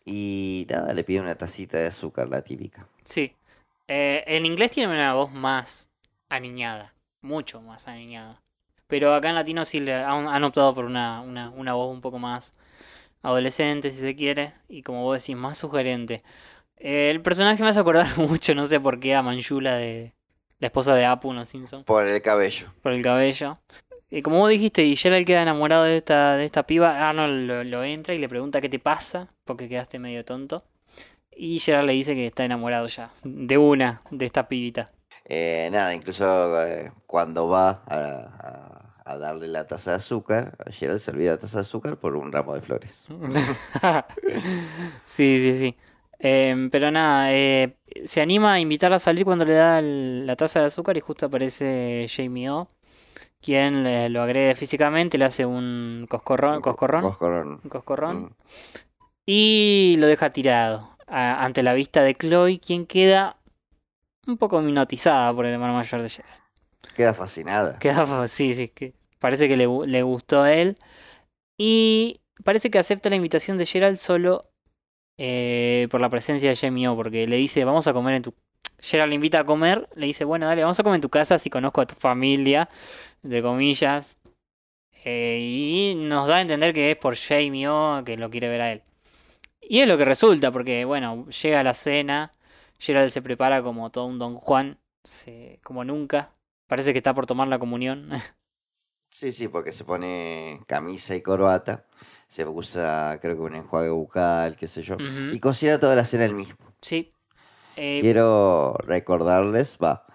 Y 0.03 0.65
nada, 0.69 0.93
le 0.93 1.03
pide 1.03 1.19
una 1.21 1.35
tacita 1.35 1.77
de 1.77 1.87
azúcar, 1.87 2.27
la 2.29 2.41
típica. 2.41 2.87
Sí. 3.03 3.33
Eh, 3.87 4.23
en 4.25 4.45
inglés 4.45 4.71
tiene 4.71 4.91
una 4.91 5.13
voz 5.13 5.31
más 5.31 5.89
aniñada. 6.29 6.93
Mucho 7.21 7.61
más 7.61 7.87
aniñada. 7.87 8.41
Pero 8.87 9.13
acá 9.13 9.29
en 9.29 9.35
latino 9.35 9.65
sí 9.65 9.79
le 9.79 9.95
han, 9.95 10.27
han 10.27 10.43
optado 10.43 10.73
por 10.75 10.85
una, 10.85 11.21
una, 11.21 11.49
una 11.49 11.73
voz 11.73 11.91
un 11.93 12.01
poco 12.01 12.19
más 12.19 12.53
adolescente, 13.21 13.91
si 13.91 13.99
se 14.01 14.15
quiere. 14.15 14.53
Y 14.69 14.81
como 14.83 15.03
vos 15.03 15.19
decís, 15.19 15.35
más 15.35 15.57
sugerente. 15.57 16.23
El 16.77 17.21
personaje 17.21 17.63
me 17.63 17.69
hace 17.69 17.79
acordar 17.79 18.07
mucho, 18.17 18.55
no 18.55 18.65
sé 18.65 18.79
por 18.79 18.99
qué, 18.99 19.15
a 19.15 19.23
Manjula 19.23 19.75
de 19.75 20.13
la 20.59 20.67
esposa 20.67 20.95
de 20.95 21.05
Apu 21.05 21.31
en 21.31 21.37
Los 21.37 21.49
Simpsons. 21.49 21.83
Por 21.85 22.07
el 22.07 22.21
cabello. 22.21 22.67
Por 22.81 22.91
el 22.93 23.01
cabello. 23.03 23.57
Y 24.09 24.21
como 24.21 24.37
vos 24.39 24.49
dijiste, 24.49 24.83
y 24.83 24.95
Gerald 24.95 25.25
queda 25.25 25.41
enamorado 25.41 25.83
de 25.83 25.97
esta, 25.97 26.37
de 26.37 26.45
esta 26.45 26.63
piba, 26.63 27.09
Arnold 27.09 27.47
lo, 27.47 27.63
lo 27.63 27.83
entra 27.83 28.13
y 28.13 28.19
le 28.19 28.29
pregunta 28.29 28.61
qué 28.61 28.69
te 28.69 28.79
pasa, 28.79 29.27
porque 29.43 29.67
quedaste 29.67 29.99
medio 29.99 30.23
tonto. 30.23 30.63
Y 31.35 31.59
Gerald 31.59 31.87
le 31.87 31.93
dice 31.93 32.15
que 32.15 32.27
está 32.27 32.45
enamorado 32.45 32.87
ya, 32.87 33.11
de 33.23 33.57
una, 33.57 34.01
de 34.11 34.25
esta 34.25 34.47
pibita. 34.47 34.89
Eh, 35.25 35.67
nada, 35.71 35.93
incluso 35.93 36.61
eh, 36.65 36.91
cuando 37.07 37.47
va 37.47 37.83
a, 37.87 37.97
a- 37.97 38.81
a 39.07 39.17
darle 39.17 39.47
la 39.47 39.67
taza 39.67 39.91
de 39.91 39.97
azúcar, 39.97 40.55
a 40.65 40.71
Gerald 40.71 40.99
se 40.99 41.11
olvida 41.11 41.31
la 41.31 41.37
taza 41.37 41.57
de 41.57 41.61
azúcar 41.61 41.97
por 41.97 42.15
un 42.15 42.31
ramo 42.31 42.53
de 42.55 42.61
flores. 42.61 43.05
sí, 45.05 45.39
sí, 45.39 45.57
sí. 45.59 45.75
Em, 46.19 46.69
pero 46.69 46.91
nada, 46.91 47.33
eh, 47.33 47.75
se 48.05 48.21
anima 48.21 48.53
a 48.53 48.59
invitarla 48.59 48.97
a 48.97 48.99
salir 48.99 49.25
cuando 49.25 49.45
le 49.45 49.53
da 49.53 49.79
el- 49.79 50.25
la 50.25 50.35
taza 50.35 50.61
de 50.61 50.67
azúcar 50.67 50.95
y 50.97 51.01
justo 51.01 51.25
aparece 51.25 52.07
Jamie 52.09 52.49
O, 52.49 52.67
quien 53.41 53.83
le- 53.83 54.09
lo 54.09 54.21
agrede 54.21 54.55
físicamente, 54.55 55.17
le 55.17 55.25
hace 55.25 55.45
un 55.45 56.05
coscorrón, 56.09 56.61
coscorrón, 56.61 57.01
Coscorrón. 57.03 57.61
un 57.63 57.69
coscorrón 57.69 58.35
y 59.25 59.95
lo 59.99 60.07
deja 60.07 60.31
tirado 60.31 60.95
a- 61.07 61.43
ante 61.43 61.63
la 61.63 61.73
vista 61.73 62.01
de 62.03 62.15
Chloe, 62.15 62.59
quien 62.59 62.85
queda 62.85 63.37
un 64.27 64.37
poco 64.37 64.61
hipnotizada 64.61 65.33
por 65.33 65.45
el 65.45 65.53
hermano 65.53 65.73
mayor 65.73 66.01
de 66.01 66.09
Gerald. 66.09 66.41
Queda 66.95 67.13
fascinada. 67.13 67.77
Queda, 67.79 68.27
sí, 68.27 68.55
sí, 68.55 68.69
que 68.69 68.93
parece 69.19 69.47
que 69.47 69.57
le, 69.57 69.67
le 69.85 70.01
gustó 70.03 70.41
a 70.41 70.53
él. 70.53 70.77
Y 71.57 72.21
parece 72.43 72.69
que 72.71 72.79
acepta 72.79 73.09
la 73.09 73.15
invitación 73.15 73.57
de 73.57 73.65
Gerald 73.65 73.97
solo 73.97 74.43
eh, 75.17 75.87
por 75.91 76.01
la 76.01 76.09
presencia 76.09 76.49
de 76.49 76.55
Jamie 76.55 76.87
O, 76.87 76.95
porque 76.95 77.27
le 77.27 77.37
dice, 77.37 77.63
vamos 77.65 77.87
a 77.87 77.93
comer 77.93 78.15
en 78.15 78.23
tu... 78.23 78.33
Gerald 78.79 79.09
le 79.09 79.15
invita 79.15 79.39
a 79.39 79.45
comer, 79.45 79.89
le 79.95 80.07
dice, 80.07 80.25
bueno, 80.25 80.45
dale, 80.47 80.61
vamos 80.63 80.79
a 80.79 80.83
comer 80.83 80.97
en 80.97 81.01
tu 81.01 81.09
casa 81.09 81.39
si 81.39 81.49
conozco 81.49 81.81
a 81.81 81.85
tu 81.87 81.95
familia, 81.95 82.69
de 83.23 83.41
comillas. 83.41 84.17
Eh, 85.05 85.39
y 85.41 85.95
nos 85.95 86.27
da 86.27 86.37
a 86.37 86.41
entender 86.41 86.73
que 86.73 86.91
es 86.91 86.97
por 86.97 87.15
Jamie 87.15 87.67
O 87.67 88.03
que 88.05 88.17
lo 88.17 88.29
quiere 88.29 88.49
ver 88.49 88.61
a 88.61 88.71
él. 88.71 88.83
Y 89.61 89.81
es 89.81 89.87
lo 89.87 89.97
que 89.97 90.05
resulta, 90.05 90.51
porque 90.51 90.85
bueno, 90.85 91.27
llega 91.29 91.63
la 91.63 91.73
cena, 91.73 92.31
Gerald 92.79 93.11
se 93.11 93.21
prepara 93.21 93.63
como 93.63 93.91
todo 93.91 94.05
un 94.05 94.19
Don 94.19 94.35
Juan, 94.37 94.79
se- 95.03 95.59
como 95.63 95.83
nunca. 95.85 96.31
Parece 96.67 96.93
que 96.93 96.99
está 96.99 97.13
por 97.13 97.27
tomar 97.27 97.47
la 97.47 97.59
comunión. 97.59 98.09
Sí, 99.09 99.31
sí, 99.33 99.47
porque 99.47 99.71
se 99.71 99.85
pone 99.85 100.59
camisa 100.67 101.15
y 101.15 101.21
corbata. 101.21 101.87
Se 102.27 102.45
usa, 102.45 103.19
creo 103.21 103.35
que 103.35 103.41
un 103.41 103.55
enjuague 103.55 103.89
bucal, 103.89 104.57
qué 104.57 104.67
sé 104.67 104.81
yo. 104.81 104.97
Y 105.31 105.39
cocina 105.39 105.79
toda 105.79 105.95
la 105.95 106.05
cena 106.05 106.25
él 106.25 106.33
mismo. 106.33 106.57
Sí. 106.81 107.13
Eh, 107.75 107.99
Quiero 108.01 108.75
recordarles, 108.83 109.77
va. 109.83 110.05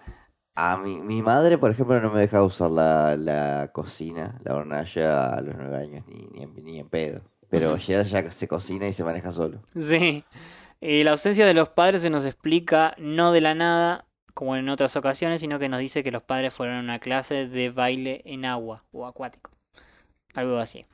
A 0.55 0.77
mi, 0.77 1.01
mi 1.01 1.23
madre, 1.23 1.57
por 1.57 1.71
ejemplo, 1.71 2.01
no 2.01 2.11
me 2.11 2.21
dejaba 2.21 2.45
usar 2.45 2.71
la, 2.71 3.17
la 3.17 3.71
cocina, 3.73 4.39
la 4.45 4.57
hornalla 4.57 5.35
a 5.35 5.41
los 5.41 5.57
nueve 5.57 5.77
años, 5.77 6.05
ni, 6.07 6.27
ni, 6.33 6.43
en, 6.43 6.55
ni 6.65 6.79
en 6.79 6.89
pedo. 6.89 7.23
Pero 7.49 7.77
ya 7.77 8.05
se 8.05 8.49
cocina 8.49 8.87
y 8.87 8.93
se 8.93 9.05
maneja 9.05 9.33
solo. 9.33 9.63
Sí. 9.77 10.25
Eh, 10.81 11.05
la 11.05 11.13
ausencia 11.13 11.47
de 11.47 11.55
los 11.55 11.71
padres 11.71 12.03
se 12.03 12.11
nos 12.11 12.25
explica 12.25 12.95
no 12.99 13.33
de 13.33 13.41
la 13.41 13.55
nada, 13.55 14.07
como 14.35 14.57
en 14.57 14.69
otras 14.69 14.97
ocasiones, 14.97 15.41
sino 15.41 15.59
que 15.59 15.69
nos 15.69 15.81
dice 15.81 16.03
que 16.03 16.11
los 16.11 16.23
padres 16.23 16.55
fueron 16.55 16.77
a 16.77 16.81
una 16.81 16.99
clase 16.99 17.47
de 17.47 17.71
baile 17.71 18.23
en 18.25 18.45
agua 18.45 18.85
o 18.93 19.07
acuático. 19.07 19.51
Algo 20.35 20.59
así. 20.59 20.87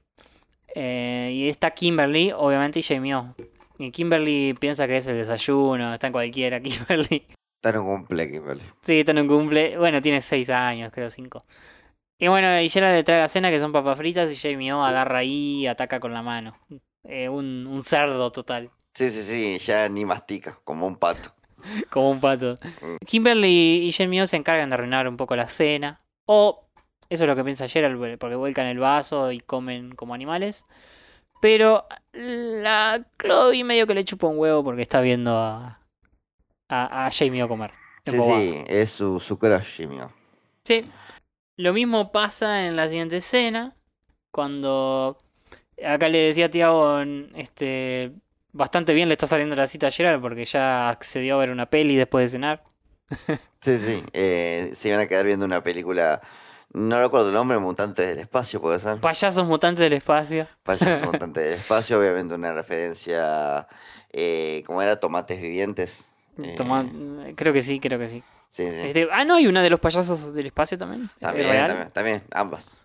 Eh, 0.75 1.31
y 1.33 1.49
está 1.49 1.71
Kimberly, 1.71 2.33
obviamente, 2.33 2.81
y 2.81 2.83
Jamie 2.83 3.15
O. 3.15 3.35
Y 3.79 3.91
Kimberly 3.91 4.55
piensa 4.55 4.87
que 4.87 4.99
es 4.99 5.07
el 5.07 5.17
desayuno, 5.17 5.93
está 5.95 6.07
en 6.07 6.13
cualquiera, 6.13 6.61
Kimberly. 6.63 7.27
Está 7.57 7.71
en 7.71 7.79
un 7.79 7.97
cumple, 7.99 8.31
Kimberly. 8.31 8.63
Sí, 8.83 9.01
está 9.01 9.13
en 9.13 9.19
un 9.19 9.29
cumple. 9.29 9.77
Bueno, 9.79 10.01
tiene 10.03 10.21
6 10.23 10.51
años, 10.51 10.93
creo 10.93 11.11
5. 11.11 11.45
Y 12.19 12.29
bueno, 12.29 12.61
y 12.61 12.69
Gerald 12.69 12.95
le 12.95 13.05
trae 13.05 13.19
la 13.21 13.29
cena 13.29 13.51
que 13.51 13.61
son 13.61 13.73
papas 13.73 13.99
fritas 13.99 14.31
y 14.33 14.37
Jamie 14.37 14.73
O 14.73 14.83
agarra 14.83 15.19
ahí 15.19 15.61
y 15.61 15.67
ataca 15.67 16.01
con 16.01 16.15
la 16.15 16.23
mano. 16.23 16.59
Eh, 17.05 17.29
un, 17.29 17.67
un 17.67 17.85
cerdo 17.85 18.33
total. 18.33 18.71
Sí, 18.95 19.11
sí, 19.11 19.23
sí, 19.23 19.59
ya 19.59 19.89
ni 19.89 20.05
mastica, 20.05 20.59
como 20.65 20.87
un 20.87 20.97
pato. 20.97 21.33
Como 21.91 22.11
un 22.11 22.21
pato. 22.21 22.59
Kimberly 23.05 23.87
y 23.89 23.93
Jamie 23.93 24.23
O 24.23 24.27
se 24.27 24.37
encargan 24.37 24.71
de 24.71 24.75
arruinar 24.75 25.09
un 25.09 25.17
poco 25.17 25.35
la 25.37 25.49
cena. 25.49 26.01
O 26.27 26.66
eso 27.09 27.25
es 27.25 27.29
lo 27.29 27.37
que 27.37 27.45
piensa 27.45 27.69
Gerald, 27.69 28.19
porque 28.19 28.37
vuelcan 28.37 28.67
el 28.67 28.79
vaso 28.79 29.33
y 29.33 29.41
comen 29.41 29.95
como 29.95 30.15
animales. 30.15 30.65
Pero 31.41 31.87
la 32.13 33.07
Chloe 33.19 33.65
medio 33.65 33.87
que 33.87 33.95
le 33.95 34.05
chupa 34.05 34.27
un 34.27 34.39
huevo 34.39 34.65
porque 34.65 34.83
está 34.83 35.01
viendo 35.01 35.37
a, 35.37 35.81
a, 36.69 37.07
a 37.07 37.11
Jamie 37.11 37.47
comer. 37.47 37.73
Sí, 38.05 38.19
sí, 38.19 38.65
es 38.69 38.91
su, 38.91 39.21
su 39.21 39.39
crush, 39.39 39.77
Jimmy. 39.77 39.99
Sí. 40.65 40.85
Lo 41.57 41.73
mismo 41.73 42.13
pasa 42.13 42.67
en 42.67 42.77
la 42.77 42.89
siguiente 42.89 43.19
escena. 43.19 43.77
Cuando 44.31 45.19
acá 45.85 46.09
le 46.09 46.19
decía 46.19 46.47
a 46.47 46.51
Tiago, 46.51 47.01
este, 47.35 48.13
bastante 48.53 48.95
bien 48.95 49.09
le 49.09 49.15
está 49.15 49.27
saliendo 49.27 49.57
la 49.57 49.67
cita 49.67 49.89
a 49.89 49.91
Gerald 49.91 50.23
porque 50.23 50.45
ya 50.45 50.89
accedió 50.89 51.37
a 51.37 51.39
ver 51.39 51.51
una 51.51 51.67
peli 51.67 51.97
después 51.97 52.25
de 52.25 52.37
cenar. 52.37 52.65
Sí, 53.61 53.77
sí, 53.79 54.05
eh, 54.13 54.71
se 54.75 54.89
iban 54.91 55.01
a 55.01 55.09
quedar 55.09 55.27
viendo 55.27 55.45
una 55.45 55.61
película, 55.61 56.21
no 56.73 57.01
recuerdo 57.01 57.29
el 57.29 57.35
nombre, 57.35 57.59
Mutantes 57.59 58.07
del 58.07 58.19
Espacio, 58.19 58.61
puede 58.61 58.79
ser. 58.79 58.99
Payasos 58.99 59.47
mutantes 59.47 59.81
del 59.81 59.95
espacio. 59.95 60.47
Payasos 60.63 61.07
Mutantes 61.13 61.45
del 61.45 61.55
Espacio, 61.55 61.99
obviamente 61.99 62.35
una 62.35 62.53
referencia, 62.53 63.67
eh, 64.13 64.63
¿cómo 64.67 64.83
era? 64.83 64.99
Tomates 65.01 65.41
vivientes. 65.41 66.13
Eh, 66.43 67.35
creo 67.35 67.53
que 67.53 67.63
sí, 67.63 67.81
creo 67.81 67.99
que 67.99 68.09
sí. 68.09 68.23
sí, 68.49 68.65
sí. 68.71 68.89
Este, 68.89 69.09
ah, 69.11 69.25
no, 69.25 69.37
hay 69.37 69.47
una 69.47 69.63
de 69.63 69.71
los 69.71 69.81
payasos 69.81 70.35
del 70.35 70.47
espacio 70.47 70.77
también. 70.77 71.05
¿Es 71.05 71.21
También, 71.21 71.51
real? 71.51 71.67
también, 71.69 71.91
también, 71.93 72.23
ambas. 72.33 72.79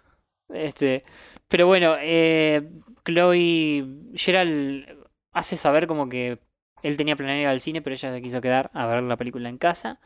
Este, 0.50 1.04
pero 1.48 1.68
bueno, 1.68 1.96
eh, 2.00 2.70
Chloe, 3.06 3.86
Gerald 4.16 4.86
hace 5.34 5.58
saber 5.58 5.88
como 5.88 6.08
que 6.08 6.40
él 6.84 6.98
tenía 6.98 7.16
planeado 7.16 7.42
ir 7.42 7.48
al 7.48 7.62
cine, 7.62 7.82
pero 7.82 7.94
ella 7.94 8.14
se 8.14 8.22
quiso 8.22 8.42
quedar 8.42 8.72
a 8.74 8.86
ver 8.86 9.04
la 9.04 9.18
película 9.18 9.50
en 9.50 9.58
casa. 9.58 10.00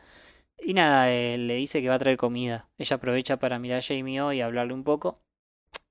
Y 0.58 0.74
nada, 0.74 1.10
eh, 1.12 1.38
le 1.38 1.54
dice 1.56 1.80
que 1.82 1.88
va 1.88 1.94
a 1.96 1.98
traer 1.98 2.16
comida. 2.16 2.68
Ella 2.78 2.96
aprovecha 2.96 3.36
para 3.38 3.58
mirar 3.58 3.78
a 3.80 3.82
Jamie 3.82 4.20
O 4.20 4.32
y 4.32 4.40
hablarle 4.40 4.72
un 4.74 4.84
poco, 4.84 5.20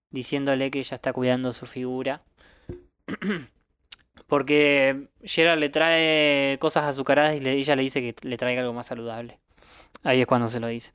diciéndole 0.09 0.71
que 0.71 0.79
ella 0.79 0.95
está 0.95 1.13
cuidando 1.13 1.53
su 1.53 1.65
figura. 1.65 2.23
Porque 4.27 5.07
Gerald 5.23 5.59
le 5.59 5.69
trae 5.69 6.57
cosas 6.59 6.85
azucaradas 6.85 7.35
y 7.35 7.39
le- 7.39 7.53
ella 7.53 7.75
le 7.75 7.83
dice 7.83 8.01
que 8.01 8.15
le 8.27 8.37
traiga 8.37 8.61
algo 8.61 8.73
más 8.73 8.87
saludable. 8.87 9.39
Ahí 10.03 10.21
es 10.21 10.27
cuando 10.27 10.47
se 10.47 10.59
lo 10.59 10.67
dice. 10.67 10.91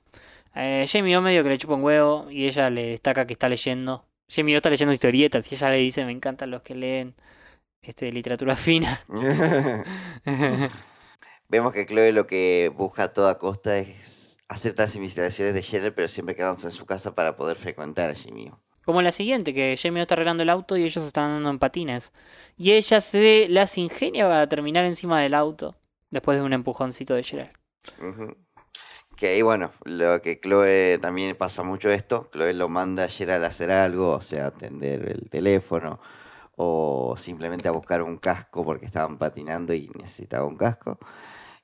Eh, 0.54 0.86
Jamie 0.90 1.16
O 1.16 1.22
medio 1.22 1.42
que 1.44 1.48
le 1.50 1.58
chupa 1.58 1.74
un 1.74 1.84
huevo 1.84 2.28
y 2.30 2.46
ella 2.46 2.70
le 2.70 2.86
destaca 2.88 3.26
que 3.26 3.34
está 3.34 3.48
leyendo. 3.48 4.04
Jamie 4.28 4.54
O 4.56 4.58
está 4.58 4.70
leyendo 4.70 4.92
historietas 4.92 5.50
y 5.50 5.54
ella 5.54 5.70
le 5.70 5.76
dice, 5.78 6.04
me 6.04 6.12
encantan 6.12 6.50
los 6.50 6.62
que 6.62 6.74
leen 6.74 7.14
este, 7.82 8.10
literatura 8.12 8.56
fina. 8.56 9.00
Vemos 11.50 11.72
que 11.72 11.84
Chloe 11.84 12.12
lo 12.12 12.28
que 12.28 12.70
busca 12.76 13.02
a 13.02 13.10
toda 13.10 13.36
costa 13.36 13.76
es 13.76 14.38
hacer 14.46 14.72
las 14.78 14.94
investigaciones 14.94 15.52
de 15.52 15.62
Gerald, 15.62 15.94
pero 15.94 16.06
siempre 16.06 16.36
quedándose 16.36 16.68
en 16.68 16.72
su 16.72 16.86
casa 16.86 17.16
para 17.16 17.34
poder 17.36 17.56
frecuentar 17.56 18.08
a 18.08 18.14
Jimmy. 18.14 18.52
Como 18.84 19.02
la 19.02 19.10
siguiente, 19.10 19.52
que 19.52 19.76
Jamie 19.76 20.00
está 20.00 20.14
arreglando 20.14 20.44
el 20.44 20.48
auto 20.48 20.76
y 20.76 20.84
ellos 20.84 21.04
están 21.04 21.24
andando 21.24 21.50
en 21.50 21.58
patines. 21.58 22.12
Y 22.56 22.70
ella 22.70 23.00
se 23.00 23.48
las 23.48 23.76
ingenia 23.78 24.28
para 24.28 24.48
terminar 24.48 24.84
encima 24.84 25.20
del 25.20 25.34
auto 25.34 25.74
después 26.10 26.38
de 26.38 26.44
un 26.44 26.52
empujoncito 26.52 27.14
de 27.14 27.24
Gerald. 27.24 27.50
Que 29.16 29.30
ahí, 29.30 29.42
bueno, 29.42 29.72
lo 29.84 30.22
que 30.22 30.38
Chloe 30.38 30.98
también 30.98 31.34
pasa 31.34 31.64
mucho 31.64 31.90
esto. 31.90 32.28
Chloe 32.32 32.54
lo 32.54 32.68
manda 32.68 33.04
a 33.04 33.08
Gerald 33.08 33.44
a 33.44 33.48
hacer 33.48 33.72
algo, 33.72 34.12
o 34.12 34.20
sea, 34.20 34.46
atender 34.46 35.08
el 35.10 35.28
teléfono, 35.28 36.00
o 36.54 37.16
simplemente 37.18 37.66
a 37.66 37.72
buscar 37.72 38.02
un 38.02 38.18
casco 38.18 38.64
porque 38.64 38.86
estaban 38.86 39.18
patinando 39.18 39.74
y 39.74 39.90
necesitaba 39.96 40.46
un 40.46 40.56
casco. 40.56 41.00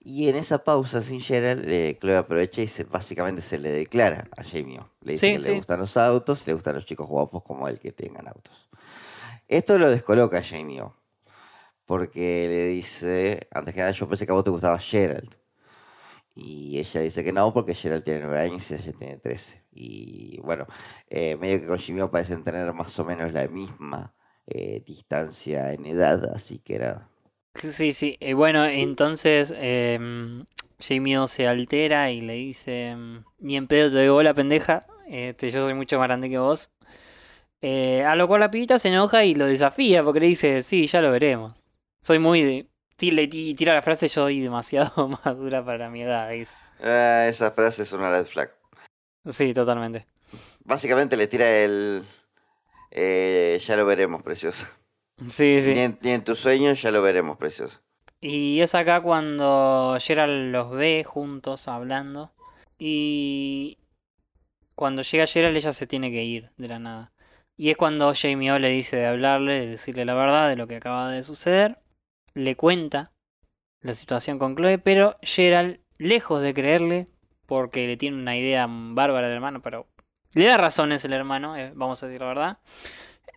Y 0.08 0.28
en 0.28 0.36
esa 0.36 0.62
pausa 0.62 1.02
sin 1.02 1.20
Gerald, 1.20 1.68
eh, 1.68 1.98
Chloe 2.00 2.16
aprovecha 2.16 2.62
y 2.62 2.68
se, 2.68 2.84
básicamente 2.84 3.42
se 3.42 3.58
le 3.58 3.72
declara 3.72 4.28
a 4.36 4.44
Jamie. 4.44 4.78
Le 5.00 5.14
dice 5.14 5.26
Sí, 5.26 5.32
que 5.32 5.38
le 5.40 5.56
gustan 5.56 5.80
los 5.80 5.96
autos, 5.96 6.46
le 6.46 6.52
gustan 6.52 6.76
los 6.76 6.86
chicos 6.86 7.08
guapos 7.08 7.42
como 7.42 7.66
él 7.66 7.80
que 7.80 7.90
tengan 7.90 8.28
autos. 8.28 8.68
Esto 9.48 9.78
lo 9.78 9.90
descoloca 9.90 10.38
a 10.38 10.44
Jamie. 10.44 10.80
O, 10.80 10.94
Porque 11.86 12.46
le 12.48 12.66
dice, 12.66 13.48
antes 13.50 13.74
que 13.74 13.80
nada, 13.80 13.90
yo 13.90 14.08
pensé 14.08 14.26
que 14.26 14.30
a 14.30 14.36
vos 14.36 14.44
te 14.44 14.50
gustaba 14.50 14.78
Gerald. 14.78 15.34
Y 16.36 16.78
ella 16.78 17.00
dice 17.00 17.24
que 17.24 17.32
no, 17.32 17.52
porque 17.52 17.74
Gerald 17.74 18.04
tiene 18.04 18.20
9 18.20 18.38
años 18.38 18.70
y 18.70 18.74
ella 18.74 18.92
tiene 18.92 19.16
13. 19.16 19.64
Y 19.72 20.40
bueno, 20.44 20.68
eh, 21.10 21.36
medio 21.36 21.60
que 21.60 21.66
con 21.66 22.00
O 22.00 22.10
parecen 22.12 22.44
tener 22.44 22.72
más 22.72 22.96
o 23.00 23.04
menos 23.04 23.32
la 23.32 23.48
misma 23.48 24.14
eh, 24.46 24.84
distancia 24.86 25.72
en 25.72 25.84
edad, 25.84 26.30
así 26.32 26.60
que 26.60 26.76
era... 26.76 27.08
Sí, 27.60 27.92
sí. 27.92 28.16
Y 28.20 28.32
bueno, 28.32 28.64
entonces 28.66 29.52
em, 29.56 30.44
Jamie 30.80 31.18
O 31.18 31.26
se 31.26 31.46
altera 31.46 32.10
y 32.10 32.20
le 32.20 32.34
dice, 32.34 32.96
ni 33.38 33.56
en 33.56 33.66
pedo 33.66 33.88
te 33.88 33.96
doy 33.96 34.08
bola, 34.08 34.34
pendeja. 34.34 34.86
Este, 35.08 35.50
yo 35.50 35.64
soy 35.64 35.74
mucho 35.74 35.98
más 35.98 36.08
grande 36.08 36.28
que 36.28 36.38
vos. 36.38 36.70
Eh, 37.62 38.04
a 38.04 38.16
lo 38.16 38.28
cual 38.28 38.40
la 38.40 38.50
pibita 38.50 38.78
se 38.78 38.88
enoja 38.88 39.24
y 39.24 39.34
lo 39.34 39.46
desafía 39.46 40.04
porque 40.04 40.20
le 40.20 40.26
dice, 40.26 40.62
sí, 40.62 40.86
ya 40.86 41.00
lo 41.00 41.10
veremos. 41.10 41.64
Soy 42.02 42.18
muy 42.18 42.42
de... 42.42 42.68
tira 42.96 43.74
la 43.74 43.82
frase, 43.82 44.08
yo 44.08 44.14
soy 44.22 44.40
demasiado 44.40 45.08
madura 45.24 45.64
para 45.64 45.88
mi 45.88 46.02
edad. 46.02 46.30
dice. 46.30 46.54
Ah, 46.82 47.26
esa 47.26 47.50
frase 47.50 47.82
es 47.82 47.92
una 47.92 48.10
red 48.10 48.26
flag. 48.26 48.50
Sí, 49.28 49.54
totalmente. 49.54 50.06
Básicamente 50.64 51.16
le 51.16 51.26
tira 51.26 51.48
el... 51.48 52.04
eh, 52.90 53.58
ya 53.60 53.76
lo 53.76 53.86
veremos, 53.86 54.22
preciosa. 54.22 54.68
Sí, 55.28 55.62
sí. 55.62 55.74
Ni 56.02 56.10
en, 56.10 56.24
tus 56.24 56.38
sueños 56.38 56.80
ya 56.82 56.90
lo 56.90 57.02
veremos, 57.02 57.38
preciosa. 57.38 57.80
Y 58.20 58.60
es 58.60 58.74
acá 58.74 59.00
cuando 59.00 59.96
Gerald 60.00 60.52
los 60.52 60.70
ve 60.70 61.04
juntos 61.04 61.68
hablando. 61.68 62.32
Y 62.78 63.78
cuando 64.74 65.02
llega 65.02 65.26
Gerald 65.26 65.56
ella 65.56 65.72
se 65.72 65.86
tiene 65.86 66.10
que 66.10 66.24
ir 66.24 66.50
de 66.56 66.68
la 66.68 66.78
nada. 66.78 67.12
Y 67.56 67.70
es 67.70 67.76
cuando 67.76 68.12
Jamie 68.14 68.52
O 68.52 68.58
le 68.58 68.68
dice 68.68 68.96
de 68.96 69.06
hablarle, 69.06 69.60
de 69.60 69.66
decirle 69.66 70.04
la 70.04 70.14
verdad 70.14 70.48
de 70.48 70.56
lo 70.56 70.66
que 70.66 70.76
acaba 70.76 71.10
de 71.10 71.22
suceder. 71.22 71.78
Le 72.34 72.54
cuenta 72.54 73.12
la 73.80 73.94
situación 73.94 74.38
con 74.38 74.54
Chloe, 74.56 74.78
pero 74.78 75.16
Gerald, 75.22 75.80
lejos 75.96 76.42
de 76.42 76.52
creerle, 76.52 77.08
porque 77.46 77.86
le 77.86 77.96
tiene 77.96 78.18
una 78.18 78.36
idea 78.36 78.66
bárbara 78.68 79.28
al 79.28 79.32
hermano, 79.32 79.62
pero 79.62 79.86
le 80.34 80.44
da 80.44 80.58
razones 80.58 81.04
el 81.04 81.14
hermano, 81.14 81.56
eh, 81.56 81.72
vamos 81.74 82.02
a 82.02 82.06
decir 82.06 82.20
la 82.20 82.26
verdad. 82.26 82.58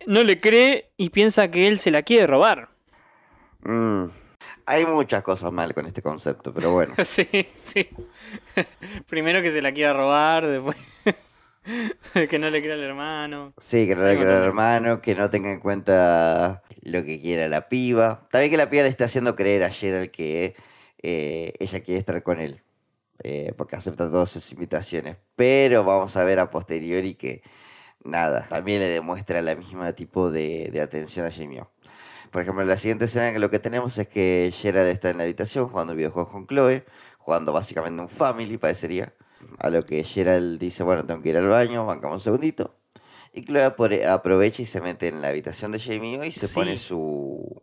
No 0.06 0.22
le 0.24 0.40
cree 0.40 0.90
y 0.96 1.10
piensa 1.10 1.50
que 1.50 1.68
él 1.68 1.78
se 1.78 1.90
la 1.90 2.02
quiere 2.02 2.26
robar. 2.26 2.68
Mm, 3.62 4.06
Hay 4.66 4.86
muchas 4.86 5.22
cosas 5.22 5.52
mal 5.52 5.74
con 5.74 5.86
este 5.86 6.02
concepto, 6.02 6.52
pero 6.54 6.72
bueno. 6.72 6.94
Sí, 7.04 7.26
sí. 7.58 7.88
Primero 9.08 9.42
que 9.42 9.50
se 9.50 9.62
la 9.62 9.72
quiera 9.72 9.92
robar, 9.92 10.44
después 10.46 11.04
que 12.30 12.38
no 12.38 12.48
le 12.50 12.62
crea 12.62 12.74
al 12.74 12.82
hermano. 12.82 13.52
Sí, 13.58 13.86
que 13.86 13.94
no 13.94 14.02
le 14.06 14.16
quiera 14.16 14.38
al 14.38 14.44
hermano, 14.44 15.00
que 15.00 15.14
no 15.14 15.28
tenga 15.28 15.52
en 15.52 15.60
cuenta 15.60 16.62
lo 16.82 17.02
que 17.04 17.20
quiera 17.20 17.48
la 17.48 17.68
piba. 17.68 18.26
También 18.30 18.50
que 18.50 18.56
la 18.56 18.70
piba 18.70 18.82
le 18.84 18.88
está 18.88 19.04
haciendo 19.04 19.36
creer 19.36 19.62
a 19.64 19.70
Gerald 19.70 20.10
que 20.10 20.54
eh, 21.02 21.52
ella 21.60 21.80
quiere 21.80 21.98
estar 22.00 22.22
con 22.22 22.40
él. 22.40 22.62
eh, 23.22 23.52
porque 23.58 23.76
acepta 23.76 24.10
todas 24.10 24.30
sus 24.30 24.50
invitaciones. 24.52 25.18
Pero 25.36 25.84
vamos 25.84 26.16
a 26.16 26.24
ver 26.24 26.38
a 26.40 26.48
posteriori 26.48 27.14
que 27.14 27.42
nada, 28.04 28.46
también 28.48 28.80
le 28.80 28.88
demuestra 28.88 29.42
la 29.42 29.54
misma 29.54 29.92
tipo 29.92 30.30
de, 30.30 30.70
de 30.72 30.80
atención 30.80 31.26
a 31.26 31.30
Jamie. 31.30 31.62
Por 32.30 32.42
ejemplo, 32.42 32.62
en 32.62 32.68
la 32.68 32.76
siguiente 32.76 33.06
escena 33.06 33.32
que 33.32 33.38
lo 33.40 33.50
que 33.50 33.58
tenemos 33.58 33.98
es 33.98 34.06
que 34.06 34.52
Gerald 34.54 34.88
está 34.88 35.10
en 35.10 35.18
la 35.18 35.24
habitación 35.24 35.68
jugando 35.68 35.94
videojuegos 35.94 36.30
con 36.30 36.46
Chloe, 36.46 36.84
jugando 37.18 37.52
básicamente 37.52 38.00
un 38.02 38.08
family, 38.08 38.56
parecería. 38.56 39.12
A 39.58 39.68
lo 39.70 39.84
que 39.84 40.04
Gerald 40.04 40.60
dice, 40.60 40.82
bueno, 40.84 41.04
tengo 41.06 41.22
que 41.22 41.30
ir 41.30 41.36
al 41.36 41.48
baño, 41.48 41.84
bancamos 41.86 42.16
un 42.16 42.20
segundito. 42.20 42.76
Y 43.32 43.42
Chloe 43.44 43.64
aprovecha 44.06 44.62
y 44.62 44.66
se 44.66 44.80
mete 44.80 45.08
en 45.08 45.22
la 45.22 45.28
habitación 45.28 45.72
de 45.72 45.80
Jamie 45.80 46.24
y 46.26 46.30
se 46.32 46.46
Sí. 46.48 46.54
pone 46.54 46.76
su 46.76 47.62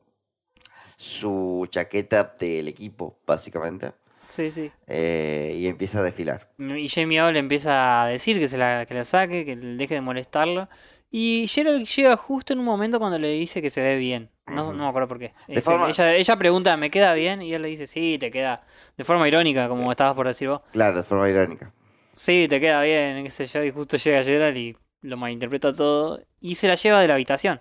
su 0.96 1.68
chaqueta 1.70 2.34
del 2.40 2.68
equipo, 2.68 3.20
básicamente. 3.28 3.94
Sí, 4.30 4.52
sí. 4.52 4.72
eh, 4.88 5.54
y 5.58 5.68
empieza 5.68 6.00
a 6.00 6.04
desfilar. 6.04 6.50
Y 6.60 6.90
Jamie 6.90 7.22
O 7.22 7.32
le 7.32 7.40
empieza 7.40 8.04
a 8.04 8.08
decir 8.08 8.40
que 8.40 8.48
se 8.48 8.58
la, 8.58 8.86
que 8.86 8.94
la 8.94 9.06
saque, 9.06 9.46
que 9.46 9.56
deje 9.56 9.96
de 9.96 10.02
molestarlo. 10.02 10.68
Y 11.10 11.48
Gerald 11.48 11.88
llega 11.88 12.18
justo 12.18 12.54
en 12.54 12.60
un 12.60 12.66
momento 12.66 13.00
cuando 13.00 13.18
le 13.18 13.30
dice 13.30 13.62
que 13.62 13.70
se 13.70 13.82
ve 13.82 13.96
bien. 13.98 14.30
No, 14.46 14.74
no 14.74 14.84
me 14.84 14.88
acuerdo 14.90 15.08
por 15.08 15.20
qué. 15.20 15.34
Forma- 15.62 15.90
ella, 15.90 16.14
ella 16.16 16.36
pregunta, 16.36 16.76
¿me 16.78 16.90
queda 16.92 17.14
bien? 17.14 17.42
Y 17.42 17.54
él 17.54 17.62
le 17.62 17.70
dice, 17.70 17.88
sí, 17.88 18.18
te 18.20 18.30
queda. 18.32 18.64
De 18.98 19.04
forma 19.04 19.28
irónica, 19.28 19.68
como 19.70 19.90
estabas 19.92 20.16
por 20.16 20.28
decir 20.28 20.50
vos. 20.50 20.62
Claro, 20.74 20.98
de 20.98 21.04
forma 21.04 21.30
irónica. 21.30 21.72
Sí, 22.12 22.48
te 22.50 22.60
queda 22.60 22.82
bien, 22.82 23.24
qué 23.24 23.30
sé 23.32 23.48
yo. 23.48 23.64
Y 23.64 23.72
justo 23.72 23.96
llega 23.98 24.24
Gerald 24.24 24.58
y 24.58 24.76
lo 25.02 25.18
malinterpreta 25.18 25.74
todo. 25.74 26.22
Y 26.42 26.56
se 26.56 26.68
la 26.68 26.76
lleva 26.76 27.00
de 27.02 27.08
la 27.08 27.14
habitación. 27.14 27.60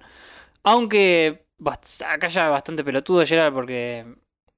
Aunque 0.62 1.46
acá 2.06 2.28
ya 2.28 2.48
bastante 2.48 2.82
pelotudo 2.84 3.24
Gerald 3.24 3.54
porque 3.54 4.04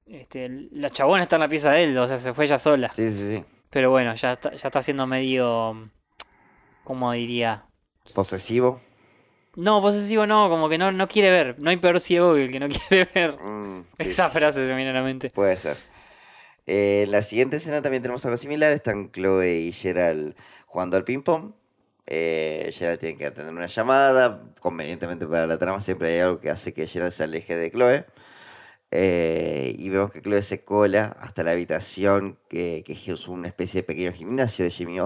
este, 0.09 0.49
la 0.71 0.89
chabona 0.89 1.23
está 1.23 1.35
en 1.35 1.41
la 1.41 1.49
pieza 1.49 1.71
de 1.71 1.83
él, 1.83 1.97
o 1.97 2.07
sea, 2.07 2.17
se 2.17 2.33
fue 2.33 2.45
ella 2.45 2.59
sola. 2.59 2.91
Sí, 2.93 3.09
sí, 3.11 3.37
sí. 3.37 3.45
Pero 3.69 3.91
bueno, 3.91 4.15
ya 4.15 4.33
está, 4.33 4.51
ya 4.53 4.67
está 4.67 4.81
siendo 4.81 5.05
medio. 5.05 5.89
¿Cómo 6.83 7.11
diría? 7.11 7.65
Posesivo. 8.15 8.81
No, 9.55 9.81
posesivo 9.81 10.25
no, 10.25 10.49
como 10.49 10.69
que 10.69 10.77
no, 10.77 10.91
no 10.91 11.07
quiere 11.07 11.29
ver. 11.29 11.55
No 11.59 11.69
hay 11.69 11.77
peor 11.77 11.99
ciego 11.99 12.33
que 12.33 12.45
el 12.45 12.51
que 12.51 12.59
no 12.59 12.67
quiere 12.89 13.09
ver. 13.13 13.37
Mm, 13.39 13.85
sí, 13.99 14.09
Esa 14.09 14.27
sí. 14.29 14.33
frase 14.33 14.65
se 14.65 14.69
me 14.69 14.75
viene 14.75 14.91
a 14.91 14.93
la 14.93 15.03
mente. 15.03 15.29
Puede 15.29 15.57
ser. 15.57 15.77
Eh, 16.65 17.03
en 17.05 17.11
la 17.11 17.21
siguiente 17.23 17.57
escena 17.57 17.81
también 17.81 18.01
tenemos 18.01 18.25
algo 18.25 18.37
similar. 18.37 18.71
Están 18.71 19.11
Chloe 19.11 19.59
y 19.59 19.71
Gerald 19.71 20.35
jugando 20.65 20.97
al 20.97 21.03
ping-pong. 21.03 21.53
Eh, 22.07 22.71
Gerald 22.73 22.99
tiene 22.99 23.17
que 23.17 23.27
atender 23.27 23.53
una 23.53 23.67
llamada. 23.67 24.41
Convenientemente 24.61 25.27
para 25.27 25.45
la 25.45 25.59
trama, 25.59 25.81
siempre 25.81 26.13
hay 26.13 26.19
algo 26.21 26.39
que 26.39 26.49
hace 26.49 26.73
que 26.73 26.87
Gerald 26.87 27.11
se 27.11 27.23
aleje 27.23 27.55
de 27.55 27.69
Chloe. 27.69 28.05
Eh, 28.91 29.75
y 29.77 29.89
vemos 29.89 30.11
que 30.11 30.21
Chloe 30.21 30.41
se 30.43 30.63
cola 30.63 31.15
hasta 31.19 31.43
la 31.43 31.51
habitación, 31.51 32.39
que, 32.49 32.83
que 32.85 32.93
es 32.93 33.27
una 33.27 33.47
especie 33.47 33.81
de 33.81 33.87
pequeño 33.87 34.11
gimnasio 34.11 34.65
de 34.65 34.71
Jimmy. 34.71 34.99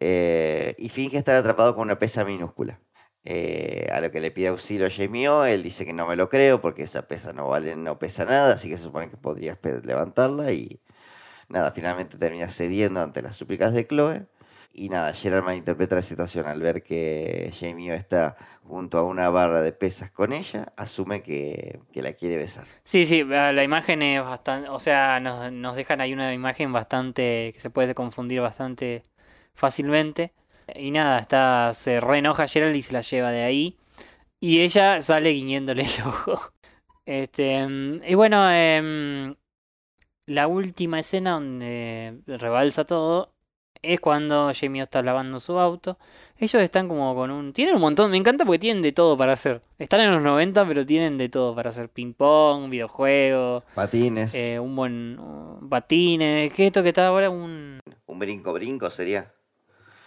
Eh, 0.00 0.74
y 0.78 0.88
finge 0.88 1.18
estar 1.18 1.36
atrapado 1.36 1.74
con 1.74 1.84
una 1.84 1.98
pesa 1.98 2.24
minúscula. 2.24 2.80
Eh, 3.24 3.88
a 3.92 4.00
lo 4.00 4.10
que 4.10 4.18
le 4.18 4.32
pide 4.32 4.48
auxilio 4.48 4.86
a 4.86 5.32
O, 5.32 5.44
él 5.44 5.62
dice 5.62 5.84
que 5.84 5.92
no 5.92 6.08
me 6.08 6.16
lo 6.16 6.28
creo 6.28 6.60
porque 6.60 6.82
esa 6.82 7.06
pesa 7.06 7.32
no 7.32 7.48
vale, 7.48 7.76
no 7.76 7.98
pesa 8.00 8.24
nada, 8.24 8.54
así 8.54 8.68
que 8.68 8.76
se 8.76 8.82
supone 8.82 9.08
que 9.08 9.16
podrías 9.16 9.58
levantarla 9.84 10.50
y 10.52 10.82
nada, 11.48 11.70
finalmente 11.70 12.18
termina 12.18 12.48
cediendo 12.48 13.00
ante 13.00 13.22
las 13.22 13.36
súplicas 13.36 13.72
de 13.74 13.86
Chloe. 13.86 14.26
Y 14.74 14.88
nada, 14.88 15.12
Gerald 15.12 15.44
malinterpreta 15.44 15.96
la 15.96 16.02
situación 16.02 16.46
al 16.46 16.60
ver 16.60 16.82
que 16.82 17.52
Jamie 17.58 17.94
está 17.94 18.36
junto 18.62 18.98
a 18.98 19.04
una 19.04 19.28
barra 19.28 19.60
de 19.60 19.72
pesas 19.72 20.10
con 20.10 20.32
ella, 20.32 20.72
asume 20.76 21.22
que, 21.22 21.80
que 21.92 22.02
la 22.02 22.14
quiere 22.14 22.36
besar. 22.36 22.66
Sí, 22.84 23.04
sí, 23.04 23.22
la 23.24 23.62
imagen 23.62 24.00
es 24.02 24.22
bastante. 24.22 24.70
O 24.70 24.80
sea, 24.80 25.20
nos, 25.20 25.52
nos 25.52 25.76
dejan 25.76 26.00
ahí 26.00 26.12
una 26.12 26.32
imagen 26.32 26.72
bastante. 26.72 27.52
que 27.52 27.60
se 27.60 27.70
puede 27.70 27.94
confundir 27.94 28.40
bastante 28.40 29.02
fácilmente. 29.54 30.32
Y 30.74 30.90
nada, 30.90 31.18
está 31.18 31.74
se 31.74 32.00
re 32.00 32.18
enoja 32.18 32.48
Gerald 32.48 32.76
y 32.76 32.82
se 32.82 32.92
la 32.92 33.02
lleva 33.02 33.30
de 33.30 33.42
ahí. 33.42 33.76
Y 34.40 34.60
ella 34.62 35.00
sale 35.02 35.30
guiñándole 35.30 35.82
el 35.82 36.06
ojo. 36.06 36.40
Este, 37.04 37.66
mm, 37.66 38.02
y 38.06 38.14
bueno, 38.14 38.48
em, 38.52 39.34
la 40.26 40.46
última 40.46 41.00
escena 41.00 41.32
donde 41.32 42.20
rebalsa 42.26 42.84
todo 42.84 43.31
es 43.82 44.00
cuando 44.00 44.52
Jamie 44.54 44.82
está 44.82 45.02
lavando 45.02 45.40
su 45.40 45.58
auto. 45.58 45.98
Ellos 46.38 46.62
están 46.62 46.88
como 46.88 47.14
con 47.14 47.30
un... 47.30 47.52
Tienen 47.52 47.74
un 47.74 47.80
montón, 47.80 48.10
me 48.10 48.16
encanta 48.16 48.44
porque 48.44 48.58
tienen 48.60 48.82
de 48.82 48.92
todo 48.92 49.16
para 49.16 49.32
hacer. 49.34 49.60
Están 49.78 50.00
en 50.00 50.12
los 50.12 50.22
90, 50.22 50.66
pero 50.66 50.86
tienen 50.86 51.18
de 51.18 51.28
todo 51.28 51.54
para 51.54 51.70
hacer. 51.70 51.88
Ping 51.88 52.14
pong, 52.14 52.70
videojuegos, 52.70 53.64
Patines, 53.74 54.34
eh, 54.34 54.58
un 54.58 54.74
buen... 54.74 55.18
uh, 55.18 55.68
patines, 55.68 56.52
¿qué 56.52 56.64
es 56.64 56.66
esto 56.68 56.82
que 56.82 56.88
está 56.90 57.06
ahora? 57.08 57.30
Un, 57.30 57.80
un 58.06 58.18
brinco 58.18 58.52
brinco 58.52 58.90
sería. 58.90 59.32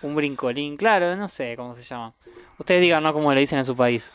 un 0.02 0.16
brincolín, 0.16 0.78
claro, 0.78 1.16
no 1.16 1.28
sé 1.28 1.56
cómo 1.56 1.76
se 1.76 1.84
llama. 1.84 2.14
Ustedes 2.58 2.82
digan, 2.82 3.04
¿no? 3.04 3.14
Como 3.14 3.34
le 3.34 3.40
dicen 3.42 3.60
en 3.60 3.66
su 3.66 3.76
país. 3.76 4.12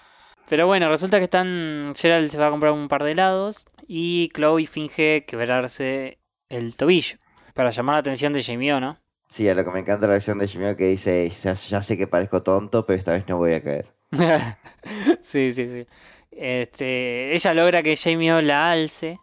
Pero 0.49 0.67
bueno, 0.67 0.89
resulta 0.89 1.19
que 1.19 1.25
están... 1.25 1.95
Gerald 1.97 2.31
se 2.31 2.39
va 2.39 2.47
a 2.47 2.51
comprar 2.51 2.73
un 2.73 2.89
par 2.89 3.05
de 3.05 3.13
helados 3.13 3.67
y 3.87 4.31
Chloe 4.35 4.67
finge 4.67 5.25
quebrarse 5.27 6.19
el 6.49 6.77
tobillo. 6.77 7.19
Para 7.55 7.71
llamar 7.71 7.97
la 7.97 8.01
atención 8.01 8.33
de 8.33 8.43
Jamie, 8.43 8.79
¿no? 8.81 8.99
Sí, 9.31 9.49
a 9.49 9.55
lo 9.55 9.65
que 9.65 9.71
me 9.71 9.81
encanta 9.81 10.07
la 10.07 10.15
versión 10.15 10.39
de 10.39 10.49
Jimmy 10.49 10.67
O 10.67 10.77
que 10.77 10.85
dice, 10.89 11.29
ya, 11.31 11.55
sé 11.57 11.97
que 11.97 12.07
parezco 12.07 12.43
tonto, 12.43 12.85
pero 12.85 12.99
esta 12.99 13.13
vez 13.13 13.29
no 13.29 13.39
voy 13.39 13.55
a 13.55 13.63
caer. 13.63 13.87
sí, 15.23 15.53
sí, 15.55 15.69
sí. 15.69 15.87
Este, 16.31 17.35
ella 17.35 17.55
logra 17.55 17.83
que 17.83 17.97
Jamie 17.97 18.33
O 18.33 18.41
la 18.41 18.71
alce, 18.71 19.19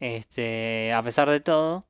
este, 0.00 0.92
a 0.92 1.02
pesar 1.02 1.30
de 1.30 1.40
todo, 1.40 1.86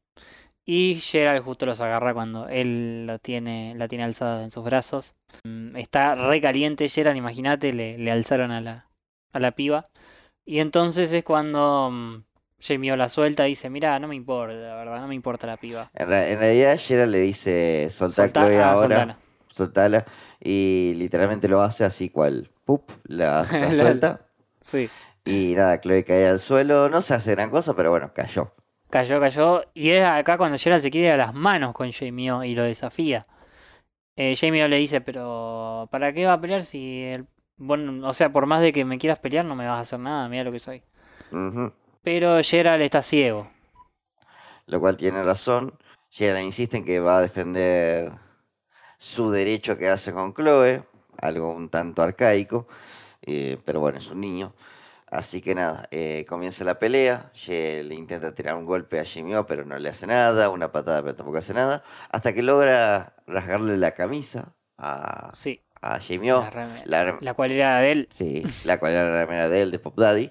y 0.66 0.96
Gerald 1.00 1.44
justo 1.44 1.66
los 1.66 1.80
agarra 1.80 2.14
cuando 2.14 2.48
él 2.48 3.06
la 3.06 3.18
tiene, 3.18 3.74
la 3.76 3.88
tiene 3.88 4.04
alzada 4.04 4.44
en 4.44 4.50
sus 4.50 4.64
brazos. 4.64 5.16
Mm, 5.44 5.76
Está 5.76 6.14
re 6.16 6.40
caliente 6.40 6.88
Gerald, 6.88 7.18
imagínate, 7.18 7.72
le, 7.72 7.98
le 7.98 8.10
alzaron 8.12 8.50
a 8.52 8.60
la, 8.60 8.90
a 9.32 9.40
la 9.40 9.52
piba. 9.52 9.86
Y 10.46 10.60
entonces 10.60 11.12
es 11.12 11.24
cuando 11.24 11.90
mm, 11.92 12.24
Jamie 12.60 12.96
la 12.96 13.08
suelta 13.08 13.46
y 13.46 13.50
dice, 13.50 13.70
mira, 13.70 13.98
no 13.98 14.08
me 14.08 14.14
importa, 14.16 14.54
la 14.54 14.74
verdad, 14.76 15.00
no 15.00 15.08
me 15.08 15.14
importa 15.14 15.46
la 15.46 15.56
piba. 15.56 15.90
En, 15.94 16.08
realidad 16.08 16.76
Gerald 16.78 17.12
le 17.12 17.20
dice, 17.20 17.88
soltá 17.90 18.24
a 18.24 18.26
Soltá- 18.26 18.40
Chloe 18.46 18.58
ah, 18.60 18.72
ahora, 18.72 18.96
soltala. 18.96 19.18
soltala, 19.48 20.04
y 20.40 20.94
literalmente 20.96 21.48
lo 21.48 21.62
hace 21.62 21.84
así 21.84 22.10
cual, 22.10 22.50
¡pup! 22.64 22.90
La, 23.04 23.44
suelta, 23.46 24.26
Sí. 24.60 24.88
y 25.24 25.54
nada, 25.56 25.80
Chloe 25.80 26.04
cae 26.04 26.28
al 26.28 26.38
suelo, 26.38 26.88
no 26.88 27.02
se 27.02 27.14
hace 27.14 27.32
gran 27.32 27.50
cosa, 27.50 27.74
pero 27.74 27.90
bueno, 27.90 28.10
cayó. 28.14 28.52
Cayó, 28.90 29.20
cayó. 29.20 29.62
Y 29.72 29.90
es 29.90 30.02
acá 30.08 30.36
cuando 30.36 30.58
Gerald 30.58 30.82
se 30.82 30.90
quiere 30.90 31.06
ir 31.08 31.12
a 31.14 31.16
las 31.16 31.32
manos 31.34 31.74
con 31.74 31.92
Jamie 31.92 32.32
y 32.46 32.54
lo 32.56 32.64
desafía. 32.64 33.24
Eh, 34.16 34.36
Jamie 34.36 34.68
le 34.68 34.76
dice, 34.76 35.00
pero 35.00 35.88
¿para 35.90 36.12
qué 36.12 36.26
va 36.26 36.34
a 36.34 36.40
pelear 36.40 36.62
si 36.62 37.04
el... 37.04 37.26
Bueno, 37.56 38.06
o 38.08 38.12
sea, 38.12 38.32
por 38.32 38.46
más 38.46 38.60
de 38.62 38.72
que 38.72 38.84
me 38.84 38.98
quieras 38.98 39.18
pelear 39.18 39.44
no 39.44 39.54
me 39.54 39.66
vas 39.66 39.78
a 39.78 39.80
hacer 39.82 40.00
nada, 40.00 40.28
mira 40.28 40.44
lo 40.44 40.52
que 40.52 40.58
soy. 40.58 40.82
Pero 42.02 42.42
Gerald 42.42 42.82
está 42.82 43.02
ciego. 43.02 43.50
Lo 44.66 44.80
cual 44.80 44.96
tiene 44.96 45.22
razón. 45.22 45.78
Gerald 46.10 46.44
insiste 46.44 46.76
en 46.78 46.84
que 46.84 47.00
va 47.00 47.18
a 47.18 47.22
defender 47.22 48.12
su 48.98 49.30
derecho 49.30 49.76
que 49.78 49.88
hace 49.88 50.12
con 50.12 50.34
Chloe, 50.34 50.82
algo 51.20 51.52
un 51.54 51.68
tanto 51.68 52.02
arcaico, 52.02 52.66
eh, 53.22 53.58
pero 53.64 53.80
bueno, 53.80 53.98
es 53.98 54.08
un 54.08 54.20
niño. 54.20 54.54
Así 55.10 55.40
que 55.40 55.56
nada, 55.56 55.86
eh, 55.90 56.24
comienza 56.28 56.62
la 56.64 56.78
pelea. 56.78 57.32
Ye 57.34 57.82
le 57.82 57.96
intenta 57.96 58.32
tirar 58.32 58.54
un 58.54 58.64
golpe 58.64 59.00
a 59.00 59.04
Jimmy 59.04 59.34
O, 59.34 59.44
pero 59.44 59.64
no 59.64 59.76
le 59.76 59.88
hace 59.88 60.06
nada. 60.06 60.50
Una 60.50 60.70
patada, 60.70 61.02
pero 61.02 61.16
tampoco 61.16 61.38
hace 61.38 61.52
nada. 61.52 61.82
Hasta 62.12 62.32
que 62.32 62.42
logra 62.42 63.16
rasgarle 63.26 63.76
la 63.76 63.90
camisa 63.90 64.54
a, 64.78 65.32
Sí. 65.34 65.60
a 65.82 65.98
Jimmy 65.98 66.30
O. 66.30 66.40
La, 66.42 66.50
reme- 66.52 66.82
La- 66.84 67.18
la 67.20 67.34
cual 67.34 67.50
era 67.50 67.80
de 67.80 67.90
él. 67.92 68.08
Sí, 68.10 68.44
la 68.62 68.78
cual 68.78 68.92
era 68.92 69.10
la 69.10 69.24
remera 69.24 69.48
de 69.48 69.62
él, 69.62 69.70
de 69.72 69.80
Pop 69.80 69.98
Daddy. 69.98 70.30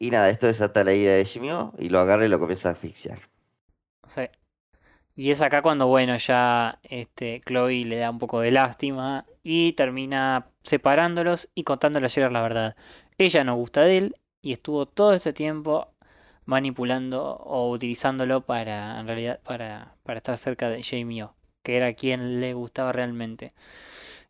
Y 0.00 0.10
nada, 0.10 0.30
esto 0.30 0.46
desata 0.48 0.82
la 0.82 0.94
ira 0.94 1.12
de 1.12 1.24
Jimmy 1.26 1.50
O 1.50 1.74
y 1.78 1.90
lo 1.90 2.00
agarra 2.00 2.24
y 2.26 2.28
lo 2.28 2.40
comienza 2.40 2.70
a 2.70 2.72
asfixiar. 2.72 3.20
Sí. 4.08 4.22
Y 5.14 5.30
es 5.30 5.42
acá 5.42 5.62
cuando, 5.62 5.86
bueno, 5.88 6.16
ya 6.16 6.80
este, 6.82 7.42
Chloe 7.46 7.84
le 7.84 7.96
da 7.98 8.10
un 8.10 8.18
poco 8.18 8.40
de 8.40 8.50
lástima 8.50 9.26
y 9.42 9.74
termina 9.74 10.48
separándolos 10.62 11.50
y 11.54 11.64
contándole 11.64 12.06
a 12.06 12.08
Gerard 12.08 12.32
la 12.32 12.42
verdad. 12.42 12.76
Ella 13.18 13.44
no 13.44 13.56
gusta 13.56 13.82
de 13.82 13.98
él 13.98 14.16
y 14.40 14.52
estuvo 14.54 14.86
todo 14.86 15.12
este 15.12 15.34
tiempo 15.34 15.92
manipulando 16.46 17.36
o 17.36 17.70
utilizándolo 17.70 18.40
para, 18.46 18.98
en 19.00 19.06
realidad, 19.06 19.40
para, 19.44 19.96
para 20.02 20.18
estar 20.18 20.38
cerca 20.38 20.70
de 20.70 20.82
Jamie 20.82 21.24
O, 21.24 21.34
que 21.62 21.76
era 21.76 21.92
quien 21.94 22.40
le 22.40 22.54
gustaba 22.54 22.92
realmente. 22.92 23.52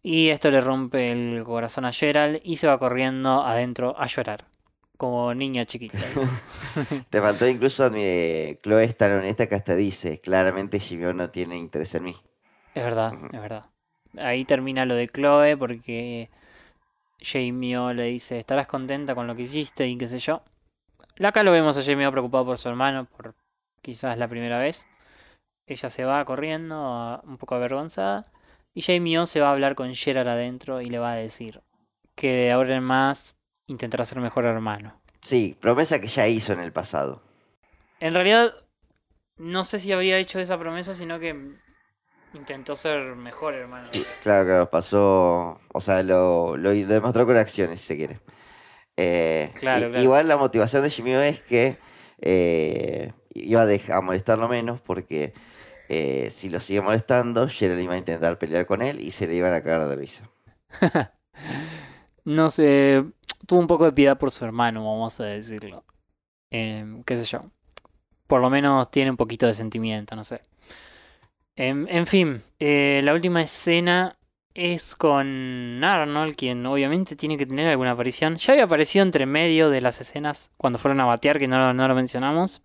Y 0.02 0.30
esto 0.30 0.50
le 0.50 0.60
rompe 0.60 1.12
el 1.12 1.44
corazón 1.44 1.84
a 1.84 1.92
Gerald 1.92 2.40
y 2.44 2.56
se 2.56 2.66
va 2.66 2.78
corriendo 2.78 3.44
adentro 3.44 3.94
a 3.98 4.06
llorar, 4.06 4.46
como 5.00 5.32
niño 5.32 5.64
chiquito. 5.64 5.96
Te 7.08 7.22
faltó 7.22 7.48
incluso 7.48 7.88
mi 7.88 8.54
Chloe 8.62 8.84
es 8.84 8.94
tan 8.98 9.12
honesta 9.12 9.46
que 9.46 9.54
hasta 9.54 9.74
dice, 9.74 10.20
claramente 10.20 10.78
O 11.06 11.12
no 11.14 11.30
tiene 11.30 11.56
interés 11.56 11.94
en 11.94 12.04
mí. 12.04 12.16
Es 12.74 12.84
verdad, 12.84 13.14
es 13.32 13.40
verdad. 13.40 13.64
Ahí 14.18 14.44
termina 14.44 14.84
lo 14.84 14.94
de 14.94 15.08
Chloe 15.08 15.56
porque 15.56 16.28
Jamie 17.18 17.94
le 17.94 18.04
dice, 18.04 18.38
estarás 18.38 18.66
contenta 18.66 19.14
con 19.14 19.26
lo 19.26 19.34
que 19.34 19.44
hiciste 19.44 19.88
y 19.88 19.96
qué 19.96 20.06
sé 20.06 20.18
yo. 20.18 20.42
Acá 21.18 21.44
lo 21.44 21.52
vemos 21.52 21.78
a 21.78 21.82
Jamie 21.82 22.10
preocupado 22.10 22.44
por 22.44 22.58
su 22.58 22.68
hermano, 22.68 23.06
por 23.06 23.34
quizás 23.80 24.18
la 24.18 24.28
primera 24.28 24.58
vez. 24.58 24.86
ella 25.66 25.88
se 25.88 26.04
va 26.04 26.22
corriendo, 26.26 27.22
un 27.24 27.38
poco 27.38 27.54
avergonzada. 27.54 28.30
Y 28.74 28.82
Jamie 28.82 29.26
se 29.26 29.40
va 29.40 29.48
a 29.48 29.52
hablar 29.52 29.76
con 29.76 29.94
Gerald 29.94 30.28
adentro 30.28 30.82
y 30.82 30.90
le 30.90 30.98
va 30.98 31.12
a 31.12 31.16
decir 31.16 31.62
que 32.14 32.36
de 32.36 32.52
ahora 32.52 32.76
en 32.76 32.84
más 32.84 33.39
intentará 33.70 34.04
ser 34.04 34.20
mejor 34.20 34.44
hermano. 34.44 34.94
Sí, 35.20 35.56
promesa 35.60 36.00
que 36.00 36.08
ya 36.08 36.26
hizo 36.28 36.52
en 36.52 36.60
el 36.60 36.72
pasado. 36.72 37.22
En 38.00 38.14
realidad, 38.14 38.54
no 39.36 39.64
sé 39.64 39.78
si 39.80 39.92
habría 39.92 40.18
hecho 40.18 40.38
esa 40.40 40.58
promesa, 40.58 40.94
sino 40.94 41.18
que 41.20 41.36
intentó 42.34 42.76
ser 42.76 43.16
mejor 43.16 43.54
hermano. 43.54 43.88
Claro, 44.22 44.46
claro, 44.46 44.70
pasó. 44.70 45.60
O 45.72 45.80
sea, 45.80 46.02
lo, 46.02 46.56
lo 46.56 46.70
demostró 46.72 47.26
con 47.26 47.36
acciones, 47.36 47.80
si 47.80 47.86
se 47.88 47.96
quiere. 47.96 48.20
Eh, 48.96 49.50
Claro, 49.58 49.78
i- 49.78 49.90
claro. 49.90 50.02
Igual 50.02 50.28
la 50.28 50.36
motivación 50.36 50.82
de 50.82 50.90
Jimmy 50.90 51.12
es 51.12 51.40
que 51.42 51.78
eh, 52.20 53.12
iba 53.34 53.62
a, 53.62 53.66
dejar, 53.66 53.96
a 53.98 54.00
molestarlo 54.00 54.48
menos 54.48 54.80
porque 54.80 55.32
eh, 55.88 56.28
si 56.30 56.48
lo 56.50 56.60
sigue 56.60 56.80
molestando, 56.82 57.48
Gerald 57.48 57.80
iba 57.80 57.94
a 57.94 57.98
intentar 57.98 58.38
pelear 58.38 58.66
con 58.66 58.82
él 58.82 59.00
y 59.00 59.10
se 59.10 59.26
le 59.26 59.34
iban 59.36 59.54
a 59.54 59.62
cagar 59.62 59.88
de 59.88 59.96
risa. 59.96 60.28
No 62.24 62.50
sé, 62.50 63.04
tuvo 63.46 63.60
un 63.60 63.66
poco 63.66 63.84
de 63.84 63.92
piedad 63.92 64.18
por 64.18 64.30
su 64.30 64.44
hermano, 64.44 64.84
vamos 64.84 65.18
a 65.20 65.24
decirlo. 65.24 65.84
Em, 66.50 67.02
qué 67.04 67.16
sé 67.16 67.24
yo. 67.24 67.40
Por 68.26 68.40
lo 68.40 68.50
menos 68.50 68.90
tiene 68.90 69.10
un 69.10 69.16
poquito 69.16 69.46
de 69.46 69.54
sentimiento, 69.54 70.14
no 70.16 70.24
sé. 70.24 70.40
Em, 71.56 71.86
en 71.88 72.06
fin, 72.06 72.42
eh, 72.58 73.00
la 73.04 73.12
última 73.12 73.42
escena 73.42 74.16
es 74.54 74.94
con 74.96 75.82
Arnold, 75.82 76.34
quien 76.36 76.64
obviamente 76.66 77.16
tiene 77.16 77.36
que 77.36 77.46
tener 77.46 77.68
alguna 77.68 77.92
aparición. 77.92 78.36
Ya 78.36 78.52
había 78.52 78.64
aparecido 78.64 79.02
entre 79.04 79.26
medio 79.26 79.70
de 79.70 79.80
las 79.80 80.00
escenas 80.00 80.50
cuando 80.56 80.78
fueron 80.78 81.00
a 81.00 81.04
batear, 81.04 81.38
que 81.38 81.48
no, 81.48 81.72
no 81.74 81.88
lo 81.88 81.94
mencionamos. 81.94 82.62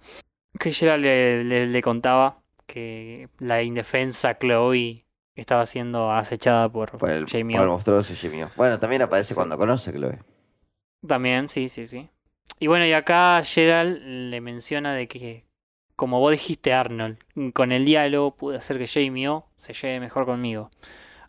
Que 0.60 0.72
Gerald 0.72 1.04
le, 1.04 1.44
le- 1.44 1.68
le 1.68 1.82
contaba 1.82 2.40
que 2.66 3.30
la 3.40 3.62
indefensa 3.62 4.38
Chloe 4.40 5.06
estaba 5.36 5.66
siendo 5.66 6.12
acechada 6.12 6.70
por, 6.70 6.98
Por 6.98 7.10
el, 7.10 7.26
Jamie 7.28 7.58
por 7.58 7.66
el 7.66 7.72
monstruoso. 7.72 8.14
Bueno, 8.56 8.80
también 8.80 9.02
aparece 9.02 9.36
cuando 9.36 9.58
conoce 9.58 9.90
a 9.90 9.94
Chloe. 9.94 10.20
También, 11.08 11.50
sí, 11.50 11.70
sí, 11.70 11.88
sí. 11.88 12.10
Y 12.60 12.68
bueno, 12.68 12.86
y 12.86 12.94
acá 12.94 13.42
Gerald 13.44 14.00
le 14.02 14.42
menciona 14.42 14.94
de 14.94 15.08
que, 15.08 15.46
como 15.96 16.20
vos 16.20 16.32
dijiste, 16.32 16.74
Arnold, 16.74 17.18
con 17.54 17.72
el 17.72 17.86
diálogo 17.86 18.36
pude 18.36 18.58
hacer 18.58 18.78
que 18.78 18.88
Jamie 18.88 19.28
O 19.30 19.50
se 19.56 19.74
lleve 19.74 20.00
mejor 20.00 20.26
conmigo. 20.26 20.72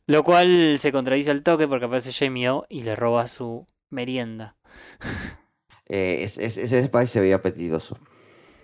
Lo 0.06 0.22
cual 0.22 0.78
se 0.78 0.92
contradice 0.92 1.30
al 1.32 1.42
toque 1.42 1.66
porque 1.66 1.86
aparece 1.86 2.12
Jamie 2.12 2.48
O 2.50 2.64
y 2.68 2.82
le 2.84 2.94
roba 2.96 3.28
su 3.28 3.66
merienda. 3.90 4.56
Eh, 5.88 6.24
es- 6.24 6.36
es- 6.38 6.56
ese 6.58 6.82
spice 6.82 7.06
se 7.06 7.20
veía 7.20 7.36
apetitoso. 7.36 7.96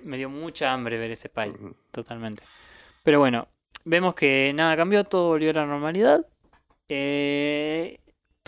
Me 0.03 0.17
dio 0.17 0.29
mucha 0.29 0.73
hambre 0.73 0.99
ver 0.99 1.13
ese 1.13 1.29
pie, 1.29 1.53
totalmente. 1.93 2.43
Pero 3.05 3.21
bueno, 3.21 3.47
vemos 3.85 4.17
que 4.17 4.51
nada 4.57 4.77
cambió, 4.77 5.05
todo 5.05 5.29
volvió 5.29 5.51
a 5.51 5.53
la 5.53 5.67
normalidad. 5.67 6.27
Eh, 6.89 8.01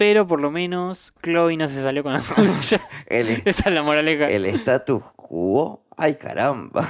pero 0.04 0.26
por 0.26 0.38
lo 0.42 0.50
menos 0.50 1.14
Chloe 1.22 1.56
no 1.56 1.66
se 1.66 1.82
salió 1.82 2.02
con 2.02 2.12
la 2.12 2.22
suya. 2.22 2.78
El, 3.06 3.26
Esa 3.46 3.68
es 3.70 3.74
la 3.74 3.82
moraleja. 3.82 4.26
el 4.26 4.44
status 4.44 5.02
quo. 5.16 5.82
Ay, 5.96 6.16
caramba. 6.16 6.86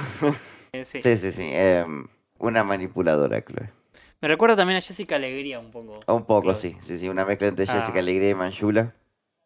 Eh, 0.73 0.83
sí. 0.83 1.01
Sí, 1.01 1.15
sí, 1.15 1.31
sí. 1.31 1.49
em, 1.53 2.07
una 2.39 2.65
manipuladora, 2.65 3.41
Chloe. 3.41 3.71
Me 4.19 4.27
recuerda 4.27 4.57
también 4.57 4.79
a 4.79 4.81
Jessica 4.81 5.15
Alegría 5.15 5.59
un 5.59 5.71
poco. 5.71 6.01
Un 6.07 6.25
poco, 6.25 6.41
Chloe. 6.51 6.55
sí. 6.55 6.75
Sí, 6.81 6.97
sí. 6.97 7.07
Una 7.07 7.23
mezcla 7.23 7.47
entre 7.47 7.63
Ah. 7.69 7.73
Jessica 7.75 7.99
Alegría 7.99 8.31
y 8.31 8.35
Manchula. 8.35 8.93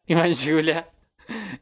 Y 0.07 0.15
Manchula. 0.15 0.89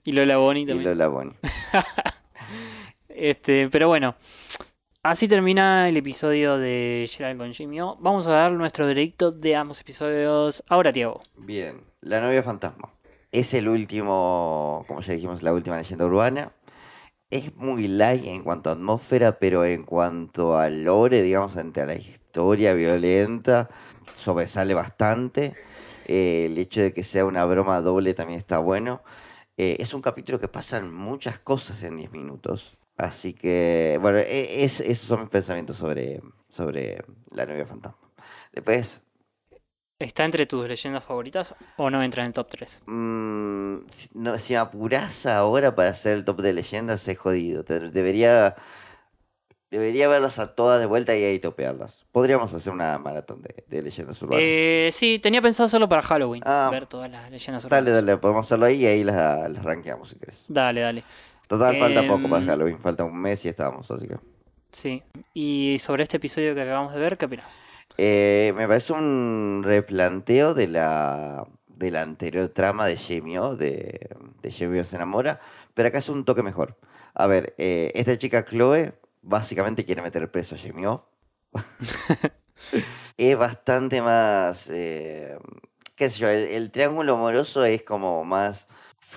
Y 0.05 0.13
Lola 0.13 0.37
Bonnie 0.37 0.63
Y 0.63 0.65
también. 0.67 0.89
Lola 0.91 1.09
Bonnie. 1.09 1.35
Este, 3.09 3.67
pero 3.69 3.87
bueno. 3.89 4.15
Así 5.07 5.29
termina 5.29 5.87
el 5.87 5.95
episodio 5.95 6.57
de 6.57 7.09
Gerald 7.09 7.39
con 7.39 7.53
Jimmy. 7.53 7.79
Vamos 7.79 8.27
a 8.27 8.31
dar 8.31 8.51
nuestro 8.51 8.85
veredicto 8.85 9.31
de 9.31 9.55
ambos 9.55 9.79
episodios. 9.79 10.65
Ahora, 10.67 10.91
Tiago. 10.91 11.23
Bien, 11.37 11.77
La 12.01 12.19
novia 12.19 12.43
fantasma. 12.43 12.91
Es 13.31 13.53
el 13.53 13.69
último, 13.69 14.83
como 14.85 14.99
ya 14.99 15.13
dijimos, 15.13 15.43
la 15.43 15.53
última 15.53 15.77
leyenda 15.77 16.03
urbana. 16.03 16.51
Es 17.29 17.55
muy 17.55 17.87
light 17.87 18.25
en 18.25 18.43
cuanto 18.43 18.69
a 18.69 18.73
atmósfera, 18.73 19.39
pero 19.39 19.63
en 19.63 19.83
cuanto 19.83 20.57
al 20.57 20.83
lore, 20.83 21.21
digamos, 21.21 21.55
ante 21.55 21.79
a 21.79 21.85
la 21.85 21.95
historia 21.95 22.73
violenta, 22.73 23.69
sobresale 24.13 24.73
bastante. 24.73 25.55
Eh, 26.07 26.47
el 26.51 26.57
hecho 26.57 26.81
de 26.81 26.91
que 26.91 27.05
sea 27.05 27.23
una 27.23 27.45
broma 27.45 27.79
doble 27.79 28.13
también 28.13 28.39
está 28.39 28.57
bueno. 28.57 29.03
Eh, 29.55 29.77
es 29.79 29.93
un 29.93 30.01
capítulo 30.01 30.37
que 30.37 30.49
pasan 30.49 30.93
muchas 30.93 31.39
cosas 31.39 31.81
en 31.83 31.95
10 31.95 32.11
minutos. 32.11 32.76
Así 32.97 33.33
que, 33.33 33.99
bueno, 34.01 34.17
e- 34.19 34.63
es, 34.63 34.79
esos 34.79 35.07
son 35.07 35.21
mis 35.21 35.29
pensamientos 35.29 35.77
sobre, 35.77 36.19
sobre 36.49 36.97
la 37.35 37.45
novia 37.45 37.65
fantasma. 37.65 37.99
Después, 38.51 39.01
¿Está 39.99 40.25
entre 40.25 40.45
tus 40.45 40.67
leyendas 40.67 41.03
favoritas 41.03 41.55
o 41.77 41.89
no 41.89 42.03
entra 42.03 42.21
en 42.21 42.27
el 42.27 42.33
top 42.33 42.49
3? 42.51 42.83
Mm, 42.85 43.79
si, 43.89 44.09
no, 44.13 44.37
si 44.37 44.53
me 44.53 44.59
apurás 44.59 45.25
ahora 45.25 45.73
para 45.73 45.89
hacer 45.89 46.13
el 46.13 46.23
top 46.23 46.41
de 46.41 46.53
leyendas, 46.53 47.07
es 47.07 47.17
jodido. 47.17 47.63
Debería, 47.63 48.53
debería 49.71 50.07
verlas 50.07 50.37
a 50.37 50.53
todas 50.53 50.79
de 50.79 50.85
vuelta 50.85 51.15
y 51.15 51.23
ahí 51.23 51.39
topearlas. 51.39 52.05
Podríamos 52.11 52.53
hacer 52.53 52.73
una 52.73 52.99
maratón 52.99 53.41
de, 53.41 53.63
de 53.67 53.81
leyendas 53.81 54.21
urbanas. 54.21 54.43
Eh, 54.45 54.89
sí, 54.93 55.17
tenía 55.17 55.41
pensado 55.41 55.65
hacerlo 55.65 55.89
para 55.89 56.03
Halloween. 56.03 56.43
Ah. 56.45 56.69
ver 56.71 56.85
todas 56.85 57.09
las 57.09 57.31
leyendas 57.31 57.65
urbanas. 57.65 57.85
dale, 57.85 57.95
dale, 57.95 58.17
podemos 58.17 58.45
hacerlo 58.45 58.67
ahí 58.67 58.83
y 58.83 58.85
ahí 58.85 59.03
las, 59.03 59.51
las 59.51 59.63
rankeamos 59.63 60.09
si 60.09 60.19
querés. 60.19 60.45
Dale, 60.47 60.81
dale. 60.81 61.03
Total, 61.47 61.77
falta 61.77 62.05
poco 62.05 62.29
para 62.29 62.43
Em, 62.43 62.47
Halloween, 62.49 62.77
falta 62.77 63.03
un 63.05 63.17
mes 63.19 63.45
y 63.45 63.47
estamos, 63.47 63.89
así 63.89 64.07
que. 64.07 64.17
Sí. 64.71 65.03
Y 65.33 65.79
sobre 65.79 66.03
este 66.03 66.17
episodio 66.17 66.53
que 66.53 66.61
acabamos 66.61 66.93
de 66.93 66.99
ver, 66.99 67.17
¿qué 67.17 67.25
opinas? 67.25 67.45
Eh, 67.97 68.53
me 68.55 68.67
parece 68.67 68.93
un 68.93 69.63
replanteo 69.65 70.53
de 70.53 70.67
la, 70.67 71.47
de 71.67 71.91
la 71.91 72.01
anterior 72.01 72.49
trama 72.49 72.85
de 72.85 72.97
Jamie 72.97 73.39
O, 73.39 73.55
de, 73.55 74.09
de 74.41 74.51
Jamie 74.51 74.81
O 74.81 74.83
se 74.83 74.97
enamora, 74.97 75.39
pero 75.73 75.87
acá 75.87 75.99
es 75.99 76.09
un 76.09 76.25
toque 76.25 76.43
mejor. 76.43 76.77
A 77.13 77.27
ver, 77.27 77.55
eh, 77.57 77.91
esta 77.95 78.17
chica 78.17 78.45
Chloe 78.45 78.93
básicamente 79.21 79.85
quiere 79.85 80.01
meter 80.01 80.29
preso 80.29 80.55
a 80.55 80.59
Jamie 80.59 80.87
O. 80.87 81.09
es 83.17 83.37
bastante 83.37 84.01
más, 84.01 84.69
eh, 84.69 85.39
qué 85.95 86.09
sé 86.09 86.19
yo, 86.19 86.29
el, 86.29 86.43
el 86.49 86.71
triángulo 86.71 87.15
amoroso 87.15 87.63
es 87.65 87.83
como 87.83 88.23
más 88.25 88.67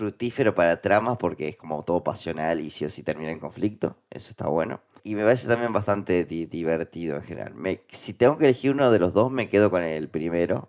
fructífero 0.01 0.55
para 0.55 0.81
tramas 0.81 1.17
porque 1.19 1.49
es 1.49 1.57
como 1.57 1.83
todo 1.85 2.03
pasional 2.05 2.61
y 2.61 2.71
sí 2.71 2.85
o 2.87 2.91
sí 2.91 3.03
termina 3.05 3.31
en 3.33 3.41
conflicto, 3.41 3.97
eso 4.11 4.31
está 4.31 4.49
bueno. 4.49 4.81
Y 5.05 5.15
me 5.15 5.25
parece 5.25 5.49
también 5.49 5.73
bastante 5.73 6.25
di- 6.25 6.47
divertido 6.47 7.17
en 7.17 7.23
general. 7.25 7.55
Me- 7.55 7.83
si 7.89 8.15
tengo 8.15 8.39
que 8.39 8.47
elegir 8.47 8.73
uno 8.73 8.91
de 8.91 8.99
los 8.99 9.13
dos, 9.15 9.31
me 9.33 9.49
quedo 9.49 9.71
con 9.71 9.83
el 9.83 10.09
primero, 10.09 10.69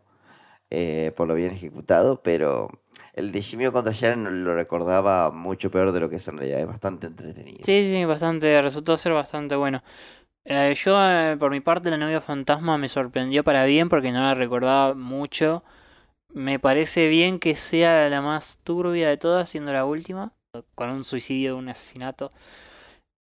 eh, 0.70 1.12
por 1.18 1.28
lo 1.28 1.36
bien 1.36 1.52
ejecutado, 1.52 2.22
pero 2.24 2.70
el 3.16 3.32
de 3.32 3.42
Jimmy 3.42 3.72
contra 3.72 3.94
Sharon 3.94 4.44
lo 4.44 4.56
recordaba 4.56 5.32
mucho 5.32 5.72
peor 5.72 5.92
de 5.92 6.00
lo 6.02 6.10
que 6.10 6.18
es 6.18 6.28
en 6.28 6.38
realidad, 6.38 6.60
es 6.62 6.68
bastante 6.68 7.08
entretenido. 7.08 7.66
Sí, 7.66 7.84
sí, 7.90 8.06
bastante, 8.06 8.62
resultó 8.62 8.98
ser 8.98 9.14
bastante 9.14 9.56
bueno. 9.56 9.84
Eh, 10.46 10.74
yo, 10.76 10.96
eh, 11.02 11.38
por 11.40 11.52
mi 11.52 11.62
parte, 11.62 11.90
la 11.92 11.98
novia 11.98 12.22
fantasma 12.22 12.78
me 12.78 12.90
sorprendió 12.90 13.44
para 13.44 13.66
bien 13.66 13.90
porque 13.90 14.12
no 14.12 14.22
la 14.22 14.34
recordaba 14.36 14.96
mucho. 14.96 15.64
Me 16.34 16.60
parece 16.60 17.08
bien 17.10 17.40
que 17.40 17.56
sea 17.56 18.10
la 18.10 18.22
más 18.22 18.60
turbia 18.64 19.10
de 19.10 19.18
todas, 19.18 19.50
siendo 19.50 19.74
la 19.74 19.86
última, 19.86 20.34
con 20.76 20.90
un 20.90 21.04
suicidio, 21.04 21.58
un 21.58 21.70
asesinato. 21.70 22.32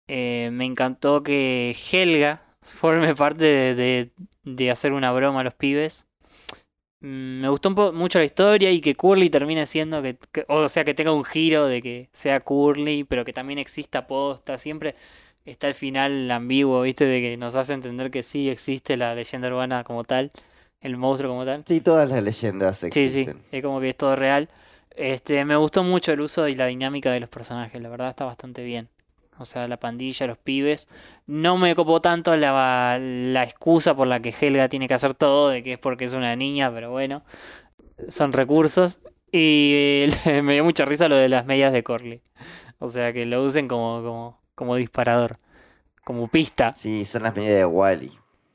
Eh, 0.07 0.49
me 0.53 0.65
encantó 0.65 1.21
que 1.23 1.75
Helga 1.91 2.41
forme 2.61 3.15
parte 3.15 3.43
de, 3.75 4.71
hacer 4.71 4.93
una 4.93 5.11
broma 5.11 5.41
a 5.41 5.43
los 5.43 5.53
pibes. 5.53 6.07
Mm, 7.01 7.41
Me 7.41 7.49
gustó 7.49 7.71
mucho 7.93 8.19
la 8.19 8.25
historia 8.25 8.71
y 8.71 8.81
que 8.81 8.95
Curly 8.95 9.29
termine 9.29 9.65
siendo 9.67 10.01
que- 10.03 10.17
o 10.49 10.69
sea, 10.69 10.83
que 10.85 10.93
tenga 10.93 11.13
un 11.13 11.25
giro 11.25 11.67
de 11.67 11.81
que 11.81 12.09
sea 12.13 12.41
Curly, 12.41 13.03
pero 13.05 13.25
que 13.25 13.33
también 13.33 13.59
exista 13.59 14.07
posta. 14.07 14.57
Siempre 14.57 14.95
está 15.45 15.67
el 15.67 15.75
final 15.75 16.31
ambiguo, 16.31 16.81
¿viste? 16.83 17.05
De 17.05 17.21
que 17.21 17.37
nos 17.37 17.55
hace 17.55 17.73
entender 17.73 18.11
que 18.11 18.23
sí 18.23 18.49
existe 18.49 18.97
la 18.97 19.15
leyenda 19.15 19.47
urbana 19.49 19.83
como 19.83 20.03
tal, 20.03 20.31
el 20.81 20.97
monstruo 20.97 21.31
como 21.31 21.45
tal. 21.45 21.63
Sí, 21.65 21.81
todas 21.81 22.09
las 22.09 22.23
leyendas 22.23 22.77
Sí, 22.77 22.87
existen. 22.87 23.37
sí, 23.37 23.57
es 23.57 23.63
como 23.63 23.79
que 23.79 23.89
es 23.89 23.97
todo 23.97 24.15
real. 24.15 24.49
Este, 24.95 25.43
me 25.45 25.55
gustó 25.55 25.83
mucho 25.83 26.11
el 26.11 26.21
uso 26.21 26.47
y 26.47 26.55
la 26.55 26.65
dinámica 26.67 27.11
de 27.11 27.19
los 27.19 27.29
personajes, 27.29 27.81
la 27.81 27.89
verdad 27.89 28.09
está 28.09 28.25
bastante 28.25 28.63
bien. 28.63 28.89
O 29.39 29.45
sea, 29.45 29.67
la 29.67 29.77
pandilla, 29.77 30.25
los 30.25 30.39
pibes. 30.39 30.87
No 31.27 31.57
me 31.57 31.75
copó 31.75 32.01
tanto 32.01 32.35
la, 32.35 32.97
la 32.99 33.43
excusa 33.43 33.95
por 33.95 34.07
la 34.07 34.19
que 34.19 34.33
Helga 34.39 34.67
tiene 34.69 34.87
que 34.87 34.95
hacer 34.95 35.13
todo, 35.13 35.49
de 35.49 35.61
que 35.61 35.73
es 35.73 35.79
porque 35.79 36.05
es 36.05 36.13
una 36.13 36.35
niña, 36.35 36.71
pero 36.73 36.89
bueno, 36.89 37.23
son 38.09 38.33
recursos. 38.33 38.97
Y 39.31 40.07
me 40.43 40.53
dio 40.53 40.63
mucha 40.63 40.85
risa 40.85 41.07
lo 41.07 41.15
de 41.15 41.29
las 41.29 41.45
medias 41.45 41.71
de 41.71 41.83
Corley. 41.83 42.21
O 42.79 42.89
sea, 42.89 43.13
que 43.13 43.25
lo 43.27 43.43
usen 43.43 43.67
como, 43.67 44.01
como, 44.01 44.39
como 44.55 44.75
disparador, 44.75 45.37
como 46.03 46.27
pista. 46.27 46.73
Sí, 46.73 47.05
son 47.05 47.21
las 47.23 47.35
medidas 47.35 47.57
de 47.57 47.65
Wally. 47.65 48.11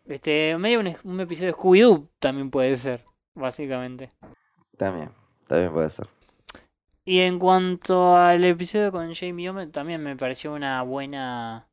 Este, 0.06 0.56
medio 0.58 0.80
un, 0.80 0.96
un 1.04 1.20
episodio 1.20 1.48
de 1.48 1.54
Scooby-Doo 1.54 2.08
también 2.18 2.50
puede 2.50 2.76
ser, 2.76 3.04
básicamente. 3.34 4.10
También, 4.76 5.10
también 5.46 5.72
puede 5.72 5.88
ser. 5.90 6.06
Y 7.04 7.20
en 7.20 7.38
cuanto 7.38 8.16
al 8.16 8.44
episodio 8.44 8.92
con 8.92 9.14
Jamie 9.14 9.50
Omen, 9.50 9.72
también 9.72 10.02
me 10.02 10.16
pareció 10.16 10.54
una 10.54 10.82
buena 10.82 11.68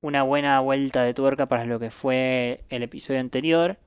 una 0.00 0.22
buena 0.22 0.60
vuelta 0.60 1.02
de 1.02 1.14
tuerca 1.14 1.46
para 1.46 1.64
lo 1.64 1.78
que 1.78 1.90
fue 1.90 2.64
el 2.68 2.82
episodio 2.82 3.20
anterior. 3.20 3.78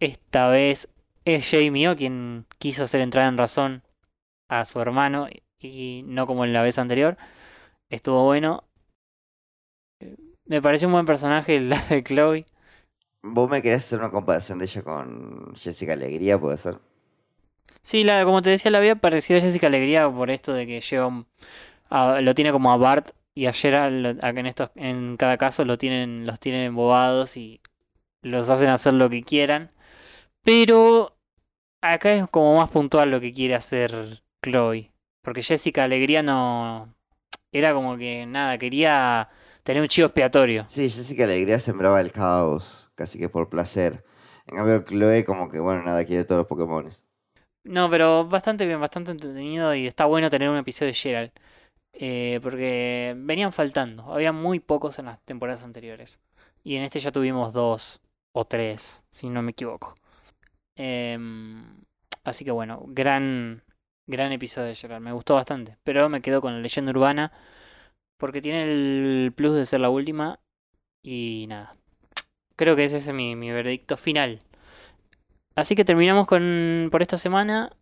Esta 0.00 0.48
vez 0.48 0.88
es 1.24 1.48
Jamie 1.50 1.88
O 1.88 1.96
quien 1.96 2.46
quiso 2.58 2.84
hacer 2.84 3.00
entrar 3.00 3.28
en 3.28 3.38
razón 3.38 3.82
a 4.48 4.64
su 4.64 4.80
hermano 4.80 5.28
y 5.58 6.02
no 6.06 6.26
como 6.26 6.44
en 6.44 6.52
la 6.52 6.62
vez 6.62 6.78
anterior. 6.78 7.16
Estuvo 7.90 8.24
bueno. 8.24 8.64
Me 10.46 10.62
pareció 10.62 10.88
un 10.88 10.92
buen 10.94 11.06
personaje 11.06 11.60
la 11.60 11.80
de 11.88 12.02
Chloe. 12.02 12.46
¿Vos 13.22 13.48
me 13.48 13.62
querés 13.62 13.84
hacer 13.84 14.00
una 14.00 14.10
comparación 14.10 14.58
de 14.58 14.64
ella 14.64 14.82
con 14.82 15.54
Jessica 15.54 15.92
Alegría, 15.92 16.40
puede 16.40 16.58
ser? 16.58 16.80
Sí, 17.82 18.04
la, 18.04 18.24
como 18.24 18.42
te 18.42 18.50
decía, 18.50 18.70
la 18.70 18.78
había 18.78 18.96
parecido 18.96 19.38
a 19.38 19.42
Jessica 19.42 19.66
Alegría 19.68 20.10
por 20.10 20.30
esto 20.30 20.52
de 20.52 20.66
que 20.66 20.80
lleva 20.80 21.24
a- 21.90 22.20
lo 22.20 22.34
tiene 22.34 22.52
como 22.52 22.72
a 22.72 22.76
Bart 22.76 23.10
y 23.34 23.46
a 23.46 23.52
Gerald, 23.52 24.20
a 24.24 24.32
que 24.32 24.40
en 24.40 24.46
estos, 24.46 24.70
en 24.76 25.16
cada 25.16 25.38
caso 25.38 25.64
lo 25.64 25.78
tienen, 25.78 26.26
los 26.26 26.40
tienen 26.40 26.64
embobados 26.64 27.36
y 27.36 27.60
los 28.22 28.50
hacen 28.50 28.68
hacer 28.70 28.94
lo 28.94 29.10
que 29.10 29.22
quieran. 29.24 29.72
Pero 30.44 31.16
acá 31.82 32.12
es 32.14 32.28
como 32.30 32.56
más 32.58 32.70
puntual 32.70 33.10
lo 33.10 33.20
que 33.20 33.34
quiere 33.34 33.54
hacer 33.56 34.22
Chloe. 34.44 34.92
Porque 35.22 35.42
Jessica 35.42 35.84
Alegría 35.84 36.22
no. 36.22 36.94
Era 37.52 37.74
como 37.74 37.96
que 37.98 38.26
nada, 38.26 38.58
quería 38.58 39.30
tener 39.64 39.82
un 39.82 39.88
chivo 39.88 40.06
expiatorio. 40.08 40.70
Sí, 40.72 40.88
Jessica 40.90 41.24
Alegría 41.24 41.58
sembraba 41.58 42.00
el 42.00 42.12
caos, 42.12 42.87
casi 42.98 43.18
que 43.20 43.30
por 43.30 43.48
placer. 43.50 44.04
En 44.48 44.56
cambio, 44.56 44.84
Chloe 44.84 45.24
como 45.24 45.50
que, 45.50 45.60
bueno, 45.60 45.84
nada, 45.84 46.04
quiere 46.06 46.24
todos 46.24 46.40
los 46.40 46.48
Pokémones. 46.48 47.04
No, 47.64 47.90
pero 47.90 48.26
bastante 48.26 48.66
bien, 48.66 48.80
bastante 48.80 49.10
entretenido 49.12 49.74
y 49.74 49.86
está 49.86 50.06
bueno 50.06 50.30
tener 50.30 50.48
un 50.48 50.56
episodio 50.56 50.88
de 50.88 50.94
Gerald. 50.94 51.32
eh, 51.94 52.40
porque 52.42 53.14
venían 53.18 53.52
faltando, 53.52 54.12
había 54.14 54.32
muy 54.32 54.60
pocos 54.60 54.98
en 55.00 55.06
las 55.06 55.20
temporadas 55.24 55.64
anteriores. 55.64 56.20
Y 56.64 56.76
en 56.76 56.84
este 56.84 57.00
ya 57.00 57.12
tuvimos 57.12 57.52
dos 57.54 58.00
o 58.34 58.46
tres, 58.46 59.02
si 59.12 59.30
no 59.30 59.42
me 59.42 59.52
equivoco. 59.52 59.96
Em, 60.76 61.82
así 62.24 62.44
que 62.44 62.52
bueno, 62.52 62.84
gran, 62.88 63.62
gran 64.08 64.32
episodio 64.32 64.68
de 64.68 64.76
Gerald, 64.76 65.04
me 65.04 65.12
gustó 65.12 65.34
bastante. 65.36 65.78
Pero 65.84 66.08
me 66.10 66.22
quedo 66.22 66.40
con 66.42 66.54
la 66.54 66.60
leyenda 66.60 66.92
urbana 66.92 67.32
porque 68.18 68.42
tiene 68.42 68.64
el 68.64 69.32
plus 69.36 69.56
de 69.56 69.66
ser 69.66 69.80
la 69.80 69.90
última 69.90 70.40
y 71.04 71.46
nada. 71.48 71.72
Creo 72.58 72.76
que 72.76 72.84
ese 72.84 72.98
es 72.98 73.08
mi, 73.14 73.36
mi 73.36 73.50
veredicto 73.50 73.96
final. 73.96 74.42
Así 75.56 75.74
que 75.74 75.84
terminamos 75.84 76.26
con 76.26 76.88
por 76.92 77.02
esta 77.02 77.18
semana. 77.18 77.72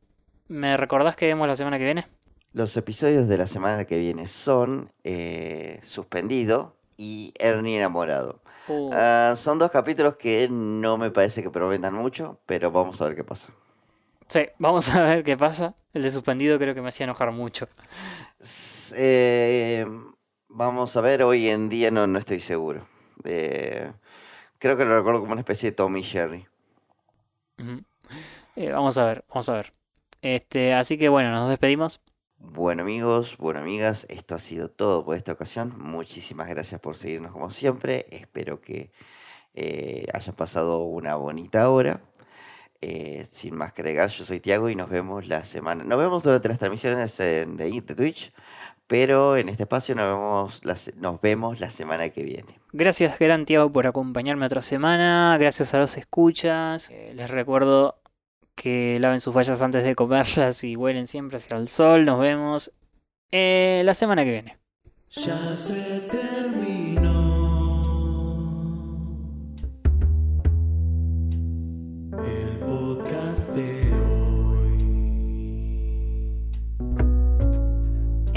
¿Me 0.48 0.76
recordás 0.76 1.16
que 1.16 1.26
vemos 1.26 1.48
la 1.48 1.56
semana 1.56 1.78
que 1.78 1.84
viene? 1.84 2.06
Los 2.52 2.76
episodios 2.76 3.28
de 3.28 3.38
la 3.38 3.46
semana 3.46 3.84
que 3.84 3.98
viene 3.98 4.26
son 4.26 4.92
eh, 5.04 5.80
Suspendido 5.82 6.76
y 6.96 7.32
Ernie 7.38 7.76
Enamorado. 7.78 8.40
Uh, 8.68 8.90
Ah, 8.92 9.34
son 9.36 9.58
dos 9.58 9.70
capítulos 9.70 10.16
que 10.16 10.48
no 10.50 10.98
me 10.98 11.10
parece 11.10 11.42
que 11.42 11.50
prometan 11.50 11.94
mucho, 11.94 12.40
pero 12.46 12.70
vamos 12.70 13.00
a 13.00 13.06
ver 13.06 13.16
qué 13.16 13.24
pasa. 13.24 13.52
sí, 14.28 14.46
vamos 14.58 14.88
a 14.88 15.02
ver 15.02 15.24
qué 15.24 15.36
pasa. 15.36 15.74
El 15.94 16.02
de 16.02 16.10
suspendido 16.10 16.58
creo 16.58 16.74
que 16.74 16.82
me 16.82 16.88
hacía 16.90 17.04
enojar 17.04 17.32
mucho. 17.32 17.68
Eh, 18.96 19.86
vamos 20.48 20.96
a 20.96 21.00
ver, 21.00 21.22
hoy 21.22 21.48
en 21.48 21.68
día 21.68 21.90
no, 21.90 22.06
no 22.06 22.18
estoy 22.18 22.40
seguro. 22.40 22.86
Eh, 23.24 23.92
creo 24.66 24.76
que 24.76 24.84
lo 24.84 24.96
recuerdo 24.96 25.20
como 25.20 25.32
una 25.32 25.42
especie 25.42 25.70
de 25.70 25.76
Tommy 25.76 26.02
Jerry. 26.02 26.48
Ujú. 27.58 27.84
Eh, 28.56 28.72
vamos 28.72 28.98
a 28.98 29.04
ver, 29.04 29.24
vamos 29.28 29.48
a 29.48 29.52
ver. 29.52 29.72
Este, 30.22 30.74
así 30.74 30.98
que 30.98 31.08
bueno, 31.08 31.30
nos 31.30 31.48
despedimos. 31.48 32.00
Bueno 32.38 32.82
amigos, 32.82 33.36
bueno 33.38 33.60
amigas, 33.60 34.06
esto 34.10 34.34
ha 34.34 34.38
sido 34.40 34.68
todo 34.68 35.04
por 35.04 35.16
esta 35.16 35.32
ocasión. 35.32 35.72
Muchísimas 35.78 36.48
gracias 36.48 36.80
por 36.80 36.96
seguirnos 36.96 37.30
como 37.30 37.50
siempre. 37.50 38.06
Espero 38.10 38.60
que 38.60 38.90
eh, 39.54 40.06
hayan 40.12 40.34
pasado 40.34 40.82
una 40.82 41.14
bonita 41.14 41.70
hora. 41.70 42.00
Eh, 42.80 43.24
sin 43.30 43.56
más 43.56 43.72
que 43.72 43.82
agregar, 43.82 44.10
yo 44.10 44.24
soy 44.24 44.40
Tiago 44.40 44.68
y 44.68 44.74
nos 44.74 44.90
vemos 44.90 45.28
la 45.28 45.44
semana. 45.44 45.84
Nos 45.84 45.98
vemos 45.98 46.24
durante 46.24 46.48
las 46.48 46.58
transmisiones 46.58 47.16
de, 47.18 47.46
de 47.46 47.94
Twitch, 47.94 48.32
pero 48.86 49.36
en 49.36 49.48
este 49.48 49.64
espacio 49.64 49.94
nos 49.94 50.06
vemos, 50.12 50.64
la, 50.64 50.76
nos 51.00 51.20
vemos 51.20 51.60
la 51.60 51.70
semana 51.70 52.08
que 52.10 52.22
viene. 52.22 52.60
Gracias, 52.72 53.18
Gran 53.18 53.46
Tiago, 53.46 53.72
por 53.72 53.86
acompañarme 53.86 54.46
otra 54.46 54.62
semana. 54.62 55.36
Gracias 55.38 55.74
a 55.74 55.78
los 55.78 55.96
escuchas. 55.96 56.90
Eh, 56.90 57.12
les 57.14 57.30
recuerdo 57.30 58.00
que 58.54 58.98
laven 59.00 59.20
sus 59.20 59.34
vallas 59.34 59.60
antes 59.60 59.84
de 59.84 59.94
comerlas 59.94 60.64
y 60.64 60.76
huelen 60.76 61.06
siempre 61.06 61.38
hacia 61.38 61.56
el 61.56 61.68
sol. 61.68 62.04
Nos 62.04 62.20
vemos 62.20 62.72
eh, 63.30 63.82
la 63.84 63.94
semana 63.94 64.24
que 64.24 64.32
viene. 64.32 64.58
Ya 65.10 65.56
se 65.56 66.00
terminó 66.00 66.45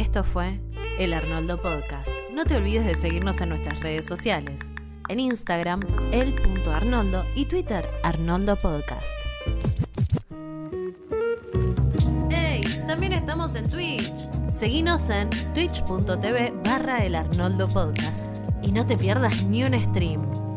Esto 0.10 0.24
fue 0.24 0.60
el 0.98 1.14
Arnoldo 1.14 1.62
Podcast. 1.62 2.10
No 2.34 2.44
te 2.44 2.56
olvides 2.56 2.84
de 2.84 2.96
seguirnos 2.96 3.42
en 3.42 3.50
nuestras 3.50 3.80
redes 3.80 4.08
sociales. 4.08 4.74
En 5.08 5.20
Instagram, 5.20 5.82
el.arnoldo 6.12 7.24
y 7.36 7.46
Twitter, 7.46 7.88
Arnoldo 8.02 8.56
Podcast. 8.56 9.06
¡Hey! 12.32 12.64
También 12.88 13.14
estamos 13.14 13.54
en 13.54 13.70
Twitch. 13.70 14.12
Seguinos 14.50 15.12
en 15.12 15.30
twitch.tv 15.54 16.54
barra 16.64 17.06
el 17.06 17.14
Arnoldo 17.14 17.68
Podcast. 17.68 18.26
Y 18.64 18.72
no 18.72 18.88
te 18.88 18.98
pierdas 18.98 19.44
ni 19.44 19.64
un 19.64 19.80
stream. 19.80 20.49